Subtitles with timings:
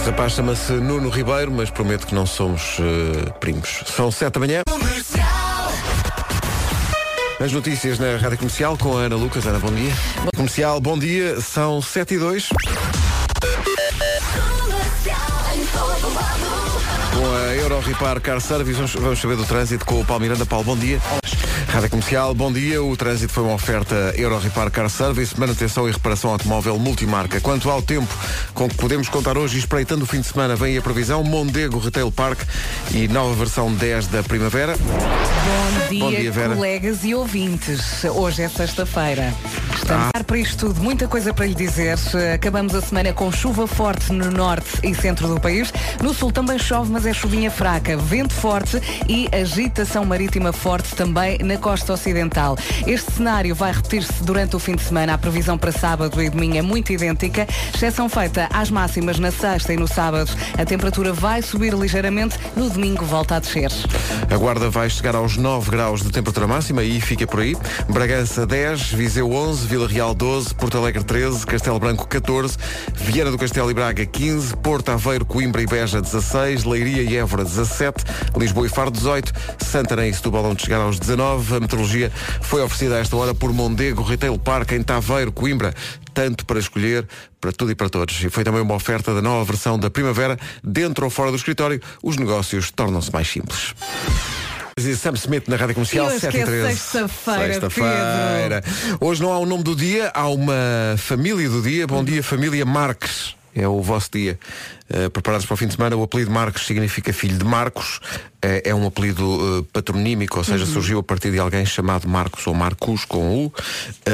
[0.00, 3.82] Este rapaz chama-se Nuno Ribeiro, mas prometo que não somos eh, primos.
[3.84, 4.62] São sete da manhã.
[7.38, 9.44] As notícias na Rádio Comercial com a Ana Lucas.
[9.44, 9.92] Ana, bom dia.
[10.34, 11.38] Comercial, bom dia.
[11.42, 12.48] São sete e dois.
[17.12, 20.46] Com a Euro Repar Car Service, vamos, saber do trânsito com o Paulo Miranda.
[20.46, 21.00] Paulo, bom dia.
[21.68, 22.82] Rádio Comercial, bom dia.
[22.82, 27.40] O trânsito foi uma oferta Euro Repar Car Service, manutenção e reparação automóvel multimarca.
[27.40, 28.08] Quanto ao tempo
[28.54, 32.10] com que podemos contar hoje, espreitando o fim de semana, vem a previsão Mondego Retail
[32.10, 32.40] Park
[32.92, 34.76] e nova versão 10 da primavera.
[34.76, 38.04] Bom dia, Bom dia, colegas e ouvintes.
[38.04, 39.32] Hoje é sexta-feira.
[39.74, 40.24] Estamos Ah.
[40.24, 41.96] para isto tudo, muita coisa para lhe dizer.
[42.34, 45.72] Acabamos a semana com chuva forte no norte e centro do país.
[46.02, 51.38] No sul também chove, mas é chuvinha fraca, vento forte e agitação marítima forte também
[51.38, 52.56] na costa ocidental.
[52.86, 55.14] Este cenário vai repetir-se durante o fim de semana.
[55.14, 59.72] A previsão para sábado e domingo é muito idêntica, exceção feita às máximas na sexta
[59.72, 60.30] e no sábado.
[60.58, 63.70] A temperatura vai subir ligeiramente, no domingo volta a descer.
[64.30, 67.56] A Guarda vai chegar aos 9 graus de temperatura máxima e fica por aí.
[67.88, 72.56] Bragança 10, Viseu 11, Vila Real 12, Porto Alegre 13, Castelo Branco 14,
[72.94, 77.44] Viana do Castelo e Braga 15, Porto Aveiro, Coimbra e Beja 16, Leiria e Évora
[77.44, 78.04] 17,
[78.36, 79.32] Lisboa e Faro 18,
[79.64, 81.56] Santarém e Setúbal vão chegar aos 19.
[81.56, 82.10] A meteorologia
[82.40, 85.74] foi oferecida a esta hora por Mondego Retail Park em Taveiro, Coimbra.
[86.12, 87.06] Tanto para escolher,
[87.40, 88.22] para tudo e para todos.
[88.22, 90.36] E foi também uma oferta da nova versão da primavera.
[90.62, 93.74] Dentro ou fora do escritório, os negócios tornam-se mais simples.
[94.76, 96.78] E Sam Smith na Rádio Comercial, E hoje 7 que e é 13.
[96.78, 98.64] sexta-feira, Sexta-feira.
[99.00, 100.54] Hoje não há o nome do dia, há uma
[100.96, 101.86] família do dia.
[101.86, 103.39] Bom dia, família Marques.
[103.54, 104.38] É o vosso dia.
[104.88, 107.96] Uh, preparados para o fim de semana, o apelido Marques significa filho de Marcos.
[108.44, 109.24] Uh, é um apelido
[109.58, 113.46] uh, patronímico, ou seja, surgiu a partir de alguém chamado Marcos ou Marcos com U.
[113.46, 113.52] Uh,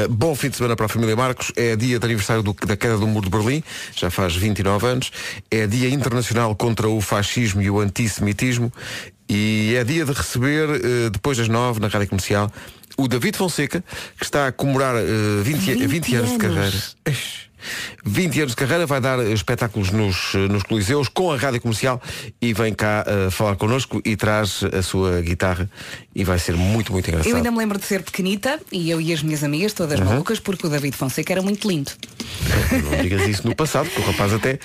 [0.09, 1.51] bom fim de semana para a família Marcos.
[1.55, 3.63] É dia de aniversário do- da queda do Muro de Berlim,
[3.95, 5.11] já faz 29 anos.
[5.51, 8.71] É dia internacional contra o fascismo e o antissemitismo.
[9.29, 10.67] E é dia de receber,
[11.11, 12.49] depois das nove, na Rádio Comercial,
[12.97, 13.83] o David Fonseca,
[14.17, 16.95] que está a comemorar eh, 20, 20, 20 anos de anos.
[17.05, 17.46] carreira.
[17.59, 17.97] Eish.
[18.05, 22.01] 20 anos de carreira, vai dar espetáculos nos, nos Coliseus com a Rádio Comercial
[22.41, 25.69] e vem cá eh, falar connosco e traz a sua guitarra
[26.15, 27.29] e vai ser muito, muito engraçado.
[27.29, 30.39] Eu ainda me lembro de ser pequenita e eu e as minhas amigas, todas malucas,
[30.39, 31.91] porque o David Fonseca era muito lindo.
[32.91, 34.59] Não digas isso no passado, porque o rapaz até.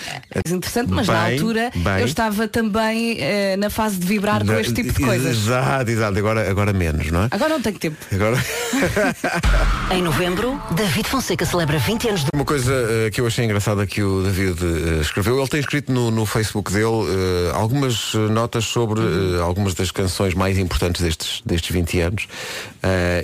[0.44, 1.98] Mas interessante, mas na Bem, altura bem.
[2.00, 5.36] eu estava também eh, na fase de vibrar com este tipo de coisas.
[5.36, 6.19] Exato, exato.
[6.19, 7.28] Agora, agora menos, não é?
[7.30, 7.97] Agora não tenho tempo.
[8.12, 8.36] Agora.
[9.92, 13.87] Em novembro, David Fonseca celebra 20 anos de Uma coisa eh, que eu achei engraçada
[13.87, 18.65] que o David eh, escreveu, ele tem escrito no, no Facebook dele eh, algumas notas
[18.65, 22.28] sobre eh, algumas das canções mais importantes destes, destes 20 anos.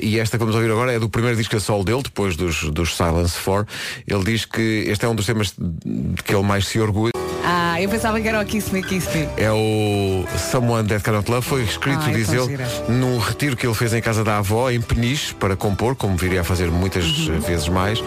[0.00, 2.70] E esta que vamos ouvir agora é do primeiro disco a solo dele, depois dos,
[2.70, 3.66] dos Silence 4.
[4.06, 7.27] Ele diz que este é um dos temas de que ele mais se orgulha.
[7.50, 9.26] Ah, eu pensava que era o Kiss Me, Kiss Me.
[9.38, 12.58] É o Someone That Cannot Love, foi escrito, Ai, diz ele,
[12.90, 16.42] num retiro que ele fez em casa da avó, em Peniche, para compor, como viria
[16.42, 17.36] a fazer muitas Uhum.
[17.36, 18.04] eh, vezes mais.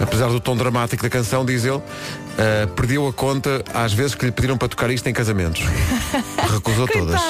[0.00, 1.82] Apesar do tom dramático da canção, diz ele,
[2.38, 5.62] eh, perdeu a conta às vezes que lhe pediram para tocar isto em casamentos.
[6.52, 7.20] Recusou todas.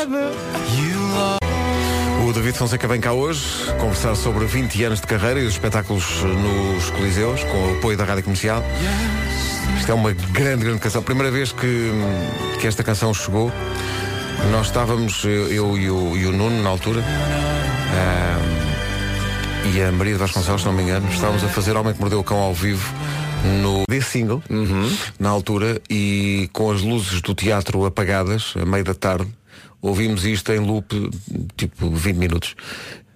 [2.28, 3.40] O David Fonseca vem cá hoje
[3.78, 8.04] conversar sobre 20 anos de carreira e os espetáculos nos Coliseus, com o apoio da
[8.04, 8.62] Rádio Comercial.
[9.78, 11.02] Isto é uma grande, grande canção.
[11.02, 11.90] Primeira vez que,
[12.60, 13.52] que esta canção chegou,
[14.50, 18.40] nós estávamos, eu, eu e, o, e o Nuno, na altura, ah,
[19.72, 22.20] e a Maria de Vasconcelos, se não me engano, estávamos a fazer Homem que Mordeu
[22.20, 22.92] o Cão ao vivo
[23.62, 24.42] no The Single,
[25.18, 29.28] na altura, e com as luzes do teatro apagadas, a meio da tarde,
[29.80, 31.10] ouvimos isto em loop,
[31.56, 32.54] tipo 20 minutos.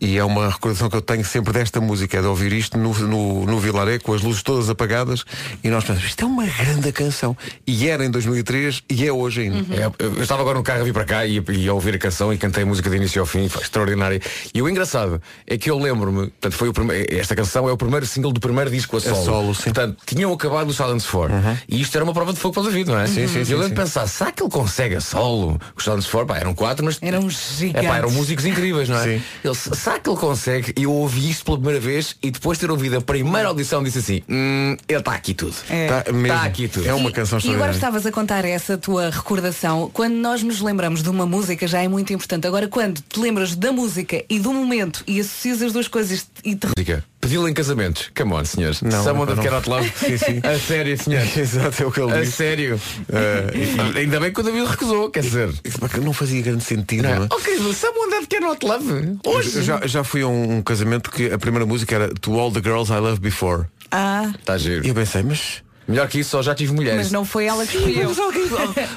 [0.01, 2.95] E é uma recordação que eu tenho sempre desta música, é de ouvir isto no,
[2.95, 5.25] no, no Vilaré, com as luzes todas apagadas,
[5.63, 7.37] e nós pensamos, isto é uma grande canção.
[7.67, 9.75] E era em 2003 e é hoje ainda.
[9.75, 11.99] É, eu estava agora no carro a vir para cá e, e a ouvir a
[11.99, 14.21] canção e cantei a música de início ao fim, foi extraordinária.
[14.55, 17.77] E o engraçado é que eu lembro-me, portanto, foi o prime- esta canção é o
[17.77, 19.25] primeiro single do primeiro disco a solo.
[19.25, 19.65] solo, sim.
[19.65, 21.35] Portanto, tinham acabado o Silence 4
[21.69, 23.07] e isto era uma prova de fogo para o David, não é?
[23.07, 25.61] Sim, sim, E sim, eu lembro de pensar, será que ele consegue a solo?
[25.77, 27.89] Os Silence 4, pá, eram quatro, mas Eram é, gigantes.
[27.89, 29.03] pá, eram músicos incríveis, não é?
[29.19, 29.23] Sim.
[29.44, 29.55] Ele,
[29.88, 30.73] será que ele consegue?
[30.76, 33.82] E eu ouvi isto pela primeira vez e depois de ter ouvido a primeira audição
[33.82, 35.55] disse assim, hum, ele está aqui tudo.
[35.70, 35.87] É.
[35.88, 36.02] Tá.
[36.02, 36.87] Tá aqui tudo.
[36.88, 37.75] É uma E- canção E agora extraordinária.
[37.75, 39.90] estavas a contar essa tua recordação.
[39.93, 42.46] Quando nós nos lembramos de uma música já é muito importante.
[42.46, 46.55] Agora quando te lembras da música e do momento e associas as duas coisas e
[46.55, 47.05] te Música.
[47.20, 48.11] Pedi-lo em casamentos.
[48.17, 48.81] Come on, senhores.
[48.81, 49.91] Não, Someone that cannot love.
[49.97, 50.41] Sim, sim.
[50.44, 51.37] A sério, senhores.
[51.37, 52.32] Exato, é o que ele A disse.
[52.32, 52.81] sério.
[53.12, 55.50] Eh, ainda bem que o David recusou, quer dizer.
[55.65, 57.26] Isso não fazia grande sentido, não é?
[57.31, 59.19] Ok, someone that cannot love.
[59.26, 59.56] Hoje.
[59.56, 62.53] Eu já, já fui a um, um casamento que a primeira música era To All
[62.53, 63.65] the Girls I Loved Before.
[63.91, 64.87] Ah, Está E giro.
[64.87, 66.99] eu pensei, mas Melhor que isso, só já tive mulheres.
[66.99, 68.12] Mas não foi ela que escolheu.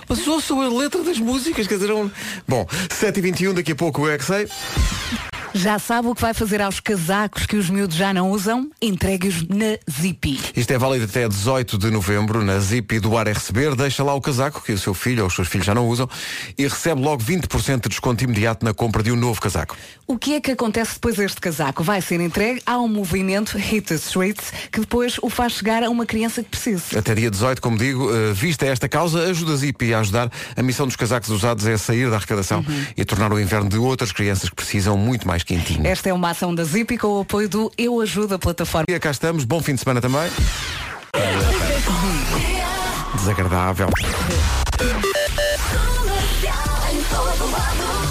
[0.10, 2.12] Mas ouçam a letra das músicas, quer dizer, um...
[2.46, 4.46] Bom, 7h21, daqui a pouco eu é que sei.
[5.54, 8.72] Já sabe o que vai fazer aos casacos que os miúdos já não usam?
[8.82, 10.40] Entregue-os na Zippy.
[10.56, 13.76] Isto é válido até 18 de novembro, na Zip do Ar é Receber.
[13.76, 16.10] Deixa lá o casaco, que o seu filho ou os seus filhos já não usam,
[16.58, 19.76] e recebe logo 20% de desconto imediato na compra de um novo casaco.
[20.08, 21.84] O que é que acontece depois deste casaco?
[21.84, 26.06] Vai ser entregue ao movimento Hit the Streets, que depois o faz chegar a uma
[26.06, 26.98] criança que precise.
[26.98, 30.32] Até dia 18, como digo, eh, vista esta causa, ajuda a Zip a ajudar.
[30.56, 32.66] A missão dos casacos usados é sair da arrecadação
[32.96, 35.86] e tornar o inverno de outras crianças que precisam muito mais quentinho.
[35.86, 38.86] Esta é uma ação da Zippy com o apoio do Eu Ajudo a plataforma.
[38.90, 40.30] E cá estamos, bom fim de semana também.
[43.16, 43.90] Desagradável.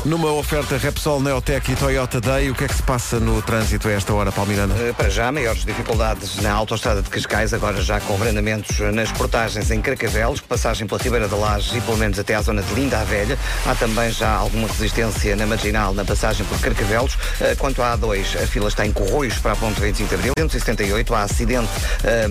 [0.04, 3.86] Numa oferta Repsol, Neotec e Toyota Day, o que é que se passa no trânsito
[3.86, 4.74] a esta hora, Palmiranda?
[4.74, 9.70] Uh, Para já, maiores dificuldades na autoestrada de Cascais, agora já com abrandamentos nas portagens
[9.70, 12.98] em Carcavelos, passagem pela Ribeira da Laje e pelo menos até à zona de Linda
[12.98, 13.38] a Velha.
[13.66, 17.14] Há também já alguma resistência na marginal na passagem por Carcavelos.
[17.14, 20.32] Uh, Quanto à A2, a fila está em Corroios para a ponte 25 de Abril.
[20.38, 21.68] 178, há acidente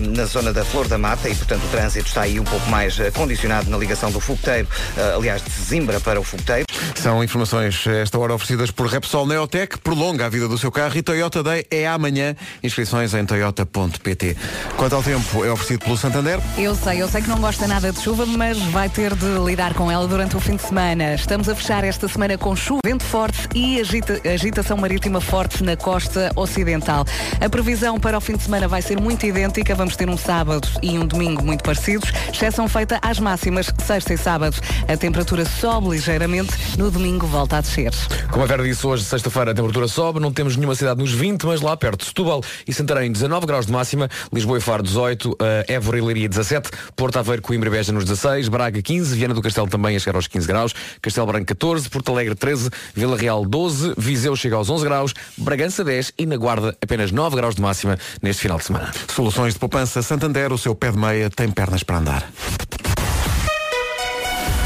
[0.00, 2.98] na zona da Flor da Mata e, portanto, o trânsito está aí um pouco mais
[3.14, 4.66] condicionado na ligação do Fogoteiro,
[5.14, 6.66] aliás, de Zimbra para o Fogoteiro.
[6.94, 11.02] São informações esta hora oferecidas por Repsol Neotec, prolonga a vida do seu carro e
[11.02, 12.34] Toyota Day é amanhã.
[12.62, 14.36] Inscrições em toyota.pt.
[14.76, 16.38] Quanto ao tempo, é oferecido pelo Santander.
[16.58, 19.74] Eu sei, eu sei que não gosta nada de chuva, mas vai ter de lidar
[19.74, 21.14] com ela durante o fim de semana.
[21.14, 25.76] Estamos a fechar esta semana com chuva, vento forte e agita- agitação marítima forte na
[25.76, 27.04] costa ocidental.
[27.40, 29.74] A previsão para o fim de semana vai ser muito idêntica.
[29.74, 34.18] Vamos ter um sábado e um domingo muito parecidos, exceção feita às máximas, sexta e
[34.18, 34.56] sábado.
[34.88, 37.92] A temperatura sobe ligeiramente, no domingo volta a descer.
[38.30, 41.44] Como a Vera disse hoje, sexta-feira, a temperatura sobe, não temos nenhuma cidade nos 20,
[41.46, 45.36] mas lá perto, Setúbal e Santarém, 19 graus de máxima, Lisboa e Faro, 18, uh,
[45.68, 49.42] Évora e Leiria, 17, Porto Aveiro, Coimbra e Beja nos 16, Braga, 15, Viana do
[49.42, 53.44] Castelo também a chegar aos 15 graus, Castelo Branco, 14, Porto Alegre, 13, Vila Real,
[53.44, 57.62] 12, Viseu chega aos 11 graus, Bragança, 10 e na Guarda, apenas 9 graus de
[57.62, 58.90] máxima neste final de semana.
[59.14, 62.30] Soluções de poupança Santander, o seu pé de meia tem pernas para andar.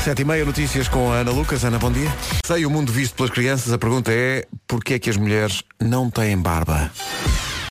[0.05, 1.65] Sete e meia notícias com a Ana Lucas.
[1.65, 2.15] Ana, bom dia.
[2.45, 3.73] Sei o mundo visto pelas crianças.
[3.73, 6.93] A pergunta é porquê é que as mulheres não têm barba?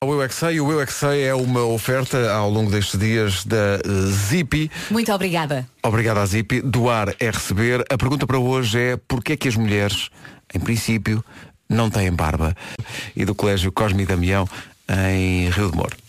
[0.02, 2.72] O Eu é que sei, o Eu é que sei é uma oferta ao longo
[2.72, 4.68] destes dias da eh, Zippy.
[4.90, 5.64] Muito obrigada.
[5.80, 6.60] Obrigado à Zippy.
[6.60, 7.84] Doar é receber.
[7.88, 10.10] A pergunta para hoje é porquê é que as mulheres,
[10.52, 11.24] em princípio,
[11.68, 12.52] não têm barba?
[13.14, 14.48] E do Colégio Cosme e Damião,
[14.88, 16.03] em Rio de Moro.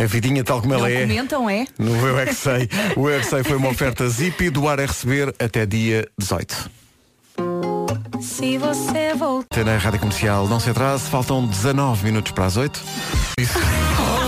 [0.00, 1.00] A vidinha tal como Não ela é.
[1.02, 1.66] comentam, é?
[1.78, 2.68] No Eu é que sei.
[2.96, 4.48] O Eu é que sei foi uma oferta Zippy.
[4.50, 6.70] Doar é receber até dia 18.
[8.20, 9.64] Se você voltar.
[9.64, 12.80] Na Rádio Comercial, não se atrase, faltam 19 minutos para as 8.
[13.38, 13.58] Isso.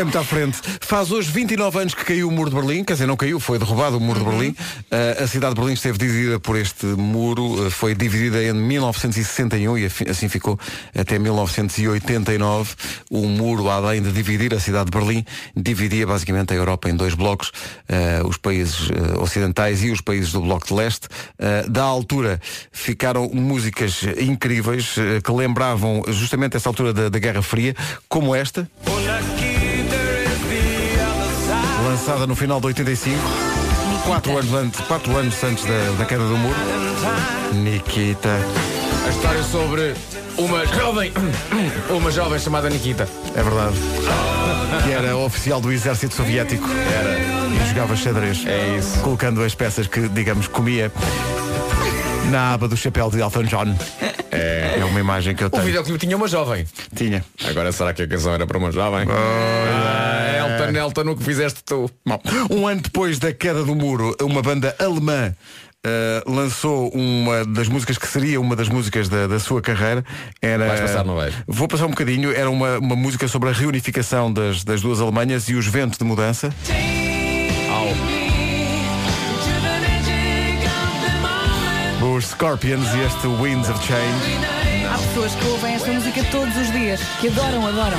[0.00, 0.58] É muito à frente.
[0.80, 3.58] Faz hoje 29 anos que caiu o muro de Berlim, quer dizer, não caiu, foi
[3.58, 4.48] derrubado o muro de Berlim.
[4.48, 9.76] Uh, a cidade de Berlim esteve dividida por este muro, uh, foi dividida em 1961
[9.76, 10.58] e assim ficou
[10.98, 12.74] até 1989.
[13.10, 15.22] O muro, além de dividir a cidade de Berlim,
[15.54, 17.48] dividia basicamente a Europa em dois blocos,
[17.90, 21.08] uh, os países uh, ocidentais e os países do Bloco de Leste.
[21.38, 22.40] Uh, da altura
[22.72, 27.76] ficaram músicas incríveis uh, que lembravam justamente essa altura da, da Guerra Fria,
[28.08, 28.66] como esta.
[32.00, 33.18] Lançada no final de 85,
[34.06, 36.56] quatro anos antes, quatro anos antes da, da queda do muro.
[37.52, 38.38] Nikita.
[39.04, 39.94] A história sobre
[40.38, 41.12] uma jovem,
[41.94, 43.06] uma jovem chamada Nikita.
[43.36, 43.76] É verdade.
[44.82, 46.66] Que era oficial do exército soviético.
[46.70, 47.18] Era.
[47.18, 48.46] E jogava xadrez.
[48.46, 48.98] É isso.
[49.00, 50.90] Colocando as peças que, digamos, comia
[52.30, 53.76] na aba do chapéu de Elton John.
[54.40, 55.64] É, é uma imagem que eu O tenho.
[55.64, 56.66] videoclipe tinha uma jovem.
[56.94, 57.24] Tinha.
[57.48, 59.06] Agora será que a canção era para uma jovem?
[59.10, 61.90] Ah, Elton, Elton, o que fizeste tu?
[62.06, 62.20] Bom,
[62.50, 65.34] um ano depois da queda do muro, uma banda alemã
[65.84, 70.04] eh, lançou uma das músicas que seria uma das músicas da, da sua carreira.
[70.40, 71.34] Era, Vais passar, não vais?
[71.46, 72.32] Vou passar um bocadinho.
[72.32, 76.04] Era uma, uma música sobre a reunificação das, das duas Alemanhas e os ventos de
[76.04, 76.50] mudança.
[76.68, 78.19] Os
[82.30, 84.86] Scorpions e este Winds of Change.
[84.88, 87.98] Há pessoas que ouvem esta música todos os dias, que adoram, adoram.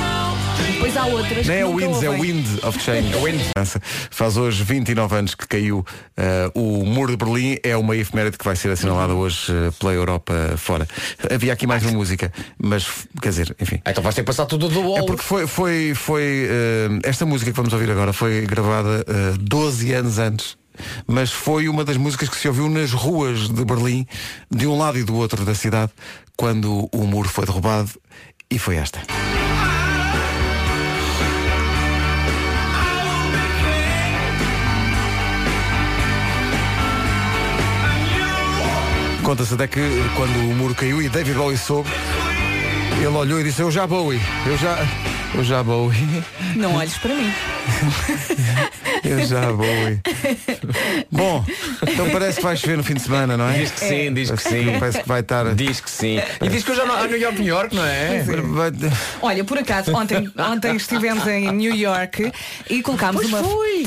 [0.68, 2.22] E depois há outras Não que é nunca Winds, é ouvem.
[2.32, 3.12] Wind of Change.
[4.10, 5.84] Faz hoje 29 anos que caiu
[6.16, 7.56] eh, o Muro de Berlim.
[7.62, 10.86] É uma efeméride que vai ser assinalada hoje eh, pela Europa fora.
[11.32, 12.86] Havia aqui mais uma música, mas
[13.20, 13.80] quer dizer, enfim.
[13.84, 15.06] Ah, Então vais ter que passar tudo do É wall.
[15.06, 19.92] porque foi, foi, foi eh, esta música que vamos ouvir agora foi gravada eh, 12
[19.94, 20.61] anos antes.
[21.06, 24.06] Mas foi uma das músicas que se ouviu nas ruas de Berlim,
[24.50, 25.92] de um lado e do outro da cidade,
[26.36, 27.90] quando o muro foi derrubado
[28.50, 29.00] e foi esta.
[39.22, 39.80] Conta-se até que
[40.16, 41.88] quando o muro caiu e David Bowie soube,
[42.98, 44.76] ele olhou e disse, eu já Bowie, eu já,
[45.34, 45.96] eu já Bowie,
[46.56, 47.32] Não olhes para mim.
[49.04, 50.00] eu já Bowie.
[51.10, 51.44] Bom,
[51.88, 53.58] então parece que vai chover no fim de semana, não é?
[53.58, 54.76] Diz que sim, diz que sim.
[54.78, 55.54] Parece que vai estar.
[55.54, 56.20] Diz que sim.
[56.40, 58.22] E diz que eu já não há New York, New York, não é?
[58.22, 58.72] Vai-
[59.22, 62.30] Olha, por acaso, ontem, ontem estivemos em New York
[62.68, 63.42] e colocámos uma.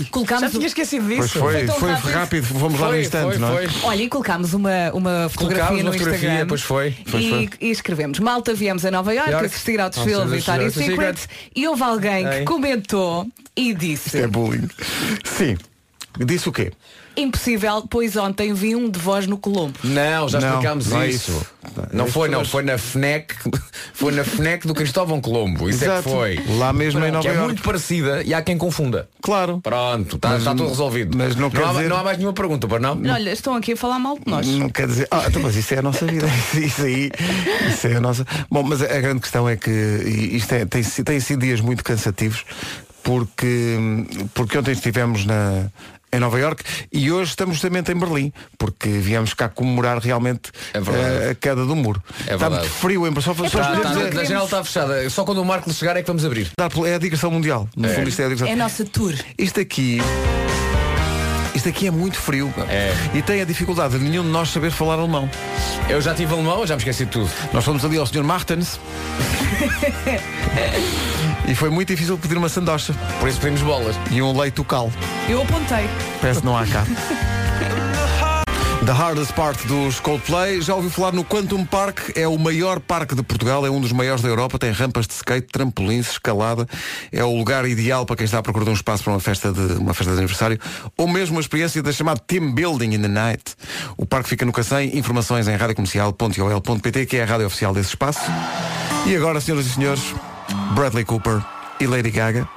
[0.10, 1.40] Colocámos Já tinha esquecido Pois disso.
[1.40, 2.12] foi, Foi tão foi rápido.
[2.14, 3.68] rápido, fomos lá no Foi, instante, foi, não é?
[3.68, 3.90] foi.
[3.90, 6.48] Olha, e colocámos uma, uma fotografia Colocámos no uma fotografia, Instagram.
[6.48, 6.96] pois foi.
[7.06, 7.50] Foi, e, foi.
[7.62, 9.46] e escrevemos, malta, viemos a Nova York York.
[9.46, 11.18] assistir ao desfile Victoria's Secret.
[11.56, 12.46] E houve alguém que Ei.
[12.46, 14.68] comentou e disse É bullying.
[15.24, 15.58] Sim.
[16.26, 16.72] Disse o quê?
[17.18, 19.74] Impossível, pois ontem vi um de vós no Colombo.
[19.84, 21.32] Não, já Não, explicámos não é isso.
[21.32, 21.46] isso.
[21.92, 23.36] Não As foi, não, pessoas- foi na FNEC,
[23.94, 25.70] foi na FNEC do Cristóvão Colombo.
[25.70, 26.04] Isso é Exato.
[26.04, 26.40] que foi.
[26.58, 27.46] Lá mesmo em Nova que é Iorque.
[27.48, 29.10] muito parecida e há quem confunda.
[29.22, 29.60] Claro.
[29.62, 31.18] Pronto, está Mas- tudo resolvido.
[31.18, 33.02] mas não quer há, dizer- não há mais nenhuma pergunta, para não?
[33.12, 34.46] Olha, estão aqui a falar mal de nós.
[34.48, 35.08] Não quer dizer.
[35.12, 36.28] Ah, então, mas isso é a nossa vida.
[36.56, 37.12] Isso aí.
[37.70, 38.26] Isso é a nossa.
[38.50, 41.60] Bom, mas a grande questão é que e isto é, tem, si- tem sido dias
[41.62, 42.44] muito cansativos
[43.04, 43.78] porque,
[44.34, 45.68] porque ontem estivemos na.
[46.16, 50.80] Em Nova York e hoje estamos justamente em Berlim, porque viemos cá comemorar realmente É
[50.80, 51.26] verdade.
[51.26, 52.02] eh, a queda do muro.
[52.26, 55.10] É está muito frio, em só, só Tá, podemos tá, dizer- a janela está fechada.
[55.10, 56.50] Só quando o Marco chegar é que vamos abrir.
[56.88, 57.68] é a digressão mundial.
[57.76, 58.48] No fundo, isto é a digressão.
[58.48, 59.14] É a nossa tour.
[59.38, 60.00] Isto aqui.
[61.54, 62.54] Isto aqui é muito frio.
[62.70, 62.94] É.
[63.14, 65.30] E tem a dificuldade de nenhum de nós saber falar alemão.
[65.90, 67.30] Eu já tive alemão, já me esqueci de tudo.
[67.54, 68.24] Nós fomos ali ao Sr.
[68.24, 68.80] Martens.
[71.48, 73.96] e foi muito difícil pedir uma sandocha Por isso pedimos bolas.
[74.12, 74.92] e um leite cal.
[75.30, 75.88] Eu apontei.
[76.22, 76.84] Parece que não há cá.
[78.86, 80.62] The Hardest Part dos Coldplay.
[80.62, 82.12] Já ouviu falar no Quantum Park?
[82.16, 84.60] É o maior parque de Portugal, é um dos maiores da Europa.
[84.60, 86.68] Tem rampas de skate, trampolins, escalada.
[87.12, 89.74] É o lugar ideal para quem está a procurar um espaço para uma festa de,
[89.80, 90.60] uma festa de aniversário
[90.96, 93.56] ou mesmo uma experiência da chamada Team Building in the Night.
[93.98, 94.96] O parque fica no Cacém.
[94.96, 98.22] Informações em radiocomercial.ol.pt, que é a rádio oficial desse espaço.
[99.08, 100.14] E agora, senhoras e senhores,
[100.74, 101.42] Bradley Cooper
[101.80, 102.48] e Lady Gaga.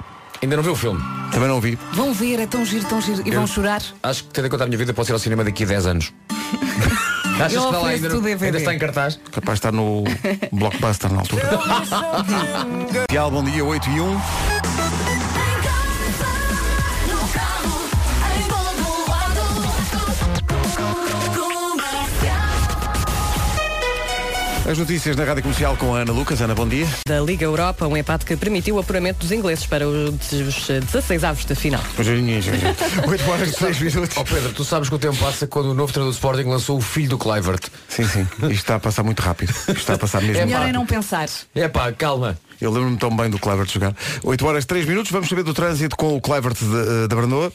[0.41, 1.01] Ainda não viu o filme.
[1.31, 1.77] Também não vi.
[1.93, 3.21] Vão ver, é tão giro, tão giro.
[3.25, 3.81] E vão chorar.
[4.01, 5.85] Acho que tendo em conta a minha vida posso ir ao cinema daqui a 10
[5.85, 6.13] anos.
[7.39, 9.19] Achas Eu que está lá ainda, ainda está em cartaz?
[9.31, 10.03] Capaz de estar no
[10.51, 11.43] Blockbuster na altura.
[13.09, 14.21] Real, bom dia, 8 e 1.
[24.69, 26.39] As notícias na Rádio Comercial com a Ana Lucas.
[26.41, 26.85] Ana, bom dia.
[27.07, 31.43] da Liga Europa, um empate que permitiu o apuramento dos ingleses para os 16 avos
[31.45, 31.81] da final.
[33.07, 34.15] 8 horas e 6 minutos.
[34.15, 36.77] Ó Pedro, tu sabes que o tempo passa quando o novo treinador do Sporting lançou
[36.77, 37.63] o filho do Clivert.
[37.87, 38.27] Sim, sim.
[38.43, 39.49] Isto está a passar muito rápido.
[39.49, 40.75] Isto está a passar mesmo Melhor é rápido.
[40.75, 41.27] não pensar.
[41.55, 42.37] É pá, calma.
[42.61, 43.95] Eu lembro-me tão bem do Clevert jogar.
[44.23, 45.11] 8 horas 3 minutos.
[45.11, 47.51] Vamos saber do trânsito com o Clevert de- da Branoa.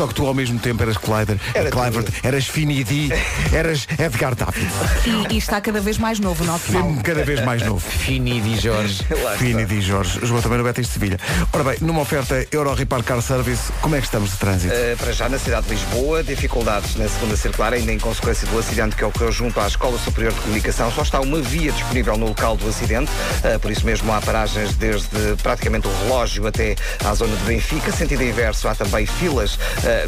[0.00, 1.38] Só que tu ao mesmo tempo eras Clyder,
[1.70, 3.10] Clivert, eras Finidi,
[3.52, 4.70] eras Edgar David.
[5.04, 7.80] E, e está cada vez mais novo, não se Sempre cada vez mais novo.
[7.80, 9.04] Fini de Jorge.
[9.36, 10.18] Finidi Jorge.
[10.22, 11.18] Jogou também no Betis de Sevilha.
[11.52, 14.74] Ora bem, numa oferta Euro Repar Car Service, como é que estamos de trânsito?
[14.74, 18.58] Uh, para já na cidade de Lisboa, dificuldades na segunda circular, ainda em consequência do
[18.58, 20.90] acidente que ocorreu junto à Escola Superior de Comunicação.
[20.92, 23.10] Só está uma via disponível no local do acidente,
[23.44, 27.92] uh, por isso mesmo há paragens desde praticamente o relógio até à zona de Benfica.
[27.92, 29.58] Sentido inverso, há também filas, uh,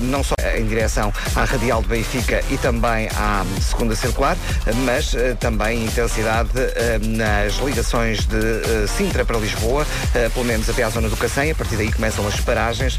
[0.00, 4.38] não só em direção à Radial de Benfica e também à segunda circular,
[4.86, 9.86] mas uh, também intensidade uh, nas ligações de Sintra para Lisboa,
[10.32, 11.50] pelo menos até à zona do Cacém.
[11.50, 12.98] A partir daí começam as paragens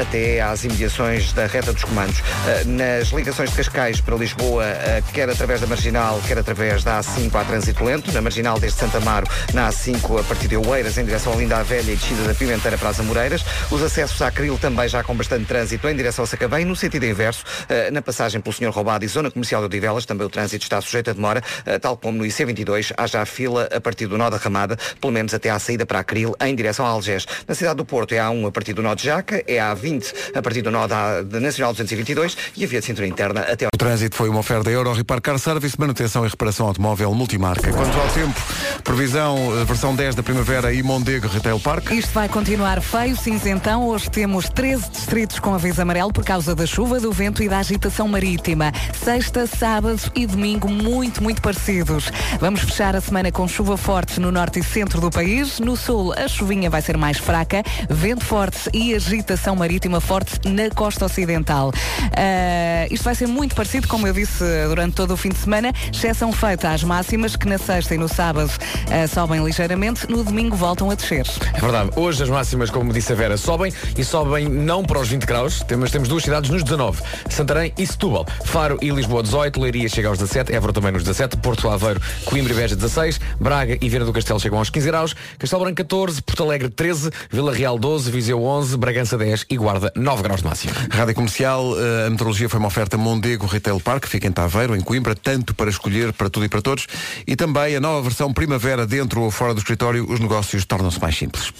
[0.00, 2.22] até às imediações da reta dos comandos.
[2.66, 4.64] Nas ligações de Cascais para Lisboa,
[5.12, 8.12] quer através da Marginal, quer através da A5 há trânsito lento.
[8.12, 11.58] Na Marginal desde Santa Amaro, na A5 a partir de Oeiras, em direção à Linda
[11.58, 13.44] a Velha e descida da Pimenteira para as Amoreiras.
[13.70, 16.64] Os acessos à Cril também já com bastante trânsito em direção a Sacabém.
[16.64, 20.26] No sentido inverso, uh, na passagem pelo Senhor Roubado e Zona Comercial de Odivelas, também
[20.26, 23.80] o trânsito está sujeito a demora, uh, tal como no IC22, há já fila a
[23.80, 26.84] partir do nó da Ramada, pelo menos até à saída para a Cril, em direção
[26.84, 27.24] a Algés.
[27.46, 29.76] Na cidade do Porto é a A1 a partir do nó de Jaca, é a
[29.76, 33.42] A20 a partir do nó da, da Nacional 222 e a via de cintura interna
[33.42, 33.70] até ao...
[33.72, 37.72] O trânsito foi uma oferta Euro Repar Car Service, manutenção e reparação automóvel multimarca.
[37.72, 38.40] Quanto ao tempo,
[38.82, 41.92] previsão eh, versão 10 da primavera e Mondego Retail Park.
[41.92, 43.86] Isto vai continuar feio, cinzentão.
[43.86, 47.58] Hoje temos 13 distritos com aviso amarelo por causa da chuva, do vento e da
[47.58, 48.72] agitação marítima.
[48.94, 52.10] Sexta, sábado e domingo muito, muito parecidos.
[52.40, 55.60] Vamos fechar a semana com chuva forte no norte e centro do país.
[55.60, 60.70] No sul, a chuvinha vai ser mais fraca, vento forte e agitação marítima forte na
[60.70, 61.70] costa ocidental.
[62.16, 65.74] Ah, isto vai ser muito parecido, como eu disse durante todo o fim de semana,
[65.92, 68.50] exceção feita às máximas que na sexta e no sábado
[68.90, 71.26] ah, sobem ligeiramente, no domingo voltam a descer.
[71.52, 71.90] É verdade.
[71.96, 75.33] Hoje as máximas, como disse a Vera, sobem e sobem não para os 20 graus.
[75.66, 77.02] Temos, temos duas cidades nos 19.
[77.28, 78.24] Santarém e Setúbal.
[78.44, 79.60] Faro e Lisboa 18.
[79.60, 80.54] Leiria chega aos 17.
[80.54, 81.38] Évora também nos 17.
[81.38, 83.20] Porto Aveiro, Coimbra e Beja 16.
[83.40, 85.16] Braga e Viana do Castelo chegam aos 15 graus.
[85.36, 86.22] Castelo Branco 14.
[86.22, 87.10] Porto Alegre 13.
[87.30, 88.12] Vila Real 12.
[88.12, 88.76] Viseu 11.
[88.76, 90.72] Bragança 10 e Guarda 9 graus de máximo.
[90.88, 94.80] Rádio Comercial, eh, a meteorologia foi uma oferta Mondego Retail Park, fica em Taveiro, em
[94.80, 96.86] Coimbra, tanto para escolher para tudo e para todos.
[97.26, 101.16] E também a nova versão Primavera, dentro ou fora do escritório, os negócios tornam-se mais
[101.16, 101.52] simples.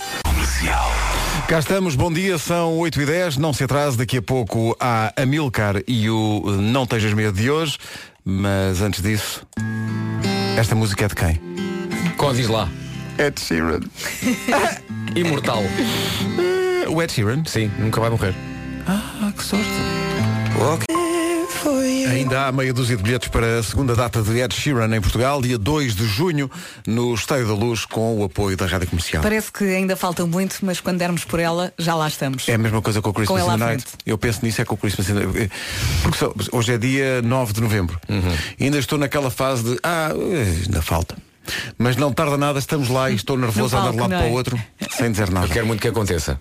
[1.49, 5.13] Cá estamos, bom dia, são 8 e 10 não se atrase, daqui a pouco há
[5.17, 7.79] a Milcar e o Não Tejas Medo de hoje,
[8.25, 9.47] mas antes disso,
[10.57, 11.41] esta música é de quem?
[12.17, 12.69] Com diz lá.
[13.19, 13.81] Ed Sheeran.
[15.17, 15.63] Imortal.
[16.89, 17.45] O Ed Sheeran?
[17.47, 18.35] Sim, nunca vai morrer.
[18.87, 19.69] Ah, que sorte.
[22.15, 25.43] Ainda há meia dúzia de bilhetes para a segunda data de Ed Sheeran em Portugal,
[25.43, 26.49] dia 2 de junho,
[26.87, 29.23] no Estádio da Luz, com o apoio da Rádio Comercial.
[29.23, 32.49] Parece que ainda falta muito, mas quando dermos por ela, já lá estamos.
[32.49, 33.85] É a mesma coisa com o Christmas in Night.
[34.07, 35.51] Eu penso nisso é com o Christmas in the Night.
[36.03, 37.99] Porque só- hoje é dia 9 de novembro.
[38.09, 38.37] Uhum.
[38.59, 40.11] E ainda estou naquela fase de ah,
[40.67, 41.17] ainda falta.
[41.77, 44.27] Mas não tarda nada, estamos lá e estou nervoso a andar de lado não para
[44.29, 44.31] é?
[44.31, 44.59] o outro,
[44.97, 45.49] sem dizer Eu nada.
[45.49, 46.41] quero muito que aconteça.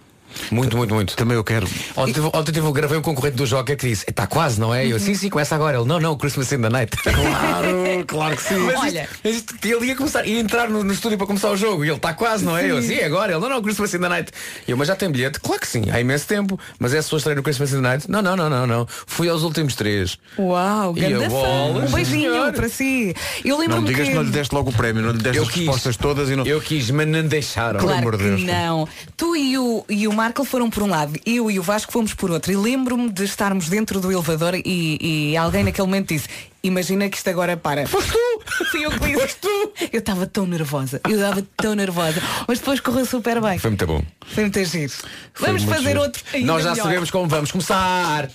[0.52, 1.16] Muito, muito, muito.
[1.16, 1.68] Também eu quero.
[1.96, 4.86] Ontem, ontem tive, gravei um concorrente do Joker que disse, está quase, não é?
[4.86, 5.78] Eu, sim, sim, começa agora.
[5.78, 6.96] Ele, não, não, Christmas in the Night.
[6.98, 7.68] Claro,
[8.08, 8.58] claro que sim.
[8.58, 9.10] Mas Olha.
[9.24, 11.88] isto, isto, ele ia começar, ia entrar no, no estúdio para começar o jogo e
[11.90, 12.70] ele está quase, não é?
[12.70, 13.32] Eu, sim, agora.
[13.34, 14.32] Ele, não, não, Christmas in the Night.
[14.68, 15.40] E eu, mas já tem bilhete?
[15.40, 16.60] Claro que sim, há imenso tempo.
[16.80, 18.10] Mas é a sua estreia no Christmas in the Night?
[18.10, 18.88] Não, não, não, não, não.
[19.08, 20.18] Fui aos últimos três.
[20.38, 22.54] Uau, E grande Um beijinho senhor.
[22.54, 23.14] para si.
[23.44, 24.14] Eu Não me lembro-me digas que...
[24.14, 25.58] não lhe deste logo o prémio, não lhe deste Eu as quis.
[25.66, 26.46] respostas todas e não.
[26.46, 27.80] Eu quis, mas não deixaram.
[27.80, 28.44] Pelo Claro amor de Deus.
[28.44, 28.88] não.
[29.18, 32.14] Tu e o, e o Marco foram por um lado, eu e o Vasco fomos
[32.14, 32.50] por outro.
[32.50, 36.30] E lembro-me de estarmos dentro do elevador e, e alguém naquele momento disse,
[36.64, 37.86] imagina que isto agora para.
[37.86, 38.64] Foste tu!
[38.72, 39.20] Fui eu que disse.
[39.20, 39.72] Foste tu!
[39.92, 42.22] Eu estava tão nervosa, eu estava tão nervosa.
[42.48, 43.60] Mas depois correu super bem.
[43.60, 44.02] Foi muito bom.
[44.28, 44.94] Foi muito giro.
[45.42, 46.00] Vamos muito fazer giro.
[46.04, 46.84] outro ainda Nós já melhor.
[46.84, 48.30] sabemos como vamos começar.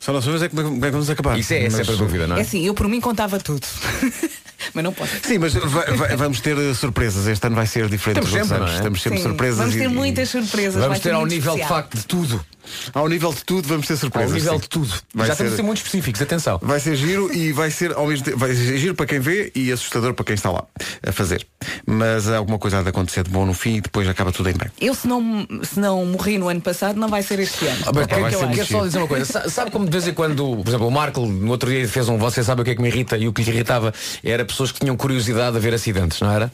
[0.00, 1.38] Só não sabemos é como é que vamos acabar.
[1.38, 2.42] Isso é, é sempre a dúvida, não É é?
[2.42, 3.66] assim, eu por mim contava tudo.
[4.74, 5.12] Mas não posso.
[5.22, 5.54] Sim, mas
[6.16, 7.26] vamos ter eh, surpresas.
[7.26, 8.70] Este ano vai ser diferente dos outros anos.
[8.72, 8.80] é?
[8.82, 9.58] Temos sempre Sim, surpresas.
[9.58, 10.82] Vamos ter e- muitas surpresas.
[10.82, 11.68] Vamos ter ao nível de especial.
[11.82, 12.44] facto de tudo.
[12.94, 14.30] Ao nível de tudo, vamos ter surpresas.
[14.30, 14.60] Ao nível sim.
[14.60, 14.94] de tudo.
[15.14, 16.58] Vai já ser- temos de ser muito específicos, atenção.
[16.62, 19.50] Vai ser giro e vai ser ao mesmo tempo, vai ser giro para quem vê
[19.54, 20.64] e assustador para quem está lá
[21.06, 21.46] a fazer.
[21.86, 24.54] Mas alguma coisa há de acontecer de bom no fim e depois acaba tudo em
[24.54, 24.70] bem.
[24.80, 27.78] Eu se não, se não morri no ano passado, não vai ser este ano.
[27.86, 28.16] Ah, mas Ok,
[28.52, 29.24] quero- só dizer uma coisa.
[29.24, 32.08] Sa- Sabe como de vez em quando, por exemplo, o Marco no outro dia fez
[32.08, 34.44] um Você sabe o que é que me irrita e o que lhe irritava era
[34.44, 36.50] pessoas que tinham curiosidade a ver acidentes, não era?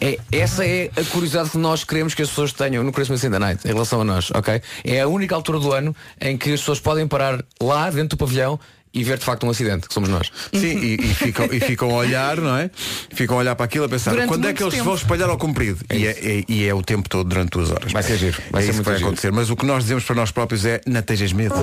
[0.00, 3.30] É, essa é a curiosidade que nós queremos que as pessoas tenham no Christmas in
[3.30, 4.60] the Night em relação a nós, ok?
[4.84, 8.16] É a única altura do ano em que as pessoas podem parar lá dentro do
[8.16, 8.58] pavilhão
[8.94, 10.30] e ver de facto um acidente, que somos nós.
[10.52, 12.70] Sim, e, e ficam, e ficam a olhar, não é?
[13.14, 14.90] Ficam a olhar para aquilo a pensar Durante quando é que eles se tempo.
[14.90, 15.78] vão espalhar ao comprido.
[15.90, 17.90] e, é, é- e é o tempo todo durante duas horas.
[17.90, 19.06] Vai ser giro, vai é ser isso muito que vai giro.
[19.08, 19.32] acontecer.
[19.32, 21.54] Mas o que nós dizemos para nós próprios é não tejas medo.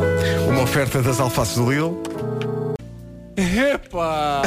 [0.50, 2.02] Uma oferta das alfaces do Lidl.
[3.40, 4.42] Epá!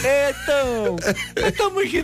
[0.00, 0.96] Então!
[1.36, 2.02] Então mas de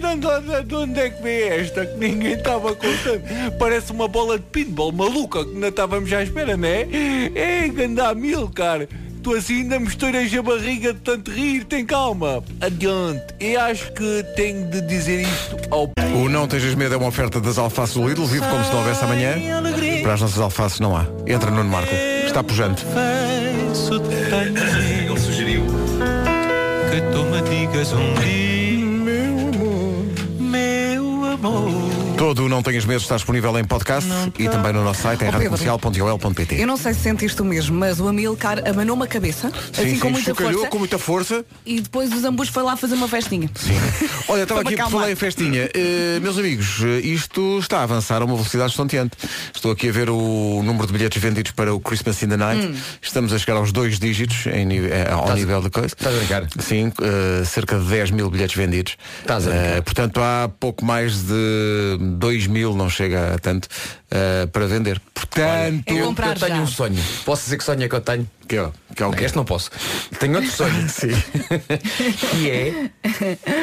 [0.66, 3.22] de onde é que veio esta que ninguém estava contando?
[3.59, 6.87] Parece uma bola de pinball maluca que não estávamos à espera, não é?
[7.35, 8.88] É, ganda mil, cara!
[9.22, 12.44] Tu assim ainda misturas a barriga de tanto rir, tem calma!
[12.61, 13.25] Adiante!
[13.40, 17.40] Eu acho que tenho de dizer isto ao O Não Tejas Medo é uma oferta
[17.40, 18.25] das alfaces do Lidl.
[18.25, 19.35] Vive como se não houvesse amanhã.
[20.03, 21.07] Para as nossas alfaces não há.
[21.27, 21.92] Entra no Marco.
[22.25, 22.85] Está pujante.
[22.85, 22.92] Que
[27.72, 28.65] tu me
[32.18, 35.29] Todo o Não Tenhas Medo está disponível em podcast e também no nosso site em
[35.29, 36.55] Oh, radiocomercial.ol.pt.
[36.61, 39.98] Eu não sei se sentiste o mesmo, mas o Amilcar abanou-me a cabeça, assim Sim,
[39.98, 40.68] com sim, muita chocalhou força.
[40.70, 41.44] com muita força.
[41.66, 43.50] E depois o Zambus foi lá fazer uma festinha.
[43.55, 43.74] Sim.
[44.29, 45.00] Olha, estava aqui, acalmar.
[45.00, 45.70] falei em festinha.
[45.74, 49.16] Eh, meus amigos, eh, isto está a avançar a uma velocidade estonteante.
[49.55, 52.66] Estou aqui a ver o número de bilhetes vendidos para o Christmas in the Night.
[52.66, 52.74] Hum.
[53.02, 55.88] Estamos a chegar aos dois dígitos em, eh, ao Estás- nível de coisa.
[55.88, 56.46] estás a brincar?
[56.61, 58.96] Sim, eh, cerca de 10 mil bilhetes vendidos.
[59.20, 59.66] Estás a brincar.
[59.76, 63.68] Eh, portanto, há pouco mais de 2 mil, não chega a tanto,
[64.10, 65.00] eh, para vender.
[65.14, 66.62] Portanto, É eu, tenho já.
[66.62, 67.02] um sonho.
[67.24, 68.28] Posso dizer que sonho é que eu tenho?
[68.48, 69.24] que, é- que é o quê?
[69.24, 69.70] Este não posso.
[70.20, 70.86] Tenho outro sonho.
[70.88, 71.08] Sim.
[72.30, 72.90] que é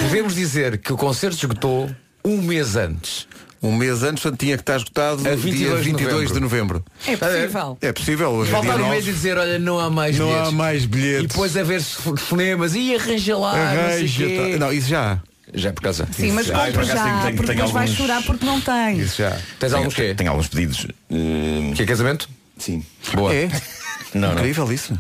[0.02, 1.90] podemos dizer que o concerto esgotou
[2.24, 3.28] um mês antes.
[3.62, 6.84] Um mês antes, portanto, tinha que estar esgotado A dia 22 de 22 de novembro.
[7.08, 7.78] É possível.
[7.82, 9.10] É possível, hoje Faltar um mês 9.
[9.10, 10.48] e dizer, olha, não há mais Não bilhetes.
[10.50, 11.24] há mais bilhetes.
[11.24, 14.50] E depois a ver cinemas e arranja lá, não sei Arranja, quê.
[14.52, 15.22] tá- Não, isso já.
[15.54, 16.08] Já é por causa.
[16.12, 18.46] Sim, mas Ah, por compra já, tenho- tenho- porque tenho depois vais alguns- chorar porque
[18.46, 19.00] não tem.
[19.00, 19.38] Isso já.
[19.60, 20.14] Tens alguns quê?
[20.16, 20.88] Tenho alguns pedidos.
[21.12, 22.30] eh, Que é casamento?
[22.58, 22.84] sim.
[23.14, 23.34] Boa.
[23.34, 23.50] É?
[24.14, 24.34] Não, não.
[24.38, 24.94] Incrível isso.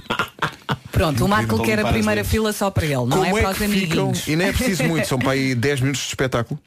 [0.91, 3.51] Pronto, o Marco quer a primeira fila só para ele, não Como é é, para
[3.51, 3.71] os ficam,
[4.05, 4.27] amiguinhos.
[4.27, 6.59] e nem é preciso muito, são para aí 10 minutos de espetáculo.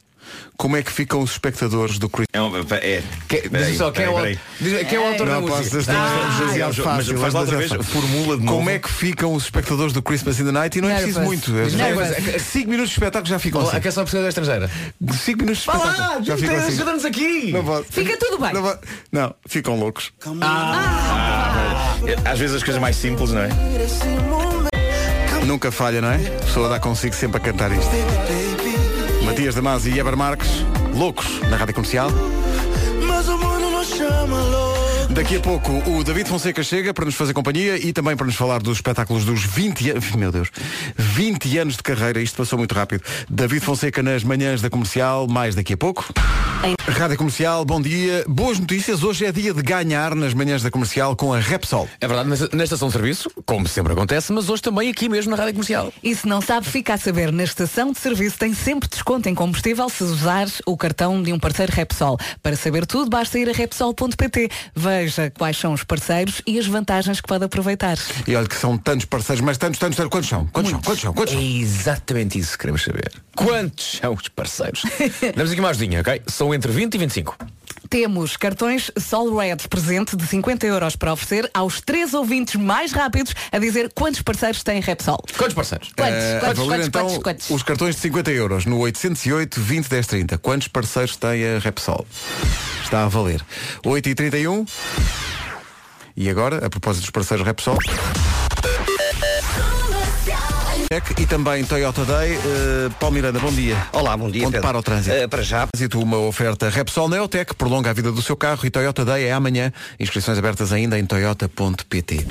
[0.57, 2.27] Como é que ficam os espectadores do Chris?
[2.33, 3.03] É, um- é.
[3.29, 5.75] Que, Peraí, diz só, quem é, o, peraí, diz- quem é o autor da posso,
[5.75, 5.93] música?
[5.93, 7.19] é Ah, demasiado mas fácil.
[7.19, 7.85] faz é outra vez, fácil.
[7.85, 8.59] formula de novo.
[8.59, 10.79] Como é que ficam os espectadores do Christmas in the Night?
[10.79, 11.51] E não é preciso muito.
[11.53, 12.43] Nervous.
[12.43, 13.77] 5 minutos de espetáculo já ficam assim.
[13.77, 14.71] a canção precisa da estrangeira.
[15.13, 16.69] 5 minutos de espetáculo lá, já ficam assim.
[16.69, 17.53] ajuda-nos aqui.
[17.91, 18.53] Fica tudo bem.
[19.13, 20.13] Não, ficam loucos.
[22.07, 23.49] É, Às vezes as coisas mais simples, não é?
[25.45, 26.17] Nunca falha, não é?
[26.17, 27.91] A pessoa dá consigo sempre a cantar isto.
[29.27, 30.49] Matias Damasio e Eber Marques,
[30.95, 32.09] loucos na rádio comercial.
[35.11, 38.35] Daqui a pouco o David Fonseca chega para nos fazer companhia e também para nos
[38.37, 40.11] falar dos espetáculos dos 20 anos.
[40.15, 40.51] Meu Deus,
[40.97, 43.03] 20 anos de carreira, isto passou muito rápido.
[43.29, 46.05] David Fonseca nas manhãs da comercial, mais daqui a pouco.
[46.89, 48.25] Rádio Comercial, bom dia.
[48.27, 51.89] Boas notícias, hoje é dia de ganhar nas manhãs da comercial com a Repsol.
[52.01, 55.37] É verdade, na- estação de serviço, como sempre acontece, mas hoje também aqui mesmo na
[55.37, 55.93] Rádio Comercial.
[56.03, 59.35] E se não sabe, fica a saber, na estação de serviço tem sempre desconto em
[59.35, 62.19] combustível se usar o cartão de um parceiro Repsol.
[62.43, 64.49] Para saber tudo, basta ir a Repsol.pt.
[64.97, 67.97] Veja quais são os parceiros e as vantagens que pode aproveitar.
[68.27, 70.11] E olha que são tantos parceiros, mas tantos, tantos, tantos.
[70.11, 70.47] Quantos são?
[70.47, 70.81] Quantos são?
[70.81, 71.13] Quantos são?
[71.15, 71.45] Quantos É são?
[71.47, 73.13] exatamente isso que queremos saber.
[73.37, 74.83] Quantos são os parceiros?
[75.37, 76.23] Damos aqui uma ajudinha, ok?
[76.27, 77.37] São entre 20 e 25.
[77.97, 83.33] Temos cartões Sol Red presente de 50 euros para oferecer aos três ouvintes mais rápidos
[83.51, 85.25] a dizer quantos parceiros tem Repsol.
[85.35, 85.93] Quantos parceiros?
[85.97, 87.51] Quantos, a quantos, valer quantos, então quantos, quantos?
[87.51, 90.37] os cartões de 50 euros no 808 20 10 30.
[90.37, 92.07] Quantos parceiros tem a Repsol?
[92.85, 93.43] Está a valer.
[93.83, 94.69] 8h31.
[96.15, 97.79] E agora, a propósito dos parceiros Repsol.
[101.19, 102.35] E também Toyota Day.
[102.35, 103.77] Eh, Paulo Miranda, bom dia.
[103.93, 104.43] Olá, bom dia.
[104.43, 104.69] Onde Pedro.
[104.69, 105.17] para o trânsito?
[105.17, 108.71] Eh, para já, Trânsito, uma oferta Repsol Neotec, prolonga a vida do seu carro e
[108.71, 109.73] Toyota Day é amanhã.
[109.99, 112.27] Inscrições abertas ainda em toyota.pt.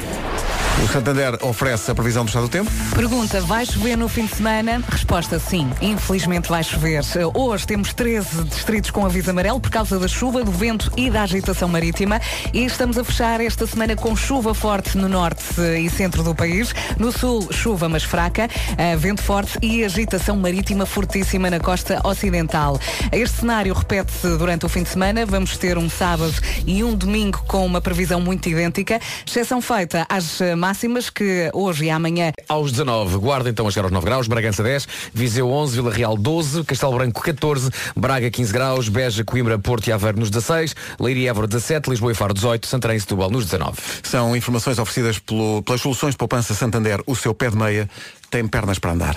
[0.83, 2.69] O Santander oferece a previsão do estado do tempo.
[2.93, 4.83] Pergunta, vai chover no fim de semana?
[4.89, 7.01] Resposta sim, infelizmente vai chover.
[7.33, 11.23] Hoje temos 13 distritos com aviso amarelo por causa da chuva, do vento e da
[11.23, 12.21] agitação marítima
[12.53, 15.43] e estamos a fechar esta semana com chuva forte no norte
[15.79, 16.73] e centro do país.
[16.99, 22.79] No sul, chuva mas fraca, eh, vento forte e agitação marítima fortíssima na costa ocidental.
[23.11, 25.25] Este cenário repete-se durante o fim de semana.
[25.25, 26.33] Vamos ter um sábado
[26.67, 31.85] e um domingo com uma previsão muito idêntica, exceção feita às eh, máximas que hoje
[31.85, 35.75] e amanhã Aos 19, Guarda então a chegar aos 9 graus, Bragança 10, Viseu 11,
[35.75, 40.31] Vila Real 12, Castelo Branco 14, Braga 15 graus, Beja, Coimbra, Porto e Aveiro nos
[40.31, 43.77] 16, Leiria e Évora 17, Lisboa e Faro 18, Santarém e Setúbal nos 19.
[44.01, 46.99] São informações oferecidas pelo- pelas soluções de poupança Santander.
[47.05, 47.87] O seu pé de meia
[48.31, 49.15] tem pernas para andar.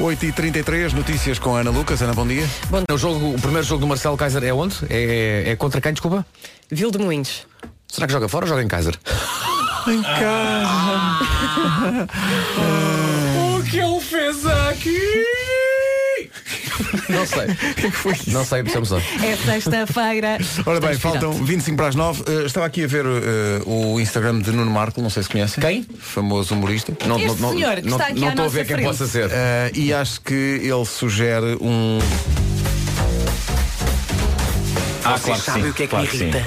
[0.00, 2.02] 8h33, notícias com a Ana Lucas.
[2.02, 2.46] Ana, bom dia.
[2.68, 4.74] Bom, o, jogo, o primeiro jogo do Marcelo Kaiser é onde?
[4.90, 6.26] É, é contra quem, desculpa?
[6.68, 7.46] Vil de Moinhos.
[7.96, 8.94] Será que joga fora ou joga em Kaiser?
[9.88, 11.28] Em casa.
[13.56, 15.00] O que ele fez aqui?
[17.08, 17.46] Não sei.
[18.34, 18.98] Não sei, precisamos só.
[18.98, 20.36] é sexta-feira.
[20.66, 21.48] Ora bem, Estamos faltam virados.
[21.48, 22.24] 25 para as 9.
[22.26, 25.62] Eh, estava aqui a ver eh, o Instagram de Nuno Marco, não sei se conhecem.
[25.62, 25.86] Quem?
[25.98, 26.92] Famoso humorista.
[27.06, 28.88] Não, Este não, senhor que não, está aqui não à estou a ver quem frente.
[28.88, 29.30] possa ser.
[29.32, 32.00] Eh, e acho que ele sugere um.
[35.04, 36.44] Ah, claro que sim, o que é que claro me que irrita?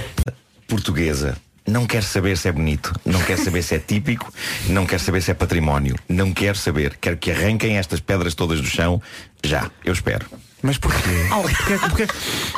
[0.69, 1.36] Portuguesa.
[1.67, 4.32] Não quer saber se é bonito, não quer saber se é típico,
[4.69, 6.97] não quer saber se é património, não quer saber.
[6.99, 8.99] Quero que arranquem estas pedras todas do chão
[9.43, 9.69] já.
[9.86, 10.25] Eu espero.
[10.63, 10.99] Mas porquê?
[11.29, 11.77] Porquê?
[11.77, 12.08] Porquê?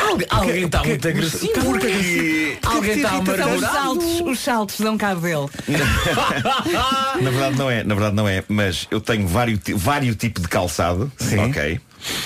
[0.02, 1.54] Alguém, alguém está muito agressivo.
[1.62, 2.58] Porquê?
[2.64, 3.74] Alguém está São os amargurado.
[3.74, 5.48] saltos, os saltos dão cabo dele.
[7.22, 10.48] Na verdade não é, na verdade não é, mas eu tenho vários, vários tipos de
[10.48, 11.12] calçado,
[11.50, 11.80] ok?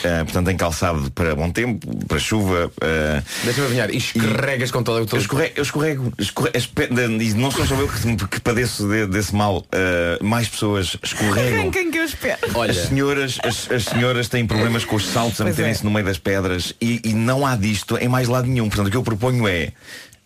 [0.04, 2.72] Ah, portanto, tem calçado para bom tempo, para chuva.
[2.82, 3.90] ah, Deixa-me adivinhar.
[3.92, 7.34] E escorregas com todo o eu teu escorrego, eu escorrego, escorre- as pe- de- e
[7.34, 9.66] não sou só eu que, que padeço de- desse mal.
[9.72, 11.60] ah, mais pessoas escorregam.
[11.62, 12.40] Arranquem que eu espero.
[12.54, 15.84] Olha, As senhoras, as, as senhoras têm problemas com os saltos a meterem-se é.
[15.84, 18.68] no meio das pedras e, e não há disto em mais lado nenhum.
[18.70, 19.72] Portanto, o que eu proponho é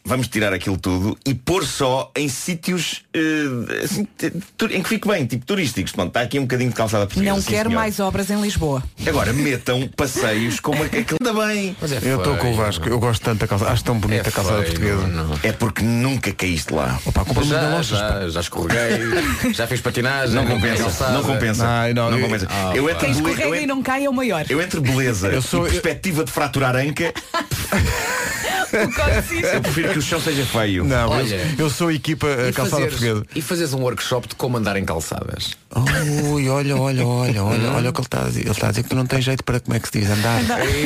[0.10, 4.08] vamos tirar aquilo tudo e pôr só em sítios eh, assim,
[4.72, 5.92] em que fique bem, tipo turísticos.
[5.94, 7.36] Pronto, está aqui um bocadinho de calçada portuguesa.
[7.36, 7.80] Não quero senhor.
[7.80, 8.84] mais obras em Lisboa.
[9.08, 11.76] Agora metam passeios como aquele ainda bem.
[11.82, 12.56] É Eu estou com o.
[12.56, 15.08] Vasco, eu gosto tanto da calçada, acho tão bonita É a calçada feio, portuguesa.
[15.08, 15.40] não.
[15.44, 17.00] É porque nunca caíste lá.
[17.06, 17.96] Opa, compra-me na Já, loja.
[17.96, 21.66] já, já escorreguei, já fiz patinagem, Não compensa, não compensa.
[21.68, 22.48] Ai, não, não eu- compensa.
[22.50, 24.46] Ah, eu, entre Quem bele- eu escorrega entre- e não cai é o maior.
[24.50, 27.14] eu entre beleza Eu sou- e perspectiva de fraturar anca,
[29.54, 30.84] eu prefiro que o chão seja feio.
[30.84, 33.26] Não, Olha, eu, eu sou a equipa E calçada fazeres, portuguesa.
[33.36, 35.52] e fazeres um workshop de como andar em calçadas.
[36.32, 38.42] Ui, olha, olha, olha, olha, olha o que ele está a dizer.
[38.42, 40.10] Ele está a dizer que tu não tens jeito para como é que se diz
[40.10, 40.42] andar.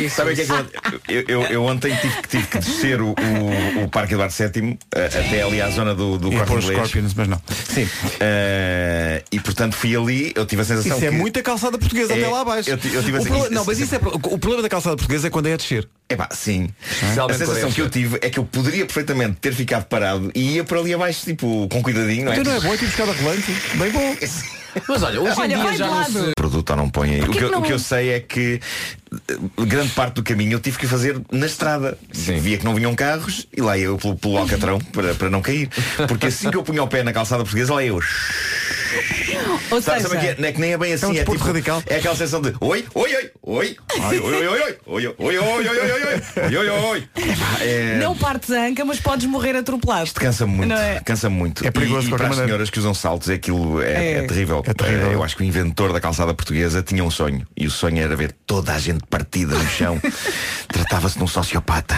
[0.09, 0.65] Sabe o que é que eu,
[1.07, 4.77] eu, eu, eu ontem tive, que- tive que descer o, o, o Parque Eduardo VII
[4.95, 6.65] eh, até ali à zona do, do E Inglês.
[6.65, 7.41] Scorpions, mas não.
[7.73, 7.87] Sim.
[8.19, 12.13] Eh, e portanto fui ali, eu tive a sensação Isso é que muita calçada portuguesa
[12.13, 12.69] É, até lá abaixo.
[12.69, 14.69] eu eu tive a O sen- prole- isso- Não, mas isso é, o problema da
[14.69, 15.87] calçada portuguesa é quando é a descer.
[16.09, 16.69] Epá, sim.
[17.01, 20.55] A sensação é que eu tive é que eu poderia perfeitamente ter ficado parado e
[20.55, 22.37] ia por ali abaixo, tipo, com cuidadinho, não é?
[22.37, 23.51] Então não é bom, é tipo escada rolante.
[23.75, 24.15] Bem bom.
[24.87, 26.31] Mas olha, hoje Olha, em dia já não se...
[26.35, 27.21] produto ou não põe aí.
[27.21, 28.59] O que, não- o que eu sei é que
[29.29, 31.95] eh, grande parte do caminho eu tive que fazer na estrada.
[32.11, 35.69] Via que não vinham carros e lá eu pelo, pelo alcatrão para, para não cair.
[36.07, 37.99] Porque assim que eu punha o pé na calçada portuguesa, lá eu.
[39.71, 40.35] Ou Sabe, seja, sabe que é?
[40.39, 41.83] Não é que nem é bem assim, um é, tipo, radical.
[41.87, 45.67] é aquela sensação de oi, oi, oi, oi, oi, oi, oi, oi, oi, oi, oi,
[45.67, 47.07] oi, oi, oi, oi,
[47.61, 50.11] é- não partes a anca, mas podes morrer atropelado.
[50.13, 50.99] Cansa muito, é?
[51.03, 51.65] cansa muito.
[51.65, 54.11] É perigoso e, e para as senhoras que usam saltos, aquilo é, É.
[54.19, 54.63] é terrível.
[54.65, 55.11] É terrível.
[55.11, 57.45] Eh, Eu acho que o inventor da calçada portuguesa tinha um sonho.
[57.55, 59.99] E o sonho era ver toda a gente partida no chão.
[60.67, 61.95] Tratava-se de um sociopata.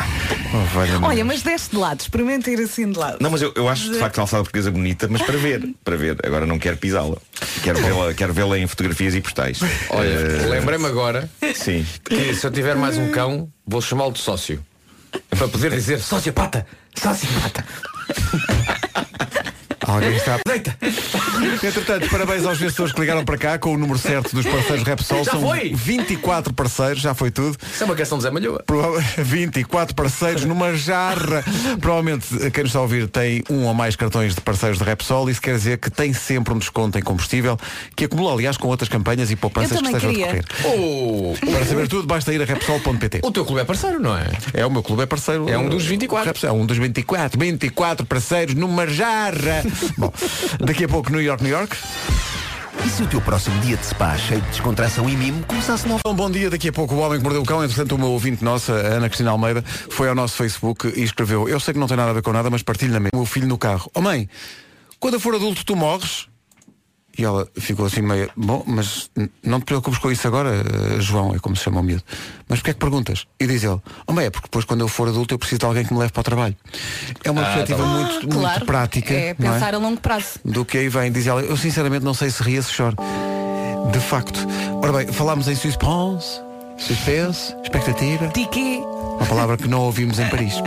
[0.53, 3.17] Oh, Olha, mas deste de lado, experimenta ir assim de lado.
[3.21, 5.95] Não, mas eu, eu acho de facto a calçada portuguesa bonita, mas para ver, para
[5.95, 6.17] ver.
[6.25, 7.17] Agora não quero pisá-la.
[7.63, 9.59] Quero vê-la quero vê-la em fotografias e postais.
[9.89, 11.85] Olha, Eh, lembrei-me agora Sim.
[12.03, 14.63] que se eu tiver mais um cão, vou chamá-lo de sócio.
[15.31, 17.65] É para poder dizer sócio pata, sócio pata.
[19.87, 20.39] Alguém está.
[20.45, 20.75] Deita.
[21.63, 25.23] Entretanto, parabéns aos vencedores que ligaram para cá com o número certo dos parceiros Repsol.
[25.23, 25.73] Já São foi?
[25.73, 27.57] 24 parceiros, já foi tudo.
[27.71, 28.63] Isso é uma questão de Zé Malhoa.
[28.65, 31.43] Prova- 24 parceiros numa jarra.
[31.79, 35.29] Provavelmente quem nos está a ouvir tem um ou mais cartões de parceiros de Repsol.
[35.29, 37.57] Isso quer dizer que tem sempre um desconto em combustível
[37.95, 40.43] que acumula, aliás, com outras campanhas e poupanças Eu que também estejam a queria.
[40.43, 40.79] decorrer.
[40.79, 43.19] Oh, Para saber tudo, basta ir a Repsol.pt.
[43.23, 44.25] o teu clube é parceiro, não é?
[44.53, 45.49] É o meu clube, é parceiro.
[45.49, 46.27] É um dos 24.
[46.27, 47.39] Repsol, É um dos 24.
[47.39, 49.63] 24 parceiros numa jarra.
[49.97, 50.11] Bom,
[50.59, 51.77] daqui a pouco New York, New York.
[52.85, 56.01] E se o teu próximo dia de spa cheio de descontração e mimo começasse logo?
[56.05, 58.43] Um bom dia, daqui a pouco o Homem que Mordeu o Cão, entretanto uma ouvinte
[58.43, 61.87] nossa, a Ana Cristina Almeida, foi ao nosso Facebook e escreveu, eu sei que não
[61.87, 63.89] tem nada a ver com nada, mas partilho na mesma, o meu filho no carro.
[63.95, 64.29] Oh mãe,
[64.99, 66.27] quando eu for adulto tu morres?
[67.17, 69.09] E ela ficou assim meio, bom, mas
[69.41, 72.03] não te preocupes com isso agora, eh, João, é como se chama o miúdo.
[72.49, 73.25] Mas porquê é que perguntas?
[73.39, 75.65] E diz ele, oh mãe, é porque depois quando eu for adulto eu preciso de
[75.65, 76.55] alguém que me leve para o trabalho.
[77.23, 79.13] É uma perspectiva muito, muito claro, prática.
[79.13, 80.39] é não pensar a longo prazo.
[80.43, 81.11] do que aí vem.
[81.11, 82.97] Diz ela, eu sinceramente não sei se ria se choro.
[83.91, 84.39] De facto.
[84.81, 86.41] Ora bem, falámos em suspense,
[86.77, 88.27] suspense, expectativa.
[88.29, 88.81] Tiki.
[89.17, 90.55] Uma palavra que não ouvimos em Paris.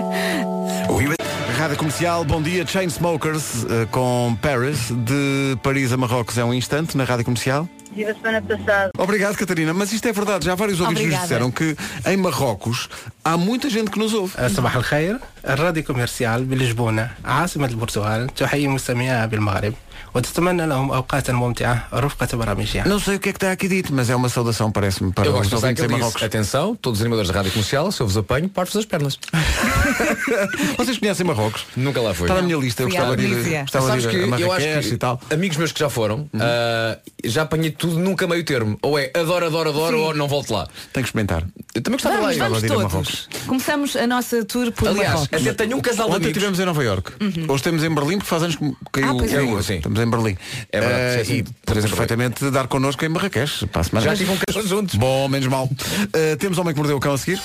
[1.58, 6.98] Rádio Comercial, bom dia, Chainsmokers eh, com Paris, de Paris a Marrocos é um instante
[6.98, 7.68] na Rádio Comercial.
[7.90, 8.92] Estive a semana passada.
[8.98, 11.28] Obrigado, Catarina, mas isto é verdade, já vários ouvintes nos Obrigada.
[11.28, 11.76] disseram que
[12.10, 12.90] em Marrocos
[13.24, 14.34] há muita gente que nos ouve.
[14.50, 19.74] صباح الخير الراديو كوميرسيال بلشبونة عاصمة البرتغال تحيي مستمعيها بالمغرب
[20.18, 23.94] وتتمنى لهم أوقاتا ممتعة رفقة برامجها Não sei o que é que está aqui dito,
[23.94, 25.94] mas é uma saudação, parece-me, para eu os gosto de pensar ouvintes que em ele
[26.00, 26.14] Marrocos.
[26.22, 29.18] disse, atenção, todos os animadores da rádio comercial, se eu vos apanho, parto-vos as pernas.
[30.78, 31.66] Vocês conhecem Marrocos?
[31.76, 32.26] Nunca lá fui.
[32.26, 33.62] Está na minha lista, eu Fui à gostava de ir, Tunísia.
[33.62, 35.22] gostava de Sabes ir que a eu acho Marrakech que e tal.
[35.32, 38.78] amigos meus que já foram, ah, já apanhei tudo nunca meio termo.
[38.82, 40.04] Ou é adoro, adoro, adoro, Sim.
[40.04, 40.68] ou não volto lá.
[40.92, 41.44] Tenho que experimentar.
[41.76, 42.50] Eu também gostava Vamos, de lá ir.
[42.50, 42.92] vamos de ir a todos.
[42.94, 43.30] Marrocos.
[43.48, 45.42] Começamos a nossa tour por Aliás, Marrocos.
[45.48, 46.30] até tenho um casal de Ontem amigos.
[46.38, 47.12] estivemos em Nova York.
[47.22, 49.36] Hoje estamos em Berlim porque faz anos que caiu Ah, pois é.
[49.36, 49.76] caiu, Sim.
[49.76, 50.37] Estamos em Berlim.
[50.73, 51.35] É verdade, sim, sim.
[51.39, 54.07] e em perfeitamente dar connosco em Marrakech para a semana.
[54.07, 54.95] Já tive um casal juntos.
[54.95, 55.69] Bom, menos mal.
[56.13, 57.41] Eh, temos Homem que Mordeu o Cão a seguir.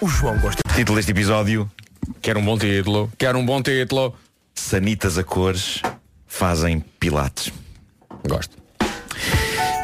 [0.00, 0.62] O João gosta.
[0.74, 1.70] Título deste episódio:
[2.20, 3.10] Quero um bom título.
[3.18, 4.14] Quero um bom título.
[4.54, 5.82] Sanitas a cores
[6.26, 7.52] fazem pilates.
[8.28, 8.65] Gosto.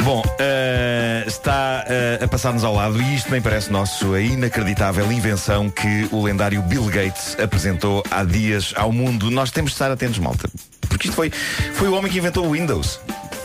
[0.05, 5.11] Bom, eh, está eh, a passar-nos ao lado e isto bem parece nosso a inacreditável
[5.13, 9.31] invenção que o lendário Bill Gates apresentou há dias ao mundo.
[9.31, 10.49] Nós temos de estar atentos, malta.
[10.89, 11.31] Porque isto foi,
[11.75, 12.99] foi o homem que inventou o Windows.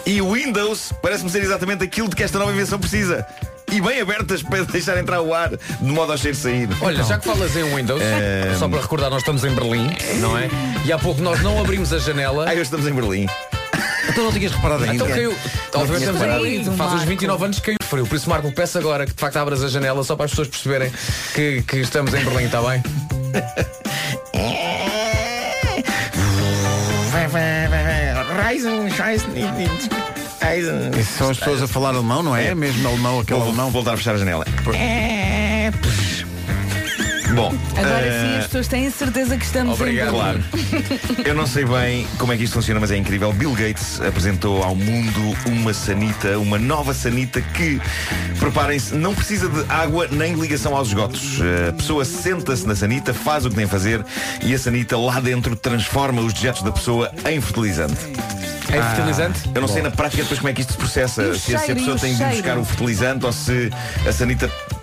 [0.06, 3.26] E o Windows parece-me ser exatamente aquilo de que esta nova invenção precisa.
[3.72, 6.70] E bem abertas para deixar entrar o ar, de modo a cheiro sair.
[6.82, 9.90] Olha, já que falas em Windows, Eh, só para recordar, nós estamos em Berlim,
[10.22, 10.50] não é?
[10.86, 12.46] E há pouco nós não abrimos a janela.
[12.48, 13.28] Ah, hoje estamos em Berlim.
[14.10, 15.04] Então não tinhas reparado então ainda.
[15.04, 15.36] Então caiu.
[15.72, 18.06] Talvez estamos Faz uns 29 anos que caiu frio.
[18.06, 20.48] Por isso, Marco, peço agora que de facto abras a janela só para as pessoas
[20.48, 20.92] perceberem
[21.34, 22.84] que, que estamos em Berlim, está bem?
[30.40, 32.56] Ryzen, São as pessoas a falar alemão, não é?
[32.56, 33.66] Mesmo alemão, aquele vou, alemão.
[33.66, 34.46] Vou voltar a fechar a janela.
[37.36, 40.10] Bom, Agora eh, sim as pessoas têm certeza que estamos Obrigado.
[40.10, 40.44] em Claro.
[41.26, 43.32] Eu não sei bem como é que isto funciona, mas é incrível.
[43.34, 47.80] Bill Gates apresentou ao mundo uma sanita, uma nova sanita que,
[48.40, 51.40] preparem-se, não precisa de água nem ligação aos esgotos.
[51.70, 54.04] A pessoa senta-se na sanita, faz o que tem a fazer
[54.44, 57.96] e a sanita lá dentro transforma os dejetos da pessoa em fertilizante.
[58.70, 59.40] É fertilizante?
[59.56, 61.24] Eu não sei na prática depois como é que isto se processa.
[61.24, 63.26] E o Se, se a cheiro, pessoa e o tem de ir buscar o fertilizante
[63.26, 63.70] ou se
[64.08, 64.77] a sanita eh,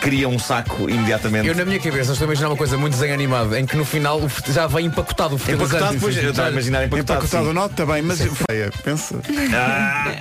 [0.00, 1.48] cria um saco imediatamente.
[1.48, 3.84] Eu na minha cabeça estou a imaginar uma coisa muito desenho animado em que no
[3.84, 4.20] final
[4.52, 5.76] já vem empacotado o fertilizante.
[5.76, 7.20] Empacotado, depois, eu estava a imaginar empacotado.
[7.20, 9.16] Empacotado não, está bem, mas feia, pensa.
[9.54, 10.14] Ah.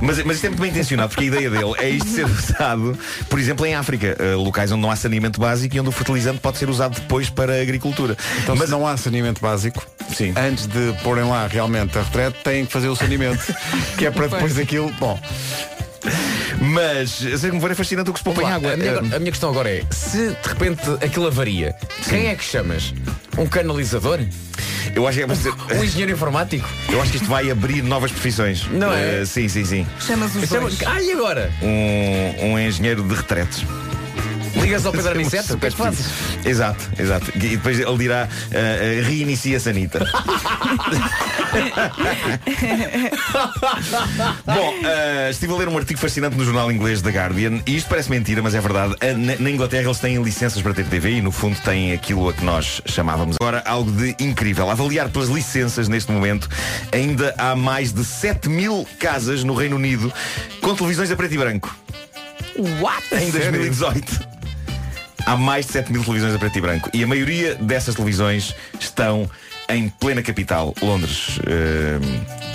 [0.00, 2.98] Mas, mas isto é muito bem intencionado, porque a ideia dele é isto ser usado,
[3.28, 6.40] por exemplo, em África, eh, locais onde não há saneamento básico e onde o fertilizante
[6.40, 8.16] pode ser usado depois para a agricultura.
[8.42, 9.84] Então mas se não há saneamento básico,
[10.14, 10.32] Sim.
[10.36, 13.42] antes de porem lá realmente a retrete, têm que fazer o saneamento.
[13.96, 14.92] que é para depois daquilo.
[14.98, 15.18] Bom,
[16.60, 18.72] Mas, sei como for, é fascinante o que se põe em água.
[18.72, 21.74] a, minha, Eh, a minha questão agora é, se de repente aquilo avaria,
[22.08, 22.94] quem é que chamas?
[23.36, 24.20] Um canalizador?
[24.94, 26.68] Eu acho que é para ser- Um engenheiro informático?
[26.90, 28.66] Eu acho que isto vai abrir novas profissões.
[28.70, 29.20] Não é?
[29.22, 29.86] Eh, sim, sim, sim.
[30.00, 30.78] Chamas os Chama- dois.
[30.86, 31.52] Ah, e agora?
[31.62, 33.64] Um, um engenheiro de retretes.
[34.68, 35.54] Ligas ao Pedro Aniceto?
[35.54, 36.06] O que é que fazes?
[36.44, 37.32] Exato, exato.
[37.36, 40.00] E depois ele dirá eh, eh, reinicia a sanita.
[44.44, 47.88] Bom, eh, estive a ler um artigo fascinante no jornal inglês The Guardian e isto
[47.88, 48.94] parece mentira, mas é verdade.
[49.16, 52.34] Na, na Inglaterra eles têm licenças para ter TV e no fundo têm aquilo a
[52.34, 54.68] que nós chamávamos agora algo de incrível.
[54.68, 56.46] Avaliar pelas licenças neste momento,
[56.92, 60.12] ainda há mais de 7 mil casas no Reino Unido
[60.60, 61.74] com televisões a preto e branco.
[62.82, 63.06] What?
[63.14, 64.37] Em 2018.
[65.28, 66.88] Há mais de 7 mil televisões a preto e branco.
[66.94, 69.30] E a maioria dessas televisões estão
[69.68, 71.38] em plena capital, Londres.
[71.46, 72.48] Ehm,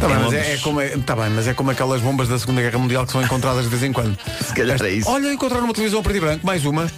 [0.00, 2.28] Tá bem, Em mas é, é como, é, tá bem, mas é como aquelas bombas
[2.28, 4.18] da Segunda Guerra Mundial que são encontradas de vez em quando.
[4.44, 5.08] Se calhar é isso.
[5.08, 6.90] Olha, encontraram uma televisão a preto e branco, mais uma.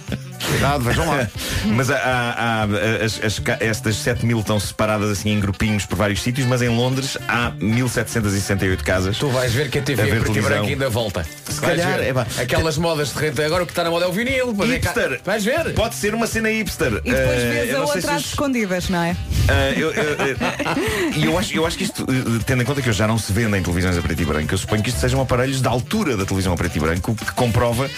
[0.47, 1.27] Cuidado, vejam lá.
[1.65, 5.95] Mas há, há- há- as, as estas 7 mil estão separadas assim em grupinhos por
[5.95, 9.17] vários sítios, mas em Londres há 1768 casas.
[9.17, 10.49] Tu vais ver que a TV A ver e televisão.
[10.49, 11.23] branco ainda volta.
[11.49, 12.07] Se Vais calhar, ver.
[12.09, 12.25] é pá.
[12.39, 13.43] Aquelas modas de rede.
[13.43, 14.55] Agora o que está na moda é o vinil.
[14.61, 15.21] é Hipster.
[15.23, 15.73] Vais ver.
[15.73, 16.93] Pode ser uma cena hipster.
[17.05, 19.15] E depois Eh, vês eu a outra às escondidas, não é?
[19.47, 20.37] Ah, eu, eu, eu-
[21.17, 22.05] e eu acho, eu acho que isto,
[22.45, 24.57] tendo em conta que eu já não se vendem televisões a preto e branco, eu
[24.57, 27.31] suponho que isto sejam aparelhos da altura da televisão a preto e branco, o que
[27.33, 27.89] comprova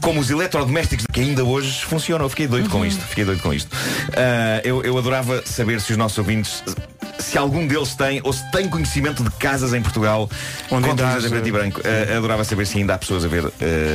[0.00, 2.24] como os eletrodomésticos que ainda hoje funcionam.
[2.24, 3.02] Eu fiquei doido com isto.
[3.04, 3.76] Fiquei doido com isto.
[4.16, 6.62] Ah, eu, eu adorava saber se os nossos ouvintes.
[7.18, 10.30] Se algum deles tem ou se tem conhecimento de casas em Portugal
[10.70, 11.80] Onde com televisões a preto e branco.
[11.84, 13.50] Ah, adorava saber se ainda há pessoas a ver ah,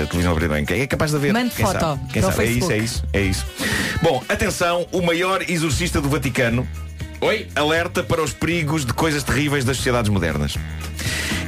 [0.07, 0.73] televisão a preto e branco.
[0.73, 1.33] É capaz de haver.
[1.33, 2.01] Mande Quem foto sabe?
[2.11, 2.43] Quem sabe?
[2.43, 3.45] É isso, é isso, é isso.
[4.01, 6.67] Bom, atenção, o maior exorcista do Vaticano
[7.21, 7.47] Oi?
[7.55, 10.55] alerta para os perigos de coisas terríveis das sociedades modernas.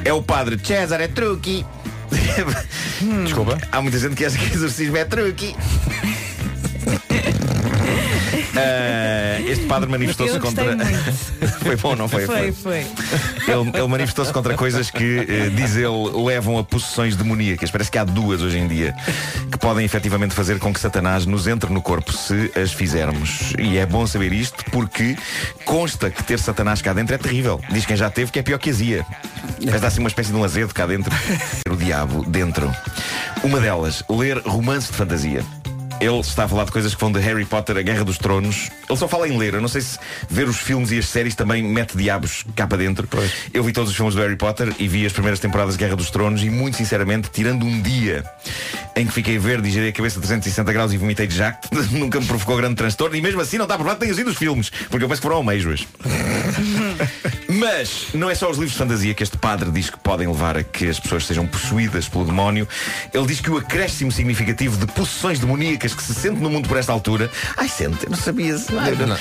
[0.04, 1.66] É o padre Cesare Trucchi.
[3.24, 3.58] Desculpa.
[3.72, 5.56] Há muita gente que acha que exorcismo é truque.
[8.58, 10.66] Ah, este padre manifestou-se contra.
[11.64, 12.26] foi bom, não foi?
[12.26, 12.80] Foi, foi.
[13.48, 17.70] Ele, ele manifestou-se contra coisas que, eh, diz ele, levam a possessões demoníacas.
[17.70, 18.96] Parece que há duas hoje em dia
[19.52, 23.54] que podem efetivamente fazer com que Satanás nos entre no corpo se as fizermos.
[23.60, 25.16] E é bom saber isto porque
[25.66, 27.62] consta que ter Satanás cá dentro é terrível.
[27.72, 29.06] Diz quem já teve que é pior que azia.
[29.66, 31.14] Mas dá assim uma espécie de um azedo cá dentro.
[31.70, 32.74] O diabo dentro.
[33.44, 35.44] Uma delas, ler romance de fantasia.
[36.00, 38.70] Ele está a falar de coisas que vão de Harry Potter, a Guerra dos Tronos.
[38.88, 39.56] Ele só fala em ler.
[39.56, 39.98] Eu não sei se
[40.30, 43.08] ver os filmes e as séries também mete diabos cá para dentro.
[43.52, 45.96] Eu vi todos os filmes do Harry Potter e vi as primeiras temporadas de Guerra
[45.96, 48.24] dos Tronos e, muito sinceramente, tirando um dia
[48.96, 52.20] em que fiquei verde e girei a cabeça 360 graus e vomitei de jacto, nunca
[52.20, 54.70] me provocou grande transtorno e mesmo assim não está provado que tenha sido os filmes,
[54.90, 55.88] porque eu penso que foram ameijoas.
[57.58, 60.56] Mas não é só os livros de fantasia que este padre diz que podem levar
[60.58, 62.68] a que as pessoas sejam possuídas pelo demónio.
[63.12, 66.78] Ele diz que o acréscimo significativo de possessões demoníacas que se sente no mundo por
[66.78, 67.32] esta altura.
[67.58, 68.52] Ai, sente, eu não sabia.
[68.52, 69.18] Eu não,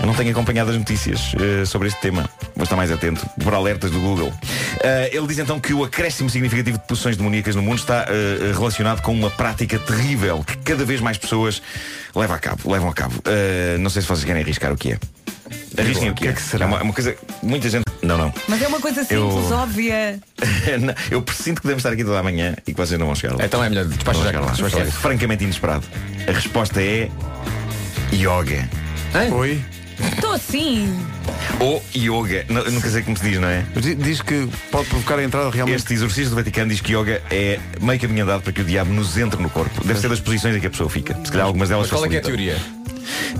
[0.00, 2.28] eu não tenho acompanhado as notícias eh, sobre este tema.
[2.54, 4.32] Vou estar mais atento por alertas do Google.
[4.80, 8.52] Eh, ele diz então que o acréscimo significativo de possessões demoníacas no mundo está eh,
[8.54, 11.60] relacionado com uma prática terrível que cada vez mais pessoas
[12.14, 12.70] levam a cabo.
[12.70, 13.14] Levam a cabo.
[13.80, 14.98] Não sei se vocês querem arriscar o que é.
[15.78, 16.34] Arrisquem o que é.
[16.60, 17.16] É uma, é uma coisa.
[17.42, 17.84] Muita gente.
[18.02, 18.32] Não, não.
[18.48, 20.20] Mas é uma coisa simples, Eu- óbvia.
[20.80, 23.14] Não, eu presinto que devemos estar aqui toda a manhã e que vocês não vão
[23.16, 23.44] chegar lá.
[23.44, 24.52] Então é melhor, despacha Não vão já chegar lá.
[24.52, 25.84] despacha É francamente inesperado.
[26.28, 27.10] A resposta é
[28.12, 28.68] yoga.
[29.32, 29.64] Oi?
[30.14, 30.94] Estou assim.
[31.60, 32.44] Ou yoga.
[32.48, 33.64] Não, nunca sei como se diz, não é?
[33.98, 35.76] Diz que pode provocar a entrada realmente.
[35.78, 38.92] Este exorcismo do Vaticano diz que yoga é meio caminho andado para que o diabo
[38.92, 39.84] nos entre no corpo.
[39.84, 41.14] Deve ser das posições em que a pessoa fica.
[41.24, 42.56] Se calhar algumas delas Mas qual é que é a teoria?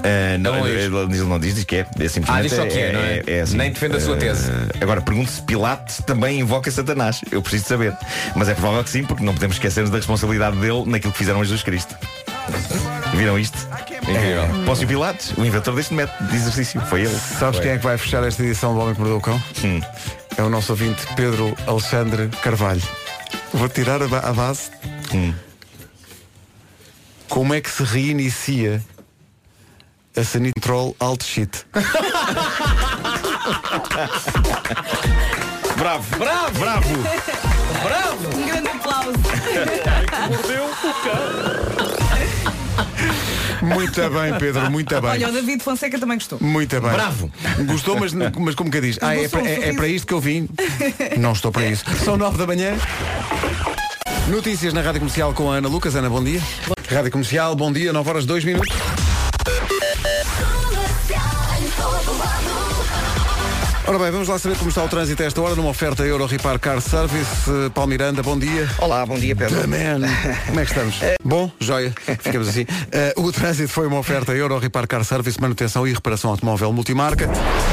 [0.05, 1.07] Ah, não, Não é ele isto.
[1.09, 1.81] diz, ele não diz, diz que é.
[1.81, 3.01] é simplesmente Ah, diz só que é, não
[3.35, 3.41] é?
[3.41, 3.57] assim.
[3.57, 4.51] Nem defende a sua tese.
[4.81, 7.21] agora, pergunto se Pilates também invoca Satanás.
[7.31, 7.97] Eu preciso de saber.
[8.35, 11.41] Mas é provável que sim, porque não podemos esquecermos da responsabilidade dele naquilo que fizeram
[11.41, 11.97] a Jesus Cristo.
[13.15, 13.57] Viram isto?
[14.03, 14.65] Incrível.
[14.65, 16.81] Póncio Pilates, o inventor deste método de exercício.
[16.83, 17.15] Foi ele.
[17.19, 19.43] Sabes quem é que vai fechar esta edição do Homem que Mordeu o Cão?
[19.65, 19.81] Hum.
[20.37, 22.83] É o nosso ouvinte Pedro Alexandre Carvalho.
[23.53, 24.71] Vou tirar a, ba- a base.
[25.15, 25.35] Hum.
[27.29, 28.83] Como é que se reinicia
[30.17, 31.65] a Sanitrol Alt Shit?
[35.77, 36.17] Bravo!
[36.19, 36.59] Bravo!
[36.59, 36.89] Bravo!
[37.83, 38.37] Bravo!
[38.37, 39.13] Um grande aplauso.
[43.63, 45.11] Muito bem, Pedro, muito bem.
[45.11, 46.39] Olha, o David Fonseca também gostou.
[46.41, 46.91] Muito bem.
[46.93, 47.31] Bravo.
[47.67, 48.99] Gostou, mas, mas como que diz?
[49.01, 50.49] Ah, é, para- é- é para isto que eu vim.
[51.19, 51.85] Não estou para isso.
[52.05, 52.75] São nove da manhã.
[54.29, 55.95] Notícias na Rádio Comercial com a Ana Lucas.
[55.95, 56.41] Ana, bom dia.
[56.91, 58.69] Rádio Comercial, bom dia, 9 horas 2 minutos.
[63.89, 66.27] Ora bem, vamos lá saber como está o trânsito a esta hora numa oferta Euro
[66.27, 67.49] Repar Car Service.
[67.49, 68.69] Eh, Paulo Miranda, bom dia.
[68.79, 69.61] Olá, bom dia Pedro.
[69.61, 70.01] The man.
[70.47, 70.97] Como é que estamos?
[71.25, 71.93] Bom, joia.
[72.19, 72.67] Ficamos assim.
[72.91, 77.29] Eh, o trânsito foi uma oferta Euro Repar Car Service, manutenção e reparação automóvel multimarca.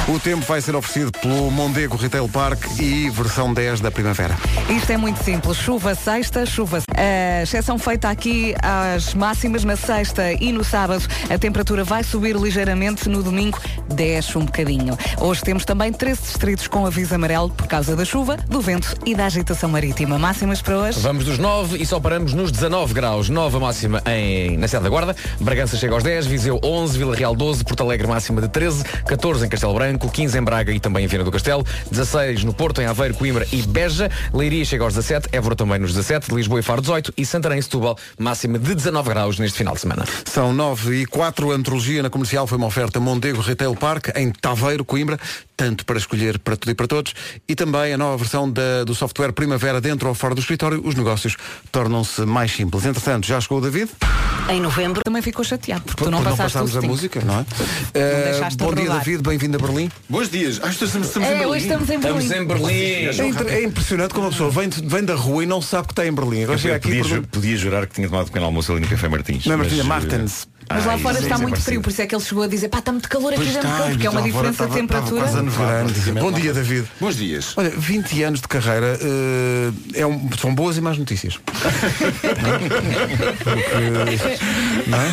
[0.08, 4.38] O tempo vai ser oferecido pelo Mondego Retail Park e versão 10 da primavera.
[4.70, 5.58] Isto é muito simples.
[5.58, 6.84] Chuva sexta, chuva.
[6.96, 11.04] A exceção feita aqui às máximas na sexta e no sábado.
[11.30, 13.10] A temperatura vai subir ligeiramente.
[13.10, 14.96] No domingo desce um bocadinho.
[15.20, 19.16] Hoje temos também 13 distritos com aviso amarelo por causa da chuva, do vento e
[19.16, 20.20] da agitação marítima.
[20.20, 21.00] Máximas para hoje.
[21.00, 23.30] Vamos dos 9 e só paramos nos 19 graus.
[23.30, 25.16] 9 a máxima em, na Serra da Guarda.
[25.40, 29.46] Bragança chega aos 10, Viseu 11, Vila Real 12, Porto Alegre máxima de 13, 14
[29.46, 32.82] em Castelo Branco, 15 em Braga e também em Viana do Castelo, 16 no Porto,
[32.82, 36.64] em Aveiro, Coimbra e Beja, Leiria chega aos 17, Évora também nos 17, Lisboa e
[36.64, 40.04] Faro 18 e Santarém e Setúbal máxima de 19 graus neste final de semana.
[40.26, 41.50] São 9 e 4.
[41.50, 45.18] A antologia na comercial foi uma oferta Mondego Retail Park em Taveiro, Coimbra,
[45.56, 47.14] tanto para escolher para tudo e para todos.
[47.48, 50.82] E também a nova versão da- do software Primavera dentro ou fora do escritório.
[50.86, 51.36] Os negócios
[51.72, 52.86] tornam-se mais simples.
[52.86, 53.90] Entretanto, já chegou o David.
[54.50, 55.02] Em novembro.
[55.06, 57.46] Também ficou chateado porque tu Por não não passaste passámos a música, não é?
[57.94, 59.00] Eh, deixaste bom dia, rodar.
[59.00, 59.22] David.
[59.24, 59.90] Bem-vindo a Berlim.
[60.10, 60.60] Bons dias.
[60.62, 62.20] Ah, estamos, estamos É, hoje estamos em Berlim.
[62.20, 62.74] Estamos em Berlim.
[62.74, 65.88] É, inter- é impressionante como a pessoa vem, de- vem da rua e não sabe
[65.88, 66.44] que está em Berlim.
[66.44, 69.08] Agora chega aqui podia, pergunta- podia jurar que tinha tomado pequeno almoço ali no Café
[69.08, 69.46] Martins.
[69.46, 70.48] Não, Martinha, mas, Martens.
[70.70, 72.80] Mas lá fora está muito frio, por isso é que ele chegou a dizer, pá,
[72.80, 75.26] está muito calor aqui dentro, está, porque é uma fora diferença de temperatura.
[76.20, 76.54] Bom dia.
[76.54, 76.88] David.
[77.00, 77.54] Bons dias.
[77.58, 81.40] Olha, 20 anos de carreira eh, é um- são boas e más notícias.
[84.88, 85.10] Não é?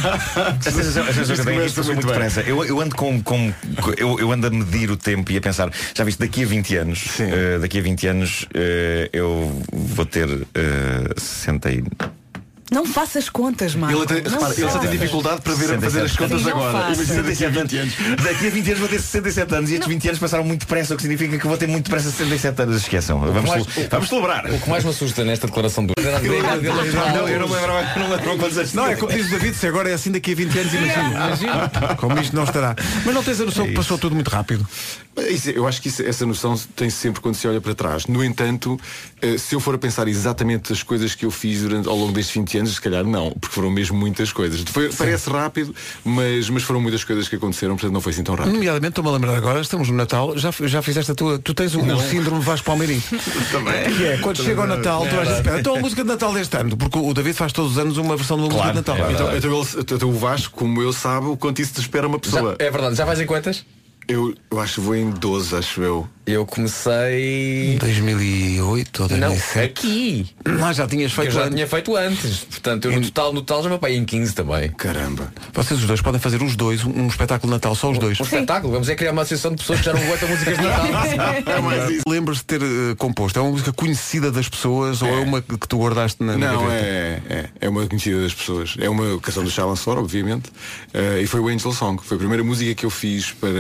[0.47, 2.41] A sensação, a sensação que eu tenho é que isto depressa.
[2.43, 3.53] Eu, eu ando com, com
[3.97, 6.77] eu, eu ando a medir o tempo e a pensar, já viste, daqui a 20
[6.77, 11.85] anos, eh, daqui a 20 anos eh, eu vou ter eh, 60 e...
[12.71, 13.97] Não faças contas, Marco.
[13.97, 15.81] Ele, Não repara, ele só tem dificuldade para ver, 67.
[15.93, 16.95] fazer as contas Sim, não agora.
[16.95, 17.95] Imagina daqui a 20 anos.
[18.23, 20.95] Daqui a 20 anos vou ter 67 anos e estes 20 anos passaram muito depressa,
[20.95, 22.77] o que significa que vou ter muito depressa 67 anos.
[22.77, 23.19] Esqueçam.
[23.21, 24.47] Vamos, mais- cele- vamos celebrar.
[24.47, 25.95] O que mais me assusta nesta declaração do.
[26.01, 29.31] Não, eu não me lembrava, não me lembrava quantos anos Não, é como diz o
[29.31, 31.71] David, se agora é assim daqui a 20 anos, imagina.
[31.99, 32.77] Como isto não estará.
[33.05, 34.67] Mas não tens a noção que passou tudo muito rápido.
[35.29, 38.07] Isso, eu acho que isso- essa noção tem sempre quando se olha para trás.
[38.07, 38.79] No entanto,
[39.21, 42.13] eh, se eu for a pensar exatamente as coisas que eu fiz durante, ao longo
[42.13, 44.61] destes 20 anos, se calhar não, porque foram mesmo muitas coisas.
[44.71, 48.35] Foi- parece rápido, mas, mas foram muitas coisas que aconteceram, portanto não foi assim tão
[48.35, 48.53] rápido.
[48.53, 51.39] Nomeadamente, estou-me a lembrar agora, estamos no Natal, já, já fizeste a tua.
[51.39, 53.01] Tu tens o, o síndrome Vasco Palmeirim.
[53.51, 53.95] Também.
[53.97, 55.61] Que é, quando chega o Natal, tu vais espera.
[55.61, 58.17] Então a música de Natal deste ano, porque o David faz todos os anos uma
[58.17, 58.97] versão de uma música de Natal.
[59.11, 62.19] Então, então, ele- então o Vasco, como eu, sabe o quanto isso te espera uma
[62.19, 62.57] pessoa.
[62.59, 63.65] é verdade, já vais em quantas?
[64.11, 66.09] Eu, eu acho que vou em 12, acho eu.
[66.27, 67.77] Eu comecei.
[67.81, 69.65] 2008 ou Não, 2007.
[69.65, 70.27] aqui.
[70.63, 71.55] Ah, já tinhas feito Eu já antes.
[71.55, 72.39] tinha feito antes.
[72.45, 74.69] Portanto, eu no total, no total já me apaguei em 15 também.
[74.71, 75.33] Caramba.
[75.53, 78.21] Vocês os dois podem fazer os dois um, um espetáculo de Natal, só os dois.
[78.21, 78.73] Um espetáculo.
[78.73, 80.87] Vamos é criar uma associação de pessoas que já não aguentam músicas de Natal.
[82.07, 83.39] Lembras de ter eh, composto?
[83.39, 86.63] É uma música conhecida das pessoas ou é uma que tu guardaste na, na Não,
[86.63, 86.85] gaveta?
[86.87, 88.75] é, é, é uma conhecida das pessoas.
[88.79, 90.51] É uma canção do Charles Ford, obviamente.
[90.95, 92.01] eh, e foi o Angel Song.
[92.05, 93.51] Foi a primeira música que eu fiz para.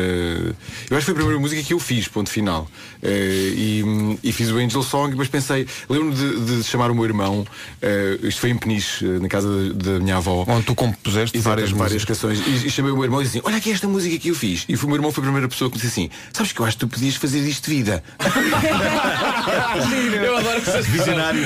[0.91, 2.69] Eu acho que foi a primeira música que eu fiz, ponto final.
[3.03, 7.05] Eh, e, e fiz o Angel Song, mas pensei, lembro-me de, de chamar o meu
[7.05, 7.47] irmão,
[7.81, 10.45] eh, isto foi em Peniche, eh, na casa da, minha avó.
[10.49, 12.41] Onde tu compuseste várias, várias canções.
[12.47, 14.35] E, e chamei o meu irmão e disse assim, olha aqui esta música que eu
[14.35, 14.65] fiz.
[14.69, 16.61] E foi o meu irmão foi a primeira pessoa que me disse assim, sabes que
[16.61, 18.03] eu acho que tu podias fazer isto de vida.
[20.23, 21.43] eu adoro que sejas Visionário.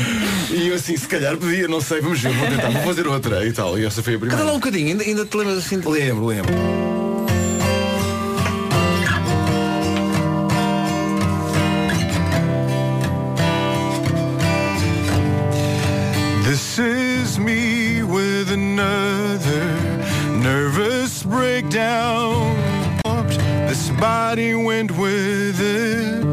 [0.51, 3.47] E eu assim, se calhar podia, não sei, vamos ver, vou tentar, vou fazer outra
[3.47, 3.79] e tal.
[3.79, 4.39] E essa foi a primeira.
[4.39, 5.89] Cada lá um bocadinho, ainda, ainda te lembras assim de...
[5.89, 7.04] Lembro, lembro.
[17.35, 19.64] Is me with another
[20.39, 22.55] nervous breakdown.
[23.66, 26.24] This body went with it.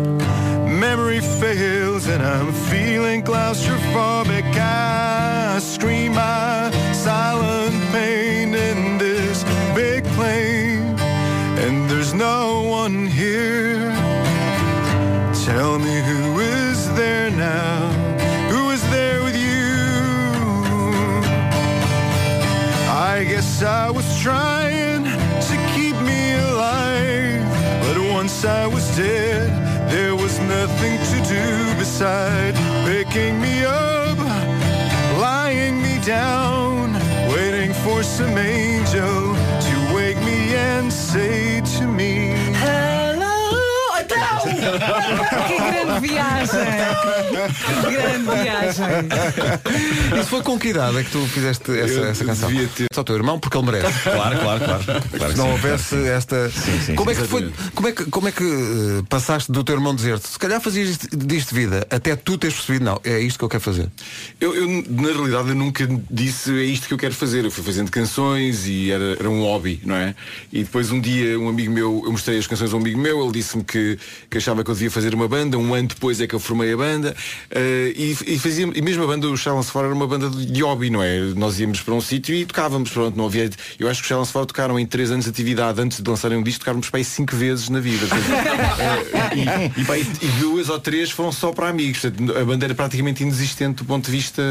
[0.70, 4.46] Memory fails and I'm feeling claustrophobic.
[4.56, 9.44] I scream my silent pain in this
[9.74, 11.00] big plane.
[11.64, 13.90] And there's no one here.
[15.46, 17.91] Tell me who is there now?
[23.64, 27.44] I I was trying to keep me alive.
[27.84, 29.50] But once I was dead,
[29.90, 32.56] there was nothing to do beside
[32.86, 34.18] picking me up,
[35.20, 36.94] lying me down,
[37.30, 39.36] waiting for some angel
[39.68, 43.32] to wake me and say to me, Hello!
[44.00, 44.98] Então!
[45.48, 46.60] Que grande viagem!
[47.82, 50.20] Que grande viagem!
[50.20, 52.50] Isso foi com que idade é que tu fizeste essa, Eu essa canção?
[52.50, 54.00] devia ter- Só o teu irmão, porque ele merece.
[54.04, 54.84] Claro, claro, claro.
[54.84, 55.52] claro Se não sim.
[55.52, 56.50] houvesse esta.
[56.50, 59.64] sim, como, é que sim, foi, como é que como é que eh, passaste do
[59.64, 63.20] teu irmão dizer-te se calhar fazias isto, disto vida até tu teres percebido, não, é
[63.20, 63.90] isto que eu quero fazer.
[64.40, 67.46] Eu, eu, na realidade, eu nunca disse é isto que eu quero fazer.
[67.46, 70.14] Eu fui fazendo canções e era, era um hobby, não é?
[70.52, 73.22] E depois um dia um amigo meu, eu mostrei as canções a um amigo meu,
[73.24, 73.98] ele disse-me que,
[74.30, 75.58] que achava que eu devia fazer uma banda.
[75.58, 77.16] Um ano depois é que eu formei a banda.
[77.50, 80.62] eh, e, e fazia, e mesmo a banda, o Challenge Fora era uma banda de
[80.64, 81.20] hobby, não é?
[81.36, 83.50] Nós íamos para um sítio e tocávamos, pronto, não havia.
[83.80, 86.38] Eu acho que os Challenge Fora tocaram em três anos de atividade antes de lançarem
[86.38, 88.06] um disco, tocávamos para aí cinco vezes na vida.
[88.82, 92.00] Eh, e, e, e- duas ou três foram só para amigos.
[92.02, 94.42] Portanto, a banda era praticamente inexistente do ponto de vista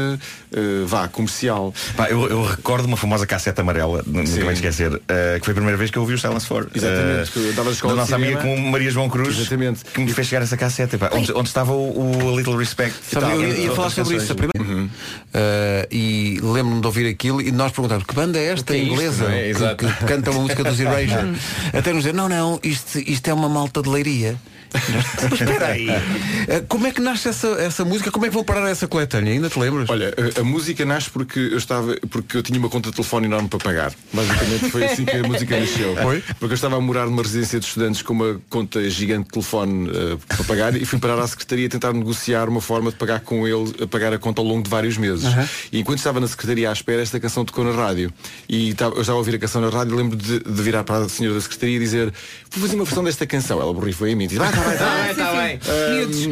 [0.53, 1.73] eh, vá, comercial.
[1.95, 5.55] Pá, eu, eu recordo uma famosa cassete amarela, nunca vai esquecer, eh, que foi a
[5.55, 6.71] primeira vez que eu ouvi o Silence 4.
[6.73, 9.83] Exatamente, que eu escola da nossa amiga com Maria João Cruz, Exatamente.
[9.85, 12.95] que me fez chegar essa cassete, pá, onde, onde estava o, o Little Respect.
[13.07, 14.23] e Sabe, tal, eu ia, ia falar sobre canções.
[14.23, 14.83] isso a primeira.
[14.85, 19.25] Uh, e lembro-me de ouvir aquilo e nós perguntávamos que banda é esta é inglesa
[19.25, 19.53] é?
[19.75, 21.35] que- que, canta uma música dos Erasure
[21.73, 24.37] até nos dizer não não isto, isto é uma malta de leiria
[24.73, 28.43] Mas espera aí Uh, como é que nasce essa, essa música como é que vão
[28.43, 32.37] parar essa coletânea ainda te lembras Olha, a, a música nasce porque eu estava porque
[32.37, 33.93] eu tinha uma conta de telefone enorme para pagar.
[34.13, 35.95] Basicamente foi assim que a música nasceu.
[35.95, 36.21] Foi?
[36.39, 39.89] Porque eu estava a morar numa residência de estudantes com uma conta gigante de telefone
[39.89, 43.47] eh, para pagar e fui parar à secretaria tentar negociar uma forma de pagar com
[43.47, 45.25] ele, a pagar a conta ao longo de vários meses.
[45.71, 48.11] E enquanto estava na secretaria à espera, esta canção tocou na rádio.
[48.47, 51.05] E eu estava a ouvir a canção na rádio e lembro de, de virar para
[51.05, 52.13] a senhora da secretaria e dizer
[52.51, 53.61] vou fazer uma versão desta canção.
[53.61, 55.55] Ela borrifou em mim e disse, vai, tá bem, tá bem.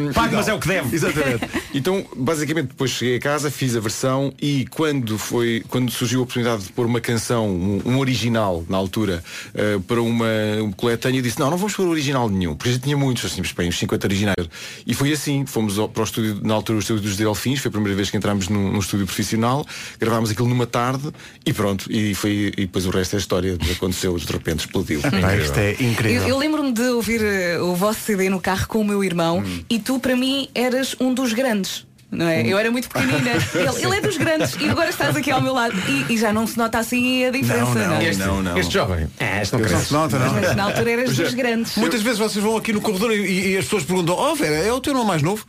[0.08, 0.30] Está bem.
[0.32, 0.94] Mas é o que deve.
[0.94, 1.48] Exatamente.
[1.72, 6.22] Então, basicamente, depois cheguei a casa, fiz a versão e quando foi, quando surgiu a
[6.24, 9.22] oportunidade de pôr uma canção, um, um original na altura,
[9.54, 10.26] eh, para uma
[10.60, 13.68] um coletânea, disse, não, não vamos pôr original nenhum, porque já tinha muitos, assim, bem,
[13.68, 14.48] uns 50 originais.
[14.84, 17.68] E foi assim, fomos ao- para o estúdio, na altura o estúdio dos Delfins, foi
[17.68, 19.64] a primeira vez que entramos num, num estúdio profissional,
[20.00, 21.08] gravámos aquilo numa tarde
[21.46, 25.00] e pronto, e foi e depois o resto é história, aconteceu, de repente explodiu.
[25.22, 28.80] Pá, isto é Eu, incrível eu lembro-me de ouvir eh, o vosso No carro com
[28.80, 31.86] o meu irmão e tu para mim eras um dos grandes.
[32.10, 32.46] Não é?
[32.46, 33.20] Eu era muito pequenina.
[33.54, 36.32] Ele, ele é dos grandes e agora estás aqui ao meu lado e, e já
[36.32, 38.04] não se nota assim a diferença, não, é?
[38.08, 38.58] Este, Não, não.
[38.58, 39.06] este jovem.
[39.18, 39.84] É, este não não cresce.
[39.86, 41.76] se nota não Mas na altura eras dos grandes.
[41.76, 44.72] Muitas vezes vocês vão aqui no corredor e, e as pessoas perguntam, oh Vera, é
[44.72, 45.44] o teu irmão mais novo?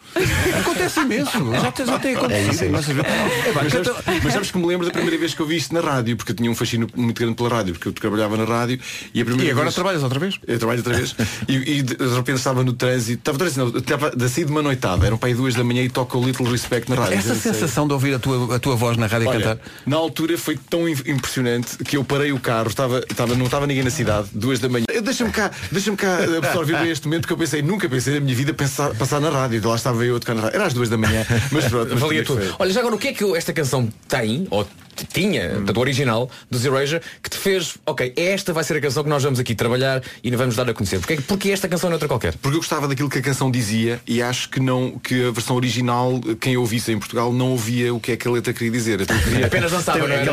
[0.60, 1.32] Acontece imenso.
[1.62, 2.66] Já, já tem acontecido.
[2.66, 3.92] É, Mas sabes,
[4.24, 6.32] mas sabes que me lembro da primeira vez que eu vi isto na rádio, porque
[6.32, 8.80] eu tinha um fascínio muito grande pela rádio, porque eu trabalhava na rádio
[9.14, 9.76] e a primeira E agora vez...
[9.76, 10.40] trabalhas outra vez?
[10.48, 11.16] Eu trabalho outra vez
[11.48, 14.52] e, e de repente estava no trânsito, estava, no trânsito, não, estava da sair de
[14.52, 17.18] uma noitada, eram para aí duas da manhã e toca o Little Respect na rádio.
[17.18, 19.58] Essa sensação de ouvir a tua, a tua voz na rádio Olha, cantar.
[19.86, 23.66] na altura foi tão im- impressionante que eu parei o carro, estava, estava, não estava
[23.68, 24.86] ninguém na cidade, duas da manhã.
[25.04, 28.36] Deixa-me cá, deixa-me cá absorver bem este momento que eu pensei, nunca pensei na minha
[28.36, 29.62] vida pensar, passar na rádio.
[29.68, 30.56] Lá estava eu a tocar na rádio.
[30.56, 31.90] Era às duas da manhã, mas pronto.
[31.92, 32.56] mas Valia tudo.
[32.60, 34.68] Olha, já agora o que é que esta canção tem, ou
[35.12, 35.66] tinha, hum.
[35.66, 39.24] do original, dos Erasure, que te fez, ok, esta vai ser a canção que nós
[39.24, 41.00] vamos aqui trabalhar e vamos dar a conhecer.
[41.00, 42.34] Porquê, porque esta canção não é outra qualquer?
[42.34, 45.56] Porque eu gostava daquilo que a canção dizia e acho que não que a versão
[45.56, 49.06] original, quem ouvisse em Portugal, não ouvia o que é que a letra queria dizer.
[49.06, 49.48] Queria...
[49.48, 50.32] Apenas dançava, não era?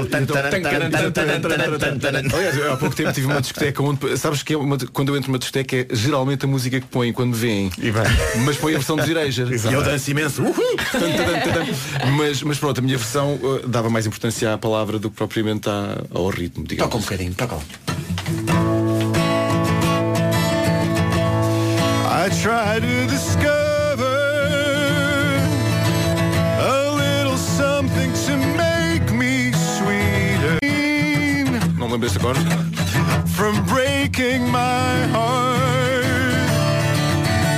[2.35, 5.31] Aliás, há pouco tempo tive uma discoteca onde, sabes que é uma, quando eu entro
[5.31, 7.71] numa discoteca é geralmente a música que põem quando me vêm
[8.45, 9.57] mas põe a versão dos Erasure.
[9.57, 10.43] E eu danço imenso.
[12.17, 15.99] Mas, mas pronto, a minha versão dava mais importância à palavra do que propriamente à-
[16.15, 16.65] ao ritmo.
[16.67, 16.91] digamos.
[16.93, 17.63] Toca um bocadinho, toca lá.
[22.11, 24.05] I try to discover
[26.61, 30.59] a little something to make me sweeter.
[31.79, 32.39] Não lembro deste agora?
[33.27, 36.51] From breaking my heart,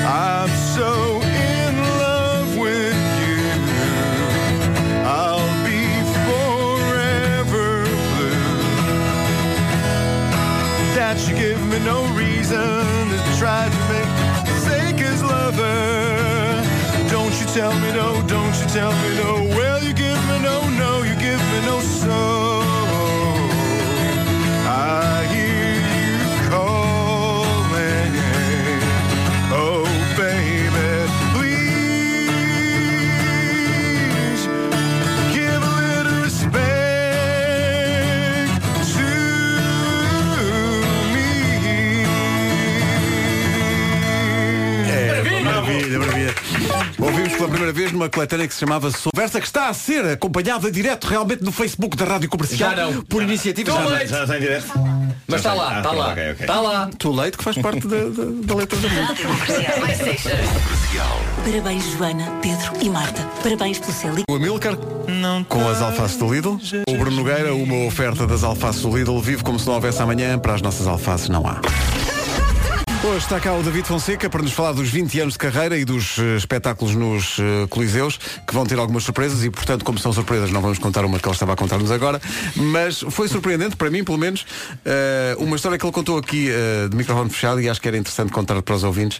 [0.06, 1.19] I'm so
[11.14, 11.28] blue.
[11.28, 16.62] you give me no reason to try to make sake his lover.
[17.08, 19.56] Don't you tell me no, don't you tell me no.
[19.56, 22.59] Well, you give me no, no, you give me no so.
[48.00, 51.96] Numa coletânea que se chamava Conversa que está a ser acompanhada direto realmente no Facebook
[51.98, 53.02] da Rádio Comercial Já não.
[53.02, 54.06] por iniciativa Too já late.
[54.08, 54.66] Já está em direto?
[55.28, 56.08] Mas está lá, Ah, está lá.
[56.12, 56.40] ok, ok.
[56.40, 56.90] Está lá.
[56.98, 59.28] Too late que faz parte da, da- da letra da música.
[61.44, 63.22] Parabéns, Joana, Pedro e Marta.
[63.42, 64.14] Parabéns pelo céu.
[64.30, 64.76] O Amilcar
[65.48, 66.58] com as alfaces do Lidl.
[66.88, 69.18] O Bruno Nogueira, uma oferta das alfaces do Lidl.
[69.20, 70.38] Vive como se não houvesse amanhã.
[70.38, 71.60] Para as nossas alfaces não há.
[73.02, 75.86] Hoje está cá o David Fonseca para nos falar dos 20 anos de carreira e
[75.86, 80.12] dos eh, espetáculos nos eh, Coliseus, que vão ter algumas surpresas e, portanto, como são
[80.12, 82.20] surpresas, não vamos contar uma que ele estava a contar-nos agora,
[82.56, 84.44] mas foi surpreendente, para mim, pelo menos,
[84.84, 86.50] eh, uma história que ele contou aqui
[86.90, 89.18] de microfone fechado e acho que era interessante contar para os ouvintes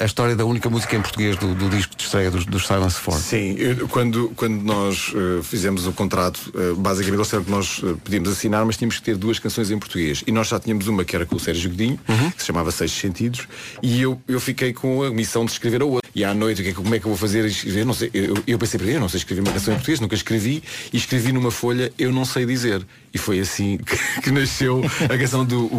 [0.00, 2.98] a história da única música em português do, do disco de estreia dos, dos Silence
[3.00, 3.18] Four.
[3.18, 5.12] Sim, eu- quando, quando nós
[5.42, 9.70] fizemos o contrato, basicamente disseram que nós podíamos assinar, mas tínhamos que ter duas canções
[9.72, 10.22] em português.
[10.26, 11.98] E nós já tínhamos uma que era com o Sérgio Godinho,
[12.36, 13.48] que se chamava Seis Sentidos,
[13.82, 16.08] e eu, eu fiquei com a missão de escrever a outra.
[16.14, 17.44] E à noite, que é como é que eu vou fazer?
[17.46, 17.86] Escrever?
[17.86, 20.14] Não sei, eu, eu pensei para eu não sei escrever uma canção em português, nunca
[20.14, 22.86] escrevi, e escrevi numa folha, eu não sei dizer.
[23.12, 25.70] E foi assim que, que nasceu a canção do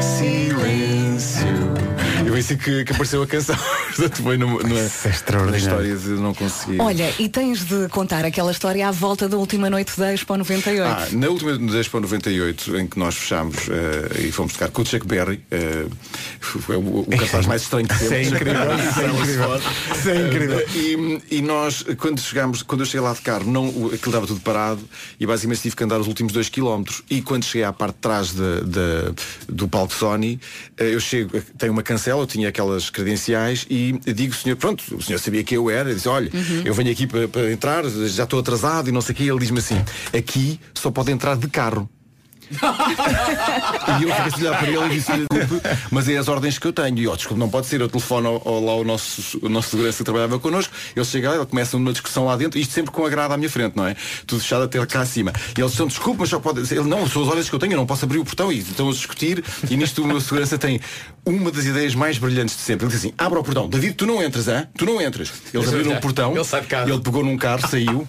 [0.00, 1.46] Silêncio.
[2.36, 3.56] Foi assim que, que apareceu a canção.
[3.96, 5.50] Portanto, foi numa, numa, é extraordinário.
[5.50, 6.78] na história de não conseguir.
[6.80, 10.82] Olha, e tens de contar aquela história à volta da última noite da Expo 98.
[10.86, 14.82] Ah, na última da Expo 98, em que nós fechámos eh, e fomos tocar com
[14.82, 15.86] o Chuck Berry, eh,
[16.40, 18.32] foi o, o cartaz mais estranho que Isso é temos.
[18.32, 19.56] incrível, isso é incrível.
[19.96, 20.60] Isso é incrível.
[20.60, 20.66] Eh,
[21.30, 24.40] E, e nós, quando chegámos, quando eu cheguei lá de carro, não, aquilo estava tudo
[24.40, 24.82] parado
[25.18, 27.02] e basicamente tive que andar os últimos dois quilómetros.
[27.08, 29.14] E quando cheguei à parte de trás de- de-
[29.48, 30.38] do palco Sony,
[30.76, 35.18] eu chego, tenho uma cancela, eu tinha aquelas credenciais e digo, senhor, pronto, o senhor
[35.18, 36.30] sabia que eu era, disse, olha,
[36.64, 39.22] eu venho aqui para, para entrar, já estou atrasado e não sei o quê.
[39.24, 39.82] Ele diz-me assim,
[40.16, 41.88] aqui só pode entrar de carro.
[42.50, 46.66] E eu fiquei a olhar para ele e disse desculpe, mas é as ordens que
[46.66, 46.98] eu tenho.
[46.98, 47.80] E ó, desculpe, não pode ser.
[47.80, 51.30] Eu telefono ao, ao- lá o nosso, o nosso segurança que trabalhava connosco, ele chega
[51.30, 53.76] lá, ele começa uma discussão lá dentro, isto sempre com a grada à minha frente,
[53.76, 53.96] não é?
[54.26, 55.32] Tudo fechado até cá acima.
[55.56, 56.60] E eles dizem, desculpe, mas só pode.
[56.72, 58.52] Ele, não, são as ordens que eu tenho, eu não posso abrir o portão.
[58.52, 60.80] E estão a discutir, e nisto o meu segurança tem
[61.24, 62.86] uma das ideias mais brilhantes de sempre.
[62.86, 64.68] Ele diz assim, abra o portão, David, tu não entras, hã?
[64.76, 65.32] Tu não entras.
[65.52, 66.88] Eles abriram o portão, Ele sai de carro.
[66.90, 68.06] ele pegou num carro, saiu.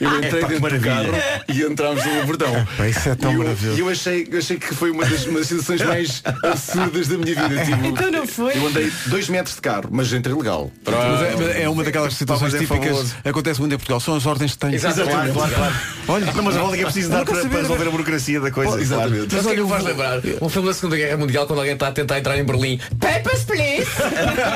[0.00, 1.08] Eu entrei Epá, que dentro do carro
[1.48, 2.66] e entramos no portão.
[2.76, 3.78] Pá, isso é tão maravilhoso.
[3.78, 7.18] E eu achei, eu achei que foi uma das, uma das situações mais absurdas da
[7.18, 7.64] minha vida.
[7.64, 8.56] Tipo, Então não foi?
[8.56, 10.70] Eu andei dois metros de carro, mas entrei legal.
[10.84, 12.84] Mas é, mas é uma daquelas situações é típicas.
[12.86, 13.14] fabuloso.
[13.24, 14.00] Acontece muito em Portugal.
[14.00, 14.74] São as ordens que têm.
[14.74, 15.74] Exato, Claro, claro, claro.
[16.08, 18.40] Olha, Não, mas a volta que é preciso dar Nunca para, para resolver a burocracia
[18.40, 18.70] da coisa.
[18.70, 18.82] claro.
[18.82, 19.34] Exatamente.
[19.34, 20.20] Mas o que é que me faz lembrar?
[20.40, 22.78] Um filme da Segunda Guerra Mundial quando alguém está a tentar entrar em Berlim.
[22.98, 23.86] Papers, please!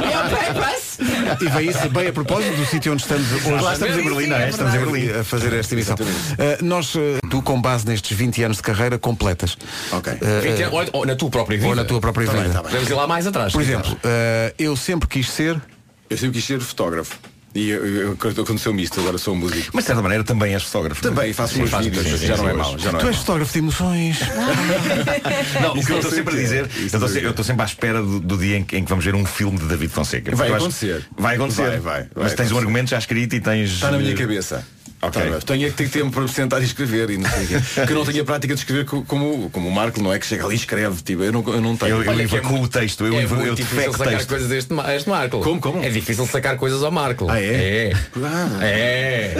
[0.00, 0.98] Meu papers!
[1.40, 3.50] E vem isso bem a propósito do sítio onde estamos hoje.
[3.62, 4.48] Lá estamos em Berlim, não é?
[4.48, 5.10] Estamos em Berlim.
[5.20, 5.96] a fazer esta emissão.
[5.96, 7.00] Uh, nós, uh,
[7.30, 9.56] tu com base nestes 20 anos de carreira completas.
[9.92, 10.12] Ok.
[10.14, 11.68] uh, 20 anos, ou- ou na tua própria vida.
[11.68, 12.54] ou na tua própria Tá bem, vida.
[12.54, 12.70] tá bem.
[12.70, 13.52] Podemos ir lá mais atrás.
[13.52, 15.60] Por exemplo, uh, eu sempre quis ser.
[16.08, 17.18] Eu sempre quis ser fotógrafo.
[17.56, 18.12] E eu- eu-
[18.42, 19.70] aconteceu-me isto, agora sou um músico.
[19.72, 21.00] Mas de certa maneira também és fotógrafo.
[21.04, 21.14] não é?
[21.14, 22.58] Também faço meus faz- vídeos, sim, sim, já não sim, é hoje.
[22.62, 22.78] mau.
[22.80, 24.18] Já não tu é és fotógrafo de emoções.
[25.62, 26.42] Não, o que eu estou sempre a é.
[26.42, 29.04] dizer, Isso eu estou sempre à espera do, do dia em que, em que vamos
[29.04, 30.34] ver um filme de David Fonseca.
[30.34, 31.06] Vai eu acho- acontecer.
[31.16, 31.62] Vai acontecer.
[31.62, 32.58] Vai, vai, vai Mas tens um acontecer.
[32.58, 33.70] argumento já escrito e tens.
[33.70, 34.66] Está na minha cabeça.
[35.06, 35.22] Ok.
[35.22, 37.48] Tá, tenho é que ter tempo para me sentar e escrever e não sei o
[37.48, 37.54] quê.
[37.74, 40.18] Porque eu não tenho a prática de escrever co- como, como o Marco, não é?
[40.18, 41.02] Que chega ali e escreve.
[41.02, 41.90] Tipo, eu não, eu não tenho.
[41.96, 44.28] Eu, eu que é evacuo muito- o texto, eu, é eu, difícil sacar texto.
[44.28, 45.40] coisas deste, Ma- este Marco.
[45.40, 45.82] Como, como?
[45.82, 47.26] É difícil sacar coisas ao Marco.
[47.30, 47.90] Ah, é?
[47.90, 47.92] É.
[48.22, 48.58] Ah.
[48.62, 49.34] É.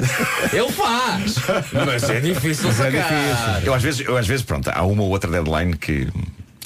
[0.52, 1.34] Ele faz.
[1.72, 3.62] Mas é difícil sacar.
[3.64, 6.06] Eu às vezes, eu às vezes, pronto, há uma ou outra deadline que.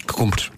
[0.06, 0.50] Que cumpres.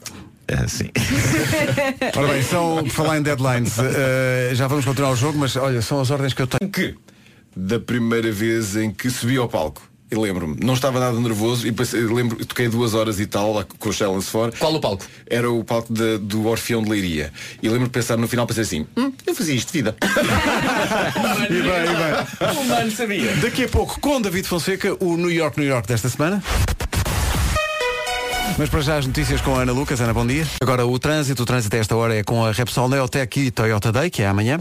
[0.52, 0.90] ah, sim.
[2.16, 5.82] Ora bem, são, por falar em deadlines, uh, já vamos continuar o jogo, mas olha,
[5.82, 6.70] são as ordens que eu tenho.
[6.70, 6.94] que
[7.56, 9.82] da primeira vez em que subi ao palco.
[10.10, 13.52] Eu lembro-me, não estava nada nervoso e passei, eu lembro, toquei duas horas e tal
[13.54, 14.50] lá com o Challenge fora.
[14.58, 15.04] Qual o palco?
[15.28, 17.32] Era o palco de- do Orfeão de Leiria.
[17.62, 19.96] E lembro de pensar no final, pensei assim, hum, eu fazia isto de vida.
[21.48, 22.56] E bem, e bem.
[22.56, 23.36] O humano sabia.
[23.36, 26.42] Daqui a pouco, com David Fonseca, o New York, New York desta semana.
[28.58, 30.00] Mas para já as notícias com a Ana Lucas.
[30.00, 30.44] Ana, bom dia.
[30.60, 31.44] Agora o trânsito.
[31.44, 34.26] O trânsito a esta hora é com a Repsol Neotec e Toyota Day, que é
[34.26, 34.58] amanhã.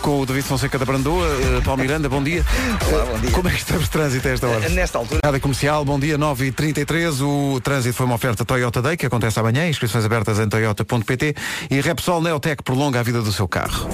[0.00, 1.26] Com o David Fonseca da Brandoa.
[1.26, 2.44] Uh, Paulo Miranda, bom dia.
[2.90, 3.30] Olá, bom dia.
[3.30, 4.68] Como é que estamos de trânsito a esta hora?
[4.68, 5.20] Nesta altura.
[5.24, 7.20] Rádio Comercial, bom dia, 9h33.
[7.20, 9.68] O trânsito foi uma oferta Toyota Day, que acontece amanhã.
[9.68, 11.34] Inscrições abertas em toyota.pt.
[11.70, 13.88] E Repsol Neotec prolonga a vida do seu carro.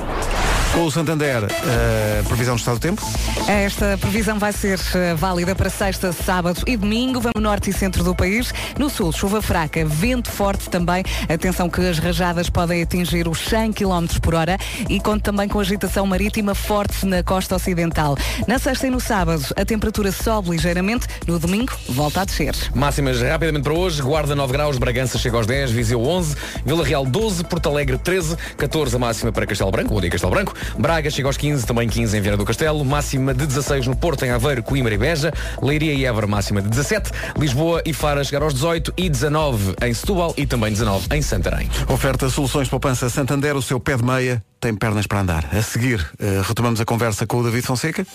[0.77, 3.03] Com o Santander, uh, previsão do estado do tempo?
[3.49, 7.19] Esta previsão vai ser eh, válida para sexta, sábado e domingo.
[7.19, 8.53] Vamos no norte e centro do país.
[8.79, 11.03] No sul, chuva fraca, vento forte também.
[11.33, 15.59] Atenção que as rajadas podem atingir os 100 km por hora e conta também com
[15.59, 18.15] agitação marítima forte na costa ocidental.
[18.47, 21.07] Na sexta e no sábado, a temperatura sobe ligeiramente.
[21.27, 22.55] No domingo, volta a descer.
[22.75, 24.03] Máximas rapidamente para hoje.
[24.03, 28.37] Guarda 9 graus, Bragança chega aos 10, Viseu 11, Vila Real 12, Porto Alegre 13,
[28.59, 30.55] 14 a máxima para Castelo Branco, ou dia Castelo Branco.
[30.79, 34.25] Braga chega aos 15, também 15 em Viana do Castelo, máxima de 16 no Porto,
[34.25, 38.43] em Aveiro, Coimbra e Beja, Leiria e Évora máxima de 17, Lisboa e Fara chegar
[38.43, 41.69] aos 18 e 19 em Setúbal e também 19 em Santarém.
[41.89, 45.49] Oferta Soluções Poupança Santander, o seu pé de meia tem pernas para andar.
[45.53, 48.07] A seguir, eh, retomamos a conversa com o David Fonseca.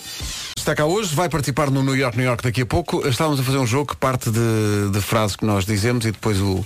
[0.56, 3.06] Está cá hoje, vai participar no New York, New York daqui a pouco.
[3.08, 6.40] Estávamos a fazer um jogo que parte de, de frases que nós dizemos e depois
[6.40, 6.64] o,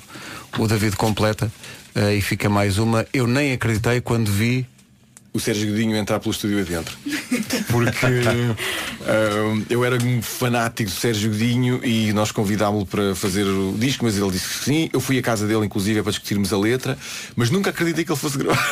[0.59, 1.51] o David completa
[1.95, 3.07] eh, e fica mais uma.
[3.13, 4.67] Eu nem acreditei quando vi
[5.37, 6.97] o Sérgio Godinho entrar pelo estúdio adentro.
[7.71, 8.07] Porque
[9.07, 14.05] ah, eu era um fanático do Sérgio Godinho e nós convidámos-lo para fazer o disco,
[14.05, 14.91] mas ele disse que sim.
[14.93, 16.99] Eu fui à casa dele, inclusive, para discutirmos a letra,
[17.37, 18.57] mas nunca acreditei que ele fosse gravar.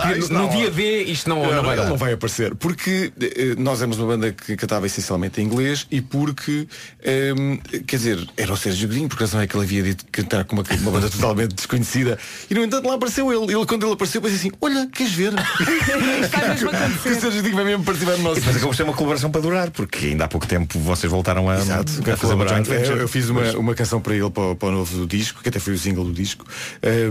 [0.00, 2.54] Ah, no dia D isto não, não vai não vai aparecer.
[2.54, 6.66] Porque eh, nós éramos uma banda que cantava essencialmente em inglês e porque,
[7.02, 7.56] ehm,
[7.86, 10.56] quer dizer, era o Sérgio Godinho, porque razão é que ele havia dito cantar com
[10.56, 12.18] uma, uma banda totalmente desconhecida.
[12.50, 13.52] E no entanto lá apareceu ele.
[13.54, 15.19] Ele quando ele apareceu pensei assim, olha, queres ver?
[17.02, 18.92] que o Sérgio Godinho vai mesmo participar no nosso E depois acabou por ser uma
[18.94, 22.46] colaboração para durar, porque ainda há pouco tempo vocês voltaram a, Exato, a fazer uma
[22.48, 22.90] joint venture.
[22.96, 25.48] eu, eu fiz uma, uma canção para ele para, o- para o novo disco, que
[25.48, 26.44] até foi o single do disco,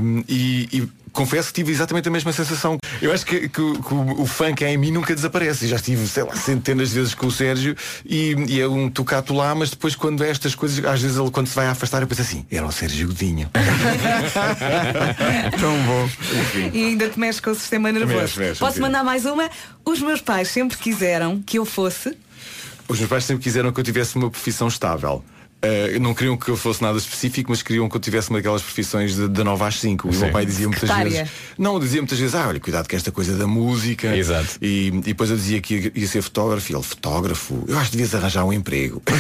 [0.02, 2.78] um, e, e confesso que tive exatamente a mesma sensação.
[3.02, 5.68] Eu acho que, que o- que o, o funk em mim nunca desaparece.
[5.68, 9.34] Já estive, sei lá, centenas de vezes com o Sérgio e, e é um tocato
[9.34, 12.02] lá, mas depois quando é estas coisas, às vezes ele quando se vai a afastar,
[12.02, 13.50] eu penso assim, era o Sérgio Godinho.
[15.60, 16.10] Tão bom.
[16.74, 18.18] E ainda te mexes com o sistema nervoso.
[18.20, 19.50] Mexe, mexe, Posso mandar mais uma?
[19.86, 22.18] Os meus pais sempre quiseram que eu fosse.
[22.88, 25.24] Os meus pais sempre quiseram que eu tivesse uma profissão estável.
[25.62, 28.62] Uh, não queriam que eu fosse nada específico, mas queriam que eu tivesse uma daquelas
[28.62, 30.08] profissões de, de 9 às 5.
[30.08, 31.12] E o meu pai dizia muitas Secretária.
[31.12, 31.32] vezes.
[31.60, 34.16] Não, dizia muitas vezes, ah, olha, cuidado com esta coisa da música.
[34.16, 34.58] Exato.
[34.62, 36.72] E, e depois eu dizia que ia, ia ser fotógrafo.
[36.72, 39.02] E ele, fotógrafo, eu acho que devias arranjar um emprego.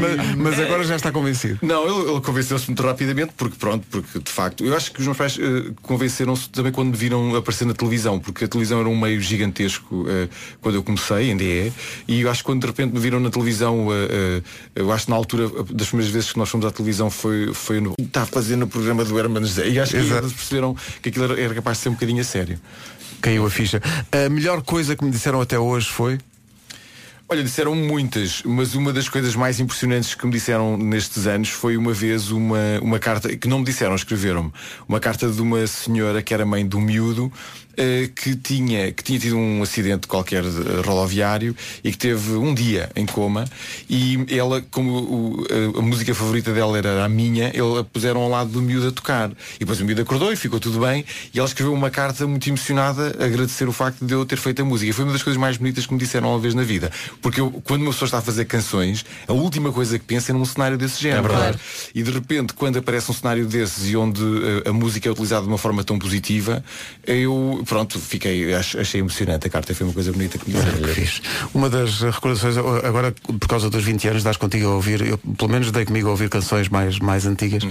[0.00, 1.58] mas, mas agora já está convencido.
[1.60, 5.06] Não, ele, ele convenceu-se muito rapidamente, porque pronto, porque de facto, eu acho que os
[5.06, 8.88] meus pais eh, convenceram-se também quando me viram aparecer na televisão, porque a televisão era
[8.88, 10.28] um meio gigantesco eh,
[10.60, 11.72] quando eu comecei, ainda é,
[12.06, 14.40] e eu acho que quando de repente me viram na televisão, eh,
[14.76, 17.80] eu acho que na altura, das primeiras vezes que nós fomos à televisão foi, foi
[17.80, 17.94] no.
[17.98, 19.68] Está a fazer no programa do Herman José.
[19.68, 19.98] E acho que
[20.60, 22.58] perceberam que aquilo era, era capaz de ser um bocadinho a sério.
[23.20, 23.80] Caiu a ficha.
[24.12, 26.18] A melhor coisa que me disseram até hoje foi.
[27.28, 31.76] Olha, disseram muitas, mas uma das coisas mais impressionantes que me disseram nestes anos foi
[31.76, 34.52] uma vez uma, uma carta, que não me disseram, escreveram-me,
[34.88, 37.32] uma carta de uma senhora que era mãe de um miúdo
[38.14, 40.48] que, tinha, que tinha tido um acidente qualquer eh,
[40.84, 41.54] rodoviário
[41.84, 43.44] e que teve um dia em coma
[43.88, 45.46] e ela, como o-
[45.76, 48.88] a, a música favorita dela era a minha, ele a puseram ao lado do miúdo
[48.88, 49.30] a tocar.
[49.56, 52.48] E depois o miúdo acordou e ficou tudo bem e ela escreveu uma carta muito
[52.48, 54.90] emocionada a agradecer o facto de eu ter feito a música.
[54.90, 56.90] E foi uma das coisas mais bonitas que me disseram uma vez na vida.
[57.22, 60.34] Porque eu, quando uma pessoa está a fazer canções, a última coisa que pensa é
[60.34, 61.26] num cenário desse género.
[61.26, 61.58] É verdade.
[61.94, 64.22] E de repente, quando aparece um cenário desses e onde
[64.64, 66.64] eh, a música é utilizada de uma forma tão positiva,
[67.06, 69.46] eu, pronto, fiquei, ach- achei emocionante.
[69.46, 70.58] A carta foi uma coisa bonita que me
[70.94, 71.20] fixe.
[71.54, 75.50] Uma das recordações, agora por causa dos 20 anos, dás contigo a ouvir, eu pelo
[75.50, 77.62] menos dei comigo a ouvir canções mais, mais antigas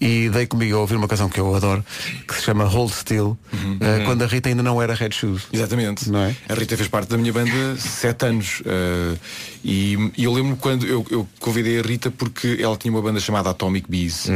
[0.00, 1.84] e dei comigo a ouvir uma canção que eu adoro,
[2.26, 3.38] que se chama Hold Still,
[3.80, 5.42] eh, quando a Rita ainda não era Red Shoes.
[5.52, 6.08] Exatamente.
[6.10, 6.34] Não é?
[6.48, 8.62] A Rita fez parte da minha banda sete anos.
[8.66, 9.16] eh,
[9.62, 13.20] e, e eu lembro quando eu, eu convidei a Rita porque ela tinha uma banda
[13.20, 14.26] chamada Atomic Bees.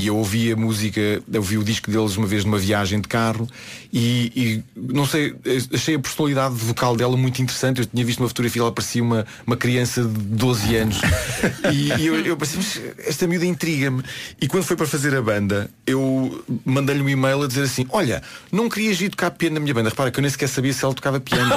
[0.00, 3.06] E eu ouvi a música, eu ouvi o disco deles uma vez numa viagem de
[3.08, 3.48] carro
[3.92, 5.34] e, e não sei,
[5.72, 7.80] achei a personalidade vocal dela muito interessante.
[7.80, 11.00] Eu tinha visto uma fotografia, ela parecia uma, uma criança de 12 anos.
[11.72, 14.02] e, e eu, eu pensei, "Mas esta miúda intriga-me.
[14.38, 18.22] E quando foi para fazer a banda, eu mandei-lhe um e-mail a dizer assim, olha,
[18.52, 19.88] não querias ir tocar piano na minha banda.
[19.88, 21.50] Repara que eu nem sequer sabia se ela tocava piano.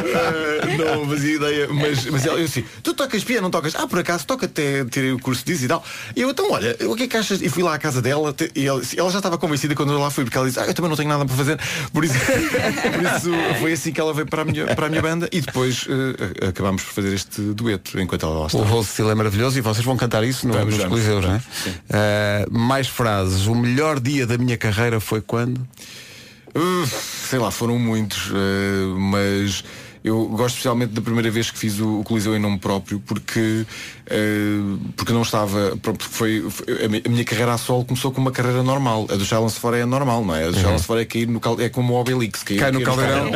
[0.00, 3.74] Eh, não fazia ideia, mas, mas ela, eu disse, tu tocas piano, não tocas?
[3.74, 5.84] Ah, por acaso, toca até tirei o curso disso e tal.
[6.14, 7.40] E eu, então, olha, o que é que achas?
[7.42, 10.10] E fui lá à casa dela e ela, ela já estava convencida quando eu lá
[10.10, 11.58] fui, porque ela disse, ah, eu também não tenho nada para fazer.
[11.92, 15.02] Por isso, por isso foi assim que ela veio para a minha, para a minha
[15.02, 18.64] banda e depois eh, acabámos por fazer este dueto enquanto ela lá O estava.
[18.64, 21.00] Hold Still é maravilhoso e vocês vão cantar isso no, Vamos, nos vamos.
[21.04, 21.42] Coliseus, não é?
[21.90, 23.46] Eh, mais frases.
[23.46, 25.58] O melhor dia da minha carreira foi quando?
[26.54, 26.86] Uh,
[27.28, 29.62] sei lá, foram muitos, uh, mas
[30.02, 33.66] eu gosto especialmente da primeira vez que fiz o, o Coliseu em nome próprio porque,
[34.10, 35.76] uh, porque não estava.
[35.82, 39.06] Porque foi, foi- a, mi- a minha carreira a solo começou com uma carreira normal.
[39.10, 40.44] A do Challenge fora é normal, não é?
[40.44, 40.62] A do Uhum.
[40.62, 43.30] Challenge fora é cair no cal- é como o Obelix, cair, Cai no caldeirão.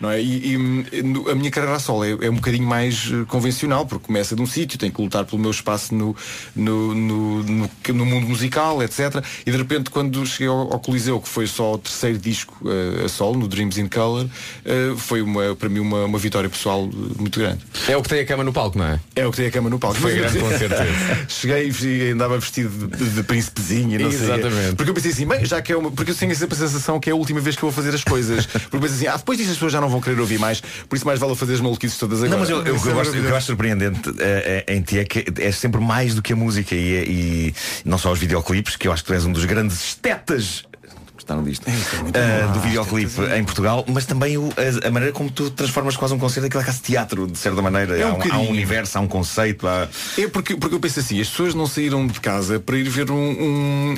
[0.00, 0.20] não é?
[0.22, 3.86] E, e, no- a minha carreira a solo é, é um bocadinho mais eh, convencional,
[3.86, 6.14] porque começa de um sítio, tenho que lutar pelo meu espaço no,
[6.54, 9.24] no, no, no, no mundo musical, etc.
[9.46, 13.04] E de repente quando cheguei ao, ao Coliseu, que foi só o terceiro disco eh,
[13.04, 14.26] a solo, no Dreams in Color,
[14.64, 17.60] eh, foi uma, para mim uma, uma vitória pessoal eh, muito grande.
[17.88, 19.00] É o que tem a cama no palco, não é?
[19.16, 19.98] É o que tem a cama no palco.
[19.98, 20.84] Foi grande, com certeza.
[21.28, 24.20] Cheguei e andava vestido de, de príncipezinho e não sei.
[24.20, 24.74] Exatamente.
[24.76, 25.90] Porque eu pensei assim, bem, já que é uma.
[25.90, 27.94] Porque eu tenho sempre a sensação que é a última vez que eu vou fazer
[27.94, 28.46] as coisas.
[28.70, 30.96] Porque pensei assim, ah, depois disso as pessoas já não vão querer ouvir mais, por
[30.96, 32.30] isso mais vale eu fazer as maluquices todas agora.
[32.30, 34.74] Não, mas eu, eu- o que Isso é eu gosto, eu acho surpreendente eh, eh,
[34.74, 37.98] em ti é que é sempre mais do que a música e, é- e não
[37.98, 40.64] só os videoclipes, que eu acho que tu és um dos grandes estetas
[41.22, 45.50] gostaram disto eh, do videoclipe em Portugal, mas também o- a, a maneira como tu
[45.50, 47.96] transformas quase um concerto aquilo é quase teatro, de certa maneira.
[47.96, 49.88] É um há, um, há um universo, há um conceito, há...
[50.18, 53.10] É porque, porque eu penso assim, as pessoas não saíram de casa para ir ver
[53.10, 53.94] um, um,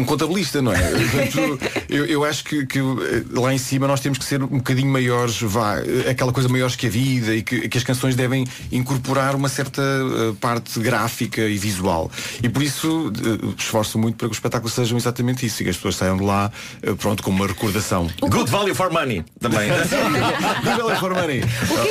[0.00, 0.78] um- contabilista, não é?
[1.30, 1.58] Portanto,
[1.88, 4.90] eu, eu acho que, que, eh, lá em cima nós temos que ser um bocadinho
[4.90, 8.46] maiores, vá, eh, aquela coisa maiores que a vida e que, que as canções devem
[8.70, 12.10] incorporar uma certa eh, parte gráfica e visual.
[12.42, 13.12] E por isso
[13.58, 16.22] esforço muito para que os espetáculos sejam exatamente isso e que as pessoas saiam de
[16.24, 16.49] lá,
[16.82, 18.08] eh, pronto, com uma recordação.
[18.20, 19.68] Good value for money também.
[20.64, 21.40] Good value for money.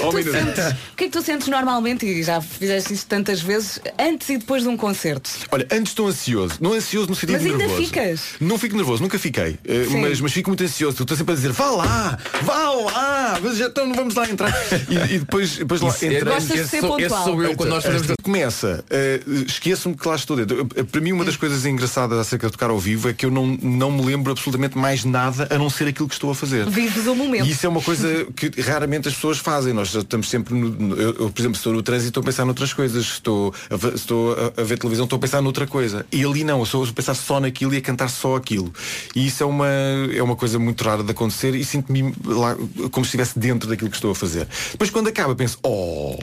[0.03, 2.93] O que, é que sentes, o que é que tu sentes normalmente, e já fizeste
[2.93, 5.29] isso tantas vezes, antes e depois de um concerto?
[5.51, 6.55] Olha, antes estou ansioso.
[6.61, 7.81] Não ansioso no sentido Mas ainda nervoso.
[7.83, 8.21] ficas?
[8.39, 9.57] Não fico nervoso, nunca fiquei.
[9.65, 10.01] Eh, Sim.
[10.01, 11.01] mas, mas fico muito ansioso.
[11.03, 14.53] Estou sempre a dizer, vá lá, vá lá, mas já então vamos lá entrar.
[14.89, 16.43] E, e depois, depois lá é- entramos.
[16.43, 17.23] Ser Esse sou- esse pontual.
[17.23, 20.65] sou eu quando nós fazemos- Esta- Começa, eh, esqueço-me que lá estou dentro.
[20.65, 23.45] Para mim, uma das coisas engraçadas acerca de tocar ao vivo é que eu não,
[23.61, 26.67] não me lembro absolutamente mais nada a não ser aquilo que estou a fazer.
[26.69, 27.45] Vives o momento.
[27.45, 29.73] E isso é uma coisa que raramente as pessoas fazem.
[29.73, 32.73] Nós estamos sempre no, eu, eu, por exemplo, estou no trânsito estou a pensar noutras
[32.73, 33.03] coisas.
[33.05, 36.05] Estou a, ver- estou a, a ver televisão, estou a pensar noutra coisa.
[36.11, 38.73] E ali não, eu estou a pensar só naquilo e a cantar só aquilo.
[39.15, 42.55] E isso é uma, é uma coisa muito rara de acontecer e sinto-me lá
[42.91, 44.47] como se estivesse dentro daquilo que estou a fazer.
[44.71, 46.17] Depois quando acaba penso, oh,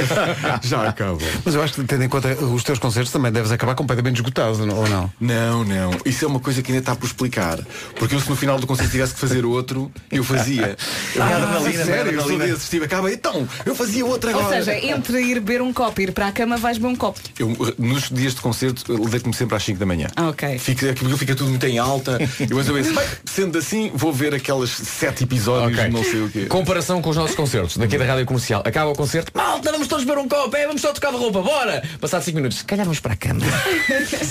[0.62, 1.18] já acabou.
[1.44, 4.64] Mas eu acho que tendo em conta os teus concertos também deves acabar completamente esgotado,
[4.66, 5.10] não- ou não?
[5.20, 5.90] Não, não.
[6.04, 7.58] Isso é uma coisa que ainda está por explicar.
[7.98, 10.76] Porque eu se no final do concerto tivesse que fazer outro, eu fazia.
[11.16, 12.12] Eu, Ah, adrenalina, sério?
[12.12, 14.56] eu sou desses, tipo, acaba, então, eu fazia outro Ou agora.
[14.64, 17.18] seja, entre ir beber um copo e ir para a cama, vais beber um copo.
[17.38, 20.08] Eu, nos dias de concerto, deito-me sempre às 5 da manhã.
[20.16, 20.58] Ah, ok.
[20.58, 22.18] Fica, fica tudo muito em alta.
[22.38, 25.90] E depois eu penso, bem, sendo assim, vou ver aquelas sete episódios, Ok.
[25.90, 26.46] não sei o quê.
[26.46, 28.62] Comparação com os nossos concertos, daqui da rádio comercial.
[28.64, 31.40] Acaba o concerto, malta, vamos todos beber um copo, é, vamos só trocar de roupa,
[31.40, 31.82] bora!
[32.00, 33.40] Passado 5 minutos, se calhar vamos para a cama.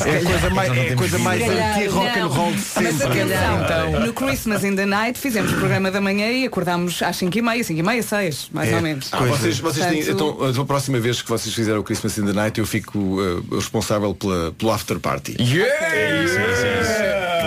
[0.05, 3.24] É a coisa mais, é coisa mais anti-rock and roll de Mas sempre.
[3.25, 7.17] Atenção, Então, no Christmas in the Night fizemos o programa da manhã e acordámos às
[7.17, 9.09] 5h30, 5h30, 6, mais ou menos.
[9.11, 12.33] Ah, vocês, vocês têm, então, a próxima vez que vocês fizerem o Christmas in the
[12.33, 15.33] Night, eu fico eh, responsável pela, pelo after party.
[15.33, 15.65] que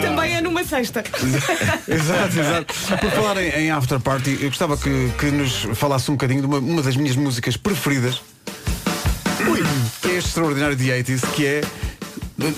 [0.06, 1.02] também é numa sexta.
[1.88, 2.74] Exato, exato.
[2.98, 6.46] Por falar em, em After Party, eu gostava que, que nos falasse um bocadinho de
[6.46, 8.20] uma, uma das minhas músicas preferidas.
[9.48, 9.62] Ui,
[10.02, 11.60] que é este extraordinário de 80s, que é.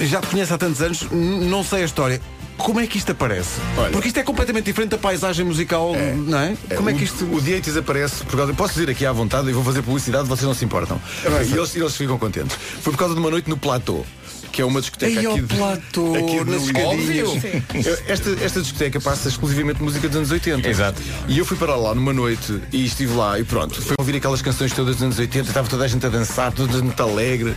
[0.00, 2.20] Já te conheço há tantos anos, não sei a história.
[2.60, 3.60] Como é que isto aparece?
[3.92, 5.92] Porque isto é completamente diferente da paisagem musical,
[6.26, 6.56] não é?
[6.76, 7.24] Como é que isto.
[7.34, 8.52] O Dietis aparece por causa.
[8.54, 11.00] Posso dizer aqui à vontade e vou fazer publicidade, vocês não se importam.
[11.48, 12.56] e eles, eles ficam contentes.
[12.82, 14.04] Foi por causa de uma noite no Platô.
[14.52, 17.18] Que é uma discoteca Ei, aqui de, Platô, aqui de.
[17.18, 20.68] Eu- Esta, esta discoteca passa exclusivamente música dos anos 80.
[20.68, 21.00] Exato.
[21.28, 24.42] E eu fui para lá numa noite e estive lá e pronto, fui ouvir aquelas
[24.42, 27.54] canções todas dos anos 80, estava toda a gente a dançar, toda muito alegre.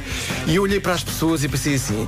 [0.47, 2.07] E eu olhei para as pessoas e pensei assim,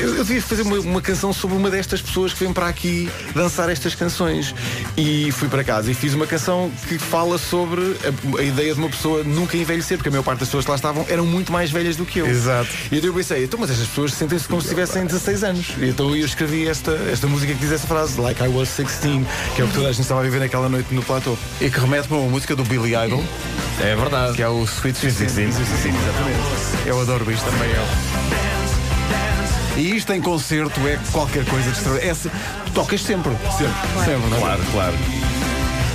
[0.00, 3.08] eu, eu devia fazer uma, uma canção sobre uma destas pessoas que vêm para aqui
[3.34, 4.54] dançar estas canções.
[4.96, 8.80] E fui para casa e fiz uma canção que fala sobre a, a ideia de
[8.80, 11.52] uma pessoa nunca envelhecer, porque a maior parte das pessoas que lá estavam eram muito
[11.52, 12.26] mais velhas do que eu.
[12.26, 12.68] Exato.
[12.90, 15.66] E eu pensei, então, mas estas pessoas sentem-se como se tivessem 16 anos.
[15.78, 19.26] E então eu escrevi esta, esta música que diz essa frase, Like I Was 16,
[19.54, 21.36] que é o que toda a gente estava a viver naquela noite no platô.
[21.60, 23.22] E que remete para uma música do Billy Idol.
[23.80, 24.34] É verdade.
[24.34, 25.38] Que é o Sweet 16.
[25.58, 26.86] exatamente.
[26.86, 28.58] Eu adoro isto também eu.
[29.78, 32.30] E isto em concerto é qualquer coisa de extraordinário.
[32.66, 33.32] É tocas sempre.
[33.56, 34.04] Sempre.
[34.04, 34.40] Sempre, não é?
[34.40, 34.94] Claro, claro.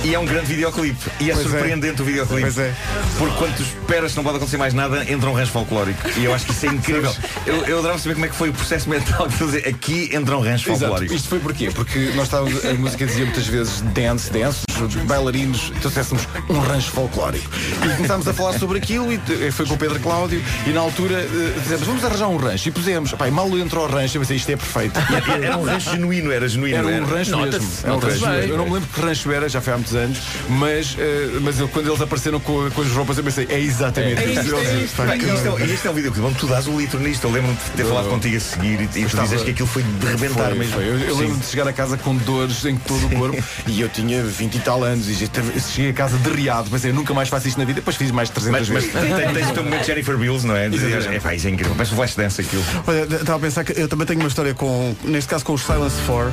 [0.04, 1.10] E é um grande videoclipe.
[1.18, 1.48] E é Pois é.
[1.48, 2.42] surpreendente o videoclipe.
[2.42, 2.74] Pois é.
[3.16, 5.98] Porque quando tu esperas que não pode acontecer mais nada, entra um rancho folclórico.
[6.18, 7.10] E eu acho que isso é incrível.
[7.46, 9.66] eu, eu adorava saber como é que foi o processo mental de fazer.
[9.66, 11.14] Aqui entra um rancho folclórico.
[11.14, 11.70] Isto foi porquê?
[11.74, 14.60] Porque nós estávamos, a música dizia muitas vezes dance, dance,
[15.06, 17.50] bailarinos trouxéssemos um rancho folclórico.
[17.84, 19.18] E começámos a falar sobre aquilo e
[19.50, 22.68] foi com o Pedro Cláudio e na altura eh, dizemos, vamos arranjar um rancho.
[22.68, 24.98] E pusemos, pá, e mal entrou ao rancho, eu pensei, isto é perfeito.
[25.42, 26.76] Era um rancho genuíno, era genuíno.
[26.76, 27.70] Era um rancho mesmo.
[27.84, 28.24] Era um rancho.
[28.26, 30.18] Eu não me lembro que rancho era, já foi há muitos anos,
[30.48, 34.22] mas, eh, mas eu- quando eles apareceram com, com as roupas, eu pensei, é exatamente
[34.22, 35.06] É isto, é.
[35.06, 37.24] Bem, isto é- Este é um vídeo que bom, tu dás um litro nisto.
[37.24, 39.68] Eu lembro-me de ter falado contigo a seguir e, e tu Estava- dizes que aquilo
[39.68, 40.72] foi de rebentar Foi, mesmo.
[40.74, 40.84] foi.
[41.08, 44.22] Eu, lembro de chegar a casa com dores em todo o corpo e eu tinha
[44.22, 45.14] 20 e tal anos e
[45.60, 48.28] cheguei a casa derriado, pensei, eu nunca mais faço isto na vida, depois fiz mais
[48.28, 49.16] de 300 Mas, mas vezes.
[49.16, 50.66] tens, tens o teu momento Jennifer Bills, não é?
[50.66, 51.74] É, pá, isso é incrível.
[51.74, 52.62] Parece um flash dance aquilo.
[52.86, 55.62] Olha, estava a pensar que eu também tenho uma história com, neste caso com os
[55.62, 56.32] Silence 4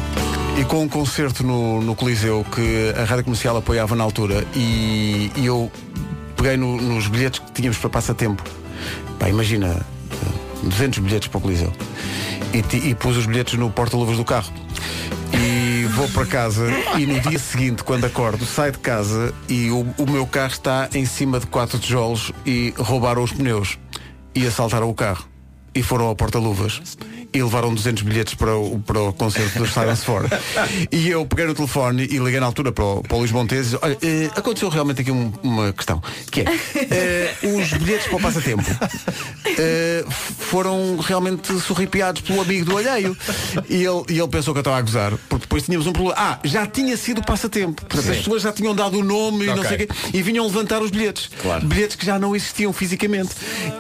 [0.60, 5.32] e com um concerto no, no Coliseu que a rádio comercial apoiava na altura e,
[5.36, 5.72] e eu
[6.36, 8.44] peguei no- nos bilhetes que tínhamos para passatempo.
[9.20, 9.68] Pá, imagina,
[10.12, 11.72] eh, 200 bilhetes para o Coliseu.
[12.54, 14.52] E, e pus os bilhetes no porta-luvas do carro.
[16.02, 16.66] Vou para casa
[16.98, 20.90] e no dia seguinte, quando acordo, saio de casa e o, o meu carro está
[20.96, 23.78] em cima de quatro tijolos e roubaram os pneus
[24.34, 25.30] e assaltaram o carro.
[25.76, 26.82] E foram ao porta-luvas
[27.34, 30.30] e levaram 200 bilhetes para o, para o concerto dos Silence 4.
[30.92, 33.58] E eu peguei no telefone e liguei na altura para o, para o Luís Montes
[33.58, 36.02] e disse, olha, eh, aconteceu realmente aqui um- uma questão,
[36.32, 36.46] que é,
[36.92, 38.64] eh, os bilhetes para o passatempo
[39.58, 40.04] eh,
[40.40, 43.16] foram realmente sorripiados pelo amigo do alheio.
[43.70, 46.16] E ele, e ele pensou que eu estava a gozar, porque depois tínhamos um problema.
[46.20, 47.82] Ah, já tinha sido passatempo.
[47.86, 48.12] Portanto, Sim.
[48.12, 50.82] as pessoas já tinham dado o nome e não sei o quê, e vinham levantar
[50.82, 51.30] os bilhetes.
[51.42, 51.66] Claro.
[51.66, 53.30] Bilhetes que já não existiam fisicamente.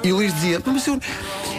[0.03, 0.99] E o Luís dizia, mas eu,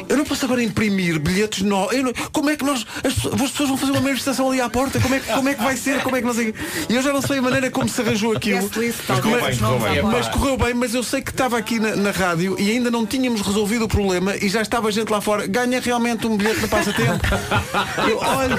[0.09, 1.82] eu não posso agora imprimir bilhetes novos.
[1.91, 2.85] Eu não- como é que nós.
[3.05, 5.01] As, pessoas- as pessoas vão fazer uma manifestação ali à porta?
[5.01, 6.03] Como é, que- como é que vai ser?
[6.03, 6.51] Como é que não sei.
[6.51, 6.59] o quê?
[6.89, 8.71] E eu já não sei a maneira como se arranjou aquilo.
[8.77, 10.09] Mas, talvez, mas- não mas- vá.
[10.11, 13.07] mas correu bem, mas eu sei que estava aqui na, na rádio e ainda não
[13.07, 15.47] tínhamos resolvido o problema e já estava gente lá fora.
[15.47, 17.21] Ganha realmente um bilhete de passatempo.
[18.09, 18.57] Eu, olha,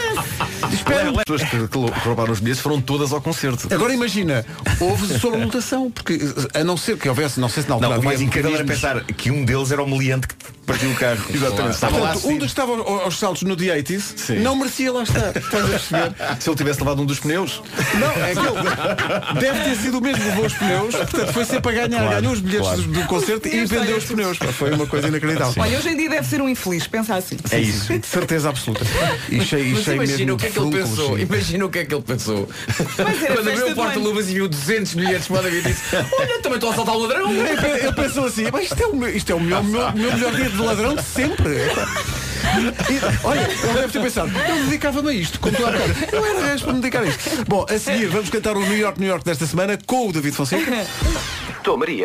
[0.74, 1.10] espera.
[1.10, 3.68] As pessoas que, que roubaram os bilhetes foram todas ao concerto.
[3.74, 4.46] Agora imagina,
[4.80, 6.20] houve sobrelotação, porque
[6.54, 8.54] a não ser que houvesse, não sei se na altura Não, o mais havia incrível
[8.56, 10.36] era pensar que um deles era o meliante que
[10.66, 11.24] partiu o carro.
[11.34, 11.74] Exatamente.
[11.76, 14.92] Estava lá Portanto, um dos que estava aos, aos saltos no The 80s não merecia
[14.92, 15.36] lá estar.
[15.36, 16.14] Estás a perceber?
[16.40, 17.62] Se ele tivesse levado um dos pneus.
[18.00, 21.46] Não, é que ele deve ter sido o mesmo que levou os pneus, portanto foi
[21.46, 22.82] sempre a ganhar, Claro, ganhou os bilhetes claro.
[22.82, 24.38] do, do concerto e vendeu os pneus.
[24.38, 25.62] Pá, Foi uma coisa inacreditável.
[25.62, 27.38] Olha, hoje em dia deve ser um infeliz, pensa assim.
[27.52, 27.98] É isso.
[27.98, 28.86] De certeza absoluta.
[29.30, 31.16] E cheio, Mas cheio imagina mesmo o que é de que ele frúnculos, pensou.
[31.18, 31.22] sim.
[31.24, 32.50] Imagina o que é que ele pensou.
[32.68, 35.82] era Quando festa abriu o de porta-luvas e viu 200 bilhetes para o David disse
[35.96, 37.32] Olha, também estou a assaltar o ladrão.
[37.32, 39.92] Ele pe- Ele pensou assim, "Mas isto é o meu, isto é o meu, meu,
[39.94, 41.54] meu melhor dia de ladrão de sempre.
[41.56, 45.94] E, olha, ele deve ter pensado, eu dedicava-me a isto, como tu há bocado.
[46.12, 47.46] Eu era gajo para me dedicar a isto.
[47.48, 50.36] Bom, a seguir vamos cantar o New York, New York desta semana com o David
[50.36, 50.86] Fonseca.
[51.64, 52.04] Tô Maria.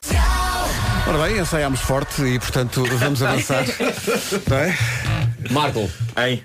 [1.06, 3.64] Ora bem, ensaiámos forte e portanto vamos avançar.
[4.48, 4.78] Não é?
[5.50, 6.42] Marco, Hein?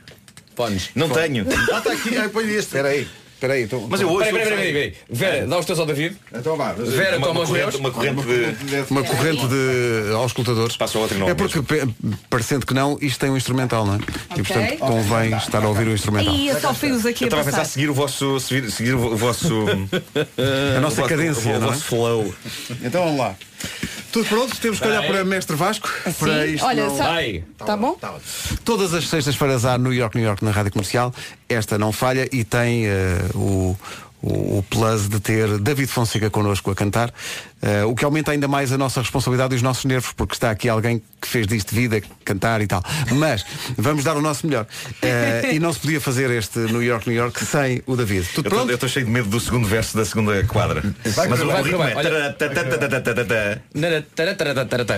[0.56, 0.90] pones.
[0.96, 1.46] Não tenho.
[1.72, 2.60] Ah, está aqui, ah, põe este.
[2.60, 3.08] Espera aí,
[3.44, 3.64] espera aí.
[3.64, 4.32] Então, Mas eu hoje.
[4.32, 4.94] Peraí, peraí, peraí.
[5.10, 6.16] Vera, dá os teus ao David.
[6.34, 6.74] Então vá.
[6.74, 7.76] Vera, Uma, toma uma os corrente, meus.
[7.76, 8.86] uma corrente de.
[8.90, 10.78] uma corrente de auscultadores.
[10.78, 11.88] Passa outra e não É ouve porque,
[12.30, 13.98] parecendo que não, isto tem um instrumental, não é?
[14.38, 16.34] E portanto convém estar a ouvir o instrumental.
[16.34, 18.40] E só fios aqui Eu a estava a pensar seguir o vosso.
[18.40, 19.66] Seguir, o vosso.
[20.78, 21.72] A nossa cadência, o não é?
[21.72, 22.34] vosso flow.
[22.84, 23.36] Então vamos lá.
[24.14, 24.56] Tudo pronto?
[24.60, 25.90] Temos que olhar para Mestre Vasco.
[26.20, 27.44] Para Sim, isto olha, não- só- Vai.
[27.58, 27.98] Tá bom?
[28.64, 31.12] Todas as sextas-feiras há New York, New York na Rádio Comercial.
[31.50, 33.76] Esta não falha e tem eh, o,
[34.22, 37.12] o, o plus de ter David Fonseca connosco a cantar,
[37.64, 40.52] eh, o que aumenta ainda mais a nossa responsabilidade e os nossos nervos, porque está
[40.52, 42.84] aqui alguém que fez disto vida, cantar e tal.
[43.16, 43.46] Mas
[43.78, 44.68] vamos dar o nosso melhor.
[45.02, 48.28] Eh, e não se podia fazer este New York, New York sem o David.
[48.36, 48.70] Tudo pronto?
[48.70, 50.84] Eu estou cheio de medo do segundo verso da segunda quadra.
[51.06, 51.96] Mas o vai ritmo correr é.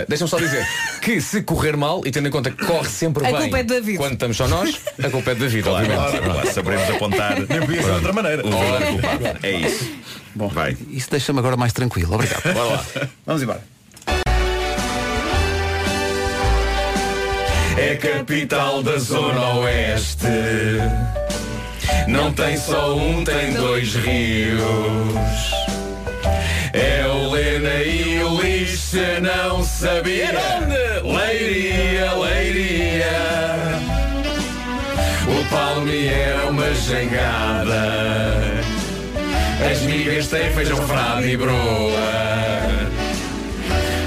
[0.08, 0.66] Deixa-me só dizer
[1.00, 3.62] que se correr mal, e tendo em conta que corre sempre A bem culpa é
[3.62, 3.96] de David.
[3.98, 6.10] quando estamos só nós, a culpa é de David, Claro, obviamente.
[6.10, 7.34] claro, claro, saberemos apontar.
[7.48, 8.42] Nem podia ser de outra maneira.
[8.46, 9.38] O culpado.
[9.42, 9.90] É isso.
[10.36, 10.76] Bom, Vai.
[10.90, 12.14] Isso deixa-me agora mais tranquilo.
[12.14, 12.42] Obrigado.
[12.52, 12.84] Bora lá.
[13.24, 13.62] Vamos embora.
[17.78, 20.26] É capital da Zona Oeste.
[22.06, 24.60] Não tem só um, tem dois rios.
[26.72, 30.34] É o Lena e o Lixa, não sabia.
[30.58, 31.16] onde?
[31.16, 33.06] Leiria, Leiria.
[35.28, 37.86] O Palme é uma jangada.
[39.64, 41.56] As migas têm feijão frade e broa.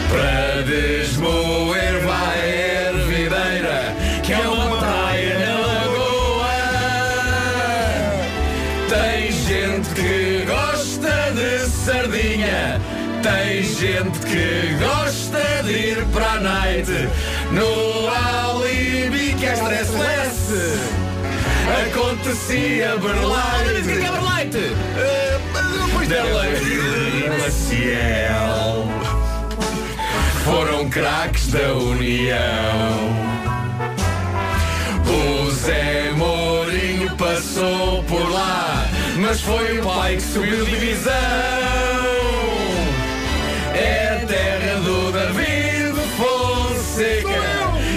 [0.09, 6.49] Para desmoer vai a ervideira Que é uma praia na lagoa.
[8.89, 12.81] Tem gente que gosta de sardinha
[13.21, 16.91] Tem gente que gosta de ir para a night.
[17.51, 20.49] No alibi que é stressless
[21.87, 24.73] Acontecia Berlite.
[24.95, 25.28] O
[25.75, 27.29] é Berlite?
[27.29, 28.89] da Maciel
[30.43, 32.37] foram craques da União.
[35.05, 41.13] O Zé Mourinho passou por lá, mas foi o pai que subiu divisão.
[43.75, 47.29] É a terra do David Fonseca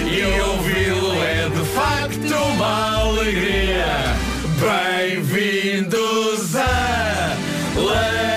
[0.05, 4.15] e ouvi-lo é de facto uma alegria.
[4.59, 6.12] Bem-vindos
[7.75, 8.32] a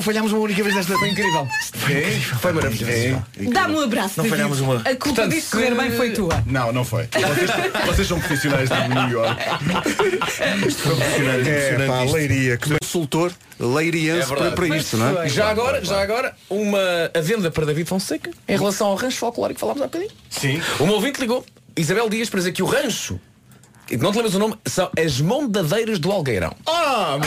[0.00, 0.96] não falhámos uma única vez nesta.
[0.96, 1.46] Foi incrível.
[2.40, 3.22] Foi maravilhoso.
[3.52, 4.76] Dá-me um abraço, Não falhámos uma.
[4.76, 6.42] A culpa disso correr bem foi tua.
[6.46, 7.06] Não, não foi.
[7.12, 7.50] Vocês,
[7.86, 9.42] vocês são profissionais de New York.
[10.72, 12.02] São profissionais É pá.
[12.04, 15.28] Leiria, que consultor leiriense para, para isto, não é?
[15.28, 16.80] Já agora, já agora, uma
[17.14, 20.10] adenda para David Fonseca em relação ao rancho folclórico que falámos há bocadinho.
[20.30, 20.62] Sim.
[20.78, 21.44] Uma ouvinte ligou,
[21.76, 23.20] Isabel Dias, para dizer que o rancho,
[23.98, 26.54] não te lembras o nome, são as mondadeiras do Algueirão.
[26.66, 27.18] Ah,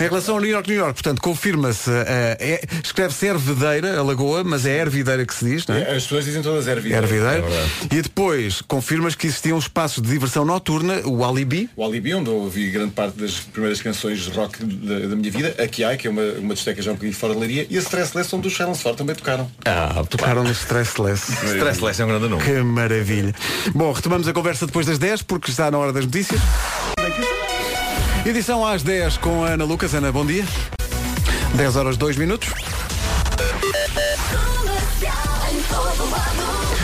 [0.00, 4.42] Em relação ao New York, New York, portanto, confirma-se, eh, é- escreve-se Ervedeira, a lagoa,
[4.44, 5.82] mas é Ervideira que se diz, não é?
[5.96, 6.98] As pessoas dizem todas ervidas.
[6.98, 7.44] Ervideira.
[7.90, 11.68] e depois confirmas que existiam espaços de diversão noturna, o Alibi.
[11.76, 15.54] O Alibi, onde eu ouvi grande parte das primeiras canções rock da, da minha vida,
[15.62, 17.80] a Kiai, que é uma, uma discoteca já um bocadinho fora de Leiria, e a
[17.80, 19.50] Stressless, onde os Silence Ford também tocaram.
[19.64, 21.32] Ah, Tocaram no Stressless.
[21.32, 22.42] Stressless é um grande nome.
[22.42, 23.34] Que maravilha.
[23.74, 26.40] Bom, retomamos a conversa depois das 10, porque está na hora das notícias.
[28.24, 29.94] Edição às 10 com a Ana Lucas.
[29.94, 30.44] Ana, bom dia.
[31.54, 32.48] 10 horas 2 minutos.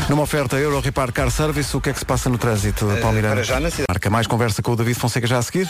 [0.08, 3.14] Numa oferta Euro Repar Car Service, o que é que se passa no trânsito, Paulo
[3.14, 3.36] Miranda?
[3.36, 3.86] para já na cidade.
[3.88, 5.68] Marca mais conversa com o David Fonseca já a seguir.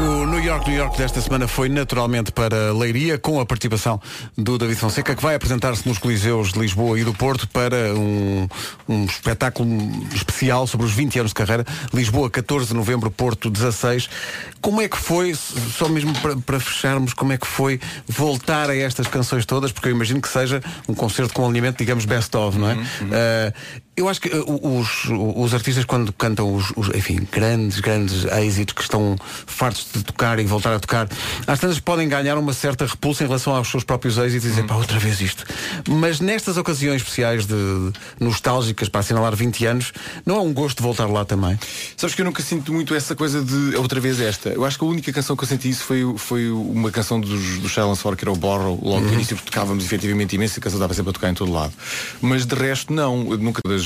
[0.00, 4.00] O New York, New York desta semana foi naturalmente para Leiria, com a participação
[4.36, 8.48] do David Fonseca, que vai apresentar-se nos Coliseus de Lisboa e do Porto para um,
[8.88, 9.68] um espetáculo
[10.12, 11.64] especial sobre os 20 anos de carreira.
[11.92, 14.10] Lisboa, 14 de novembro, Porto, 16.
[14.60, 17.78] Como é que foi, só mesmo para, para fecharmos, como é que foi
[18.08, 19.70] voltar a estas canções todas?
[19.70, 22.76] Porque eu imagino que seja um concerto com alinhamento, digamos, best of, não é?
[23.12, 23.52] Ah,
[23.96, 28.74] eu acho que uh, os, os artistas quando cantam os, os, enfim, grandes, grandes êxitos
[28.74, 29.16] que estão
[29.46, 31.08] fartos de tocar e voltar a tocar,
[31.46, 34.66] às tantas podem ganhar uma certa repulsa em relação aos seus próprios êxitos e dizer,
[34.66, 35.44] pá, outra vez isto.
[35.88, 37.54] Mas nestas ocasiões especiais de,
[38.18, 39.92] nostálgicas para assinalar 20 anos,
[40.26, 41.58] não é um gosto de voltar lá também?
[41.96, 44.50] Sabes que eu nunca sinto muito essa coisa de outra vez esta.
[44.50, 47.58] Eu acho que a única canção que eu senti isso foi, foi uma canção dos,
[47.58, 50.62] do Silence que era o Borrow, logo no início, porque tocávamos efetivamente imenso e a
[50.62, 51.72] canção estava sempre a tocar em todo lado.
[52.20, 53.30] Mas de resto, não.
[53.30, 53.83] Eu nunca das.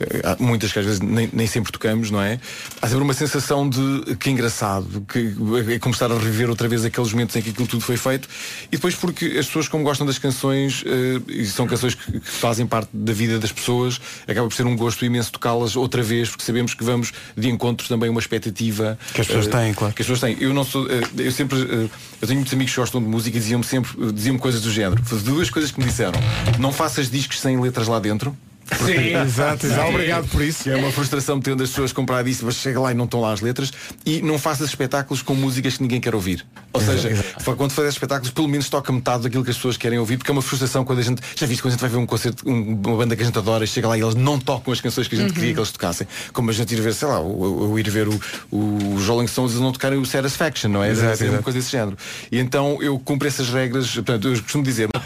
[0.00, 2.38] Eh, há muitas que às vezes nem, nem sempre tocamos, não é?
[2.80, 5.34] Há sempre uma sensação de que engraçado, que
[5.72, 8.28] é como estar a reviver outra vez aqueles momentos em que aquilo tudo foi feito.
[8.70, 12.28] E depois porque as pessoas, como gostam das canções, eh, e são canções que, que
[12.28, 16.28] fazem parte da vida das pessoas, acaba por ser um gosto imenso tocá-las outra vez,
[16.28, 19.94] porque sabemos que vamos de encontro também uma expectativa Que as pessoas eh, têm, claro.
[19.94, 20.36] que as pessoas têm.
[20.40, 21.88] Eu não sou, eh, eu sempre, eh,
[22.20, 24.70] eu tenho muitos amigos que gostam de música e diziam-me sempre, eh, diziam-me coisas do
[24.70, 25.02] género.
[25.24, 26.20] Duas coisas que me disseram.
[26.58, 28.36] Não faças discos sem letras lá dentro.
[28.84, 29.16] Sim.
[29.16, 29.88] Exato, exato.
[29.90, 30.68] Obrigado por isso.
[30.68, 33.32] É uma frustração tendo as pessoas comprar disso, mas chega lá e não estão lá
[33.32, 33.72] as letras.
[34.04, 36.44] E não faças espetáculos com músicas que ninguém quer ouvir.
[36.72, 37.10] Ou seja,
[37.56, 40.32] quando fazes espetáculos, pelo menos toca metade daquilo que as pessoas querem ouvir, porque é
[40.32, 41.22] uma frustração quando a gente.
[41.36, 43.38] Já viste quando a gente vai ver um concerto, um- uma banda que a gente
[43.38, 45.34] adora e chega lá e eles não tocam as canções que a gente Uhum.
[45.34, 46.06] queria que eles tocassem.
[46.32, 49.56] Como a gente ir ver, sei lá, o ir ver o, o, Rolling Stones e
[49.56, 50.90] não tocarem o Satisfaction, não é?
[50.90, 51.42] Exato, uma exato.
[51.44, 51.96] coisa desse género.
[52.30, 54.88] E então eu cumpro essas regras, portanto, eu costumo dizer.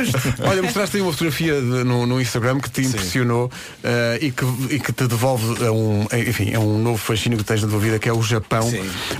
[0.46, 3.50] Olha, mostraste aí uma fotografia de- no, no Instagram que te impressionou
[3.82, 7.44] eh, e, que, e que te devolve a um, enfim, é um novo fascínio que
[7.44, 8.70] tens na tua vida, que é o Japão.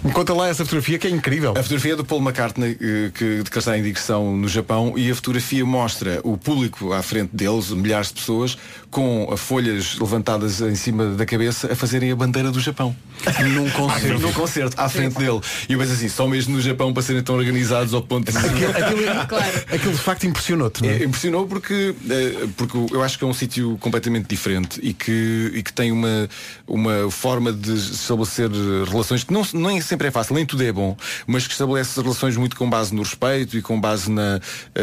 [0.04, 1.52] Me conta lá essa fotografia que é incrível.
[1.52, 4.94] A fotografia é do Paul McCartney eh, que, de que está em digressão no Japão
[4.96, 8.56] e a fotografia mostra o público à frente deles, milhares de pessoas,
[8.90, 12.94] com a folhas levantadas em cima da cabeça a fazerem a bandeira do Japão.
[13.54, 14.18] Num concerto.
[14.20, 15.40] Num concerto, à frente dele.
[15.68, 18.36] E eu penso assim, só mesmo no Japão para serem tão organizados ao ponto de.
[18.38, 20.94] Aquilo, aquilo- aquilo de facto impressionou-te, não é?
[21.00, 25.50] É, Impressionou porque, eh, porque eu acho que é um sítio completamente diferente e que,
[25.54, 26.28] e que tem uma,
[26.66, 28.50] uma forma de estabelecer
[28.90, 30.96] relações que não, nem sempre é fácil, nem tudo é bom,
[31.26, 34.40] mas que estabelece relações muito com base no respeito e com base na,
[34.74, 34.82] eh,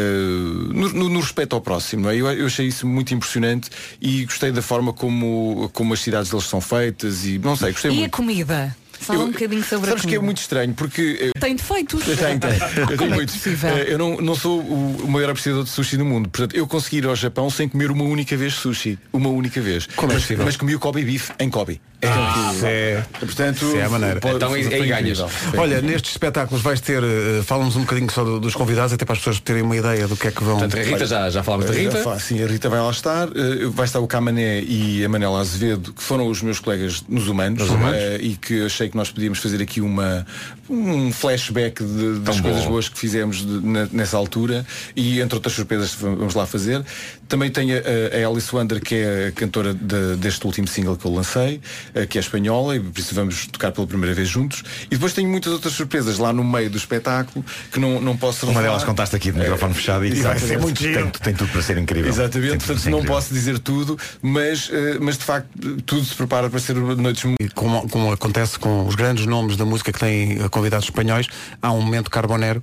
[0.72, 2.02] no, no- no respeito ao próximo.
[2.02, 2.16] Não é?
[2.16, 6.46] eu, eu achei isso muito impressionante e gostei da forma como, como as cidades deles
[6.46, 8.12] são feitas e não sei, gostei E a muito.
[8.12, 8.76] comida?
[9.08, 12.00] Fala um bocadinho sobre a Sabes que é muito estranho porque eh, Tem defeitos.
[12.06, 12.90] eu tenho, tenho.
[12.90, 13.46] Eu tenho é muitos.
[13.46, 16.28] Eh, Eu não, não sou o, maior apreciador de sushi do mundo.
[16.28, 18.98] Portanto, eu consegui ir ao Japão sem comer uma única vez sushi.
[19.12, 19.86] Uma única vez.
[19.96, 20.44] Como é mas, possível?
[20.44, 21.80] mas comi o Kobe beef em Kobe.
[22.00, 24.20] Isso é, Portanto, isso é a maneira.
[24.20, 25.18] pode- Então aí- ganhas.
[25.56, 29.14] Olha, nestes espetáculos vais ter, eh, fala-nos um bocadinho só do- dos convidados, até para
[29.14, 30.58] as pessoas terem uma ideia do que é que vão.
[30.60, 31.96] Portanto, a Rita, já, já falámos da Já Rita.
[31.98, 33.26] fa- Sim, a Rita vai lá estar.
[33.28, 37.26] eh, vai estar o Camané e a Manela Azevedo, que foram os meus colegas nos
[37.26, 37.62] Humanos,
[37.94, 40.24] eh, e que achei que nós podíamos fazer aqui uma,
[40.70, 42.70] um flashback de- das Tão coisas bom.
[42.70, 44.64] boas que fizemos de- na- nessa altura
[44.94, 46.80] e entre outras surpresas que vamos lá fazer.
[47.28, 51.04] Também tem a, a Alice Wander, que é a cantora de- deste último single que
[51.04, 51.60] eu lancei,
[51.94, 54.62] eh, que é espanhola, e por isso vamos tocar pela primeira vez juntos.
[54.86, 58.46] E depois tenho muitas outras surpresas lá no meio do espetáculo que não, não posso
[58.46, 58.70] Uma revelar.
[58.70, 61.02] delas contaste aqui de microfone fechado e vai ser muito giro.
[61.02, 62.08] Tem, tem tudo para ser incrível.
[62.10, 63.14] Exatamente, Tem portanto não incrível.
[63.16, 65.48] posso dizer tudo, mas, eh, mas de facto
[65.84, 67.42] tudo se prepara para ser noites muito.
[67.42, 71.26] E como, como acontece com os grandes nomes da música que têm eh, convidados espanhóis,
[71.60, 72.62] há um momento carbonero.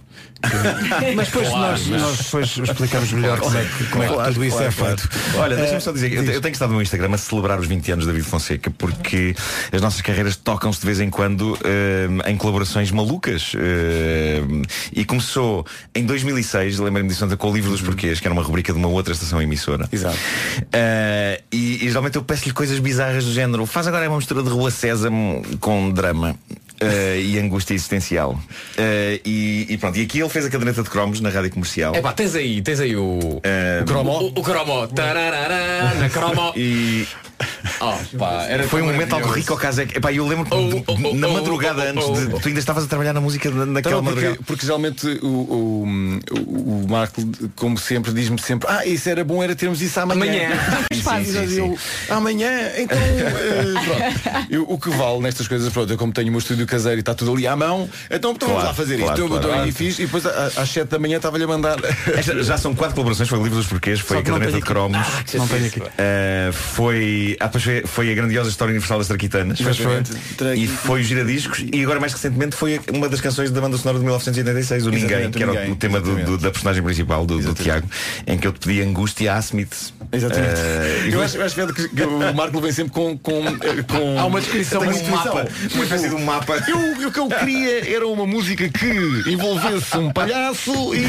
[0.49, 4.07] Que- Mas depois Claro, nós, mas- nós depois explicamos melhor como é que, como é
[4.07, 4.97] que Claro, tudo isso claro, é claro.
[4.97, 5.37] feito.
[5.37, 7.67] Olha, deixa-me Eh, só dizer, que eu, eu tenho estado no Instagram a celebrar os
[7.67, 9.35] 20 anos de David Fonseca porque
[9.71, 13.53] as nossas carreiras tocam-se de vez em quando eh, em colaborações malucas.
[13.55, 14.41] eh,
[14.93, 18.43] e começou em 2006, lembrei-me disso ontem, com o Livro dos Porquês, que era uma
[18.43, 19.87] rubrica de uma outra estação emissora.
[19.91, 20.17] Exato.
[20.71, 23.65] Eh, e, e geralmente eu peço-lhe coisas bizarras do género.
[23.65, 26.35] Faz agora uma mistura de Rua Sésamo com drama.
[26.79, 28.39] Eh, e angústia existencial
[28.77, 31.95] Eh, e, e pronto, e aqui ele fez a caderneta de cromos na rádio comercial
[31.95, 33.39] É pá, tens aí, tens aí o.
[33.43, 34.11] Eh, o cromo.
[34.11, 34.87] O, o cromo.
[34.87, 36.53] Tararará, na cromo.
[36.55, 37.07] E
[37.81, 39.81] Oh, pá, era foi um momento algo rico ao caso.
[39.81, 42.33] Epá, eu lembro que Oh, oh, oh, na oh, madrugada oh, oh, antes de.
[42.35, 42.39] oh.
[42.39, 44.43] Tu ainda estavas a trabalhar na música na- naquela Então, porque, madrugada.
[44.45, 47.21] porque geralmente o, o, o, Marco,
[47.55, 50.49] como sempre, diz-me sempre Ah, isso era bom, era termos isso amanhã Amanhã.
[50.93, 51.27] Sim, Faz.
[51.27, 51.57] sim, sim.
[51.59, 51.77] Eu,
[52.09, 54.47] Amanhã, então eh, pronto.
[54.49, 57.01] Eu- O que vale nestas coisas, pronto, eu como tenho o meu estúdio caseiro e
[57.01, 59.41] está tudo ali à mão Então então vamos Claro, lá fazer claro, isto Eu claro.
[59.43, 59.67] dou Claro.
[59.69, 61.77] e fiz E depois a- às 7 da manhã estava-lhe a mandar
[62.15, 64.97] Esta já são quatro colaborações, foi o livro dos porquês, foi a caderneta de cromos.
[65.33, 65.79] Não tenho aqui.
[65.79, 70.01] Uh, foi, ah, foi, foi a grandiosa história universal das Traquitanas Pois foi.
[70.55, 73.97] e foi o Giradiscos e agora mais recentemente foi uma das canções da banda sonora
[73.99, 76.51] de 1986 o Ninguém, Exatamente, que era o o- Ninguém, o tema do, do- da
[76.51, 77.87] personagem principal do, do Tiago
[78.25, 80.53] em que eu te pedi angústia a Smith Exatamente.
[80.59, 84.19] Uh, Eu acho, eu acho que, que o Marco vem sempre com, com, eh, com
[84.19, 87.95] Há uma descrição um mapa, uma espécie de um mapa Eu, o que eu queria
[87.95, 88.85] era uma música que
[89.29, 91.05] envolvesse um palhaço e.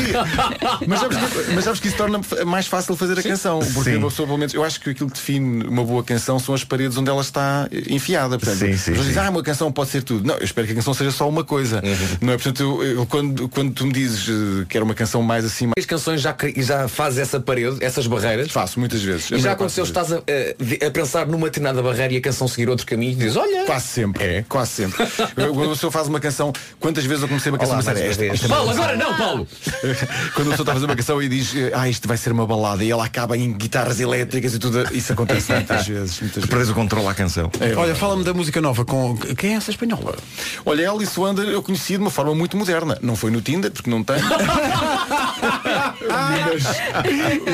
[0.87, 3.59] Mas sabes, que, mas sabes que isso torna mais fácil fazer a canção.
[3.75, 3.97] Porque Sim.
[3.97, 6.65] uma pessoa, pelo menos, eu acho que aquilo que define uma boa canção são as
[6.65, 8.39] paredes onde ela está enfiada.
[8.39, 10.27] Portanto, Sim, sim, dizem, ah, uma canção pode ser tudo.
[10.27, 11.83] Não, eu espero que a canção seja só uma coisa.
[12.21, 12.37] Não é?
[12.37, 15.67] Portanto, eu, eu- quando, quando tu me dizes eh, que era uma canção mais assim,
[15.67, 15.75] mais...
[15.79, 18.51] As canções já, já fazes essa parede, essas barreiras.
[18.51, 19.31] faço muitas vezes.
[19.31, 22.69] E já aconteceu, estás a, a- a pensar numa determinada barreira e a canção seguir
[22.69, 23.65] outro caminho e dizes, olha.
[23.67, 24.25] Quase sempre.
[24.25, 25.05] É, quase sempre.
[25.35, 28.49] Quando a pessoa faz uma canção, quantas vezes eu comecei uma canção Olá, uma esta,
[28.49, 29.49] Paulo, agora não, Paulo!
[30.35, 32.47] Quando a pessoa está a fazer uma canção e diz, ah, isto vai ser uma
[32.47, 36.21] balada e ela acaba em guitarras elétricas e tudo, isso acontece muitas vezes.
[36.21, 36.71] Muitas tu vezes.
[36.71, 39.17] o controle à canção É, Olha, fala-me da música nova com.
[39.37, 40.17] Quem é essa espanhola?
[40.65, 42.99] Olha, Alice Wander eu conheci de uma forma muito moderna.
[43.03, 44.17] Não foi no Tinder, porque não tem.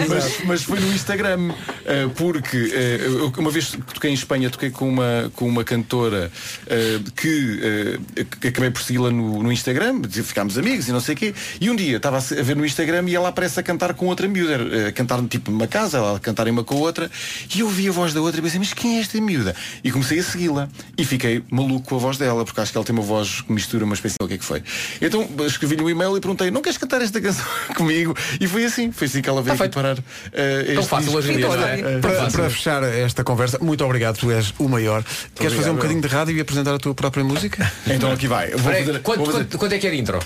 [0.08, 1.50] mas, mas, foi no Instagram.
[1.84, 6.30] eh, Porque eu, uma vez que toquei em Espanha, toquei com uma, com uma cantora
[6.66, 7.98] eh, que,
[8.40, 11.34] que acabei por segui-la no, no Instagram, ficámos amigos e não sei o quê.
[11.60, 14.28] E um dia estava a ver no Instagram e ela aparece a cantar com outra
[14.28, 17.10] miúda, a cantar tipo numa casa, ela a cantar uma com a outra.
[17.54, 19.54] E eu ouvi a voz da outra e pensei, mas quem é esta miúda?
[19.82, 20.68] E comecei a segui-la.
[20.96, 23.52] E fiquei maluco com a voz dela, porque acho que ela tem uma voz que
[23.52, 24.62] mistura uma espécie de o que é que foi.
[25.00, 27.44] Então escrevi-lhe um e-mail e perguntei, não queres cantar esta canção
[27.74, 28.14] comigo?
[28.40, 29.98] E foi assim, foi assim que ela veio aqui parar.
[30.32, 31.80] eh, Tão este fácil hoje em dia, não é?
[31.80, 35.02] Eh, Para, para fechar esta conversa, muito obrigado, tu és o maior.
[35.34, 37.70] Queres fazer um obrigado, bocadinho de rádio e apresentar a tua própria música?
[37.86, 38.50] Então aqui vai.
[38.50, 40.18] Vou Peraí, fazer- quanto, vou fazer- quanto- quanto é que é de intro?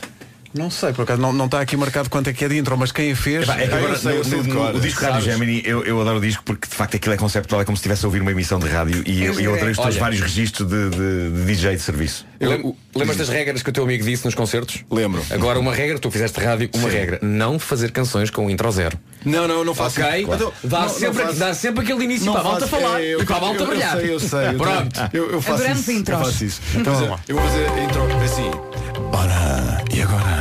[0.55, 2.77] Não sei, por acaso não, não está aqui marcado quanto é que é de intro,
[2.77, 3.43] mas quem a fez.
[3.45, 4.75] Epá, é que Ah, eu agora, sei, eu no- sei de no- cor.
[4.75, 5.21] o disco Rádio?
[5.33, 7.81] Gemini, eu, eu adoro o disco porque de facto aquilo é conceptual, é como se
[7.81, 10.69] estivesse a ouvir uma emissão de rádio e eu, eu adorei os teus vários registros
[10.69, 12.27] de, de- de DJ de serviço.
[12.41, 14.85] Lem- Lembras das regras que o teu amigo disse nos concertos?
[14.91, 15.23] Lembro.
[15.31, 17.19] Agora uma regra, tu fizeste rádio, uma regra.
[17.23, 18.99] Não fazer canções com intro zero.
[19.25, 20.23] Não, não, não faço Ok?
[20.23, 20.33] isso.
[20.33, 23.01] Então, Dá, não- não sempre, faço- dá sempre aquele início não para a malta falar
[23.03, 23.97] é, eu- e para a malta eu- eu brilhar.
[23.99, 25.01] sei, eu sei, Pronto.
[25.13, 26.11] Eu, eu faço Adoramos isso.
[26.11, 26.61] Eu faço isso.
[26.75, 27.21] Então lá.
[27.29, 28.76] Eu vou fazer a intro assim.
[29.13, 30.41] Ora, e agora?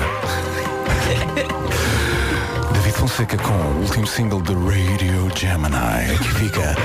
[2.73, 6.15] David Fonseca com o último single de Radio Gemini.
[6.15, 6.76] Aqui fica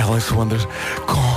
[0.00, 0.60] Alice Wonder
[1.06, 1.36] com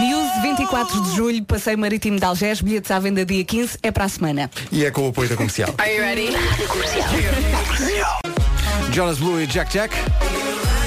[0.00, 4.04] News 24 de julho, Passeio Marítimo de Algés, bilhetes à venda dia 15, é para
[4.04, 4.50] a semana.
[4.72, 5.74] E é com o apoio da comercial.
[5.78, 6.28] Are you ready?
[8.92, 9.94] Jonas Blue e Jack Jack.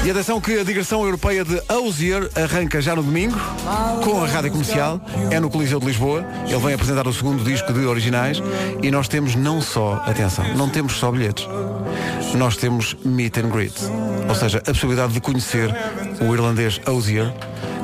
[0.03, 3.37] E atenção que a digressão europeia de Osier arranca já no domingo
[4.03, 4.99] com a rádio comercial.
[5.29, 6.25] É no Coliseu de Lisboa.
[6.47, 8.41] Ele vem apresentar o segundo disco de originais
[8.81, 11.47] e nós temos não só, atenção, não temos só bilhetes.
[12.35, 13.75] Nós temos meet and greet.
[14.27, 15.69] Ou seja, a possibilidade de conhecer
[16.19, 17.31] o irlandês Osier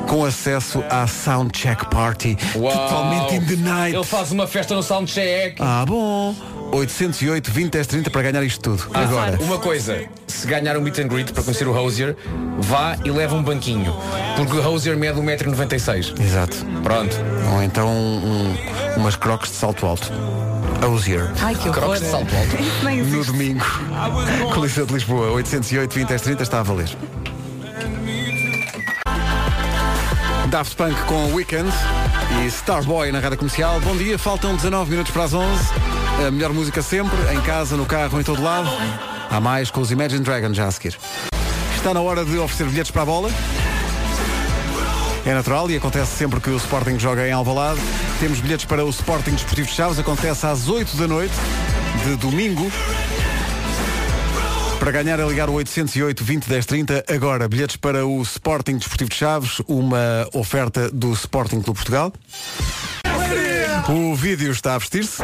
[0.08, 3.94] com acesso à Soundcheck Party totalmente in the night.
[3.94, 5.56] Ele faz uma festa no Soundcheck.
[5.60, 6.34] Ah, bom.
[6.72, 8.90] 808 20 10 30 para ganhar isto tudo.
[8.92, 9.38] Ah, Agora.
[9.40, 12.16] Uma coisa, se ganhar um meet and greet para conhecer o Hosier,
[12.58, 13.94] vá e leva um banquinho.
[14.36, 16.20] Porque o Hosier mede 1,96m.
[16.20, 16.56] Exato.
[16.82, 17.16] Pronto.
[17.54, 18.56] Ou então um-
[18.96, 20.10] umas crocs de salto alto.
[20.92, 21.30] Osier.
[21.42, 21.82] Ai, que horror.
[21.82, 22.56] Crocs de salto alto.
[23.18, 23.64] No domingo.
[24.54, 26.88] Coliseu de Lisboa, 808 20 10 30 está a valer.
[30.50, 31.68] Daft Punk com Weekend
[32.42, 33.78] e Starboy na rádio comercial.
[33.80, 35.46] Bom dia, faltam 19 minutos para as 11.
[36.26, 38.68] A melhor música sempre, em casa, no carro, em todo lado.
[39.30, 40.98] Há mais com os Imagine Dragons já a seguir.
[41.76, 43.30] Está na hora de oferecer bilhetes para a bola.
[45.26, 47.80] É natural e acontece sempre que o Sporting joga em Alvalade.
[48.18, 49.98] Temos bilhetes para o Sporting Desportivo de Chaves.
[49.98, 51.34] Acontece às 8 da noite
[52.04, 52.70] de domingo.
[54.78, 57.04] Para ganhar é ligar o 808 20 10 30.
[57.08, 62.12] Agora, bilhetes para o Sporting Desportivo de Chaves, uma oferta do Sporting Clube Portugal.
[63.88, 65.22] O vídeo está a vestir-se.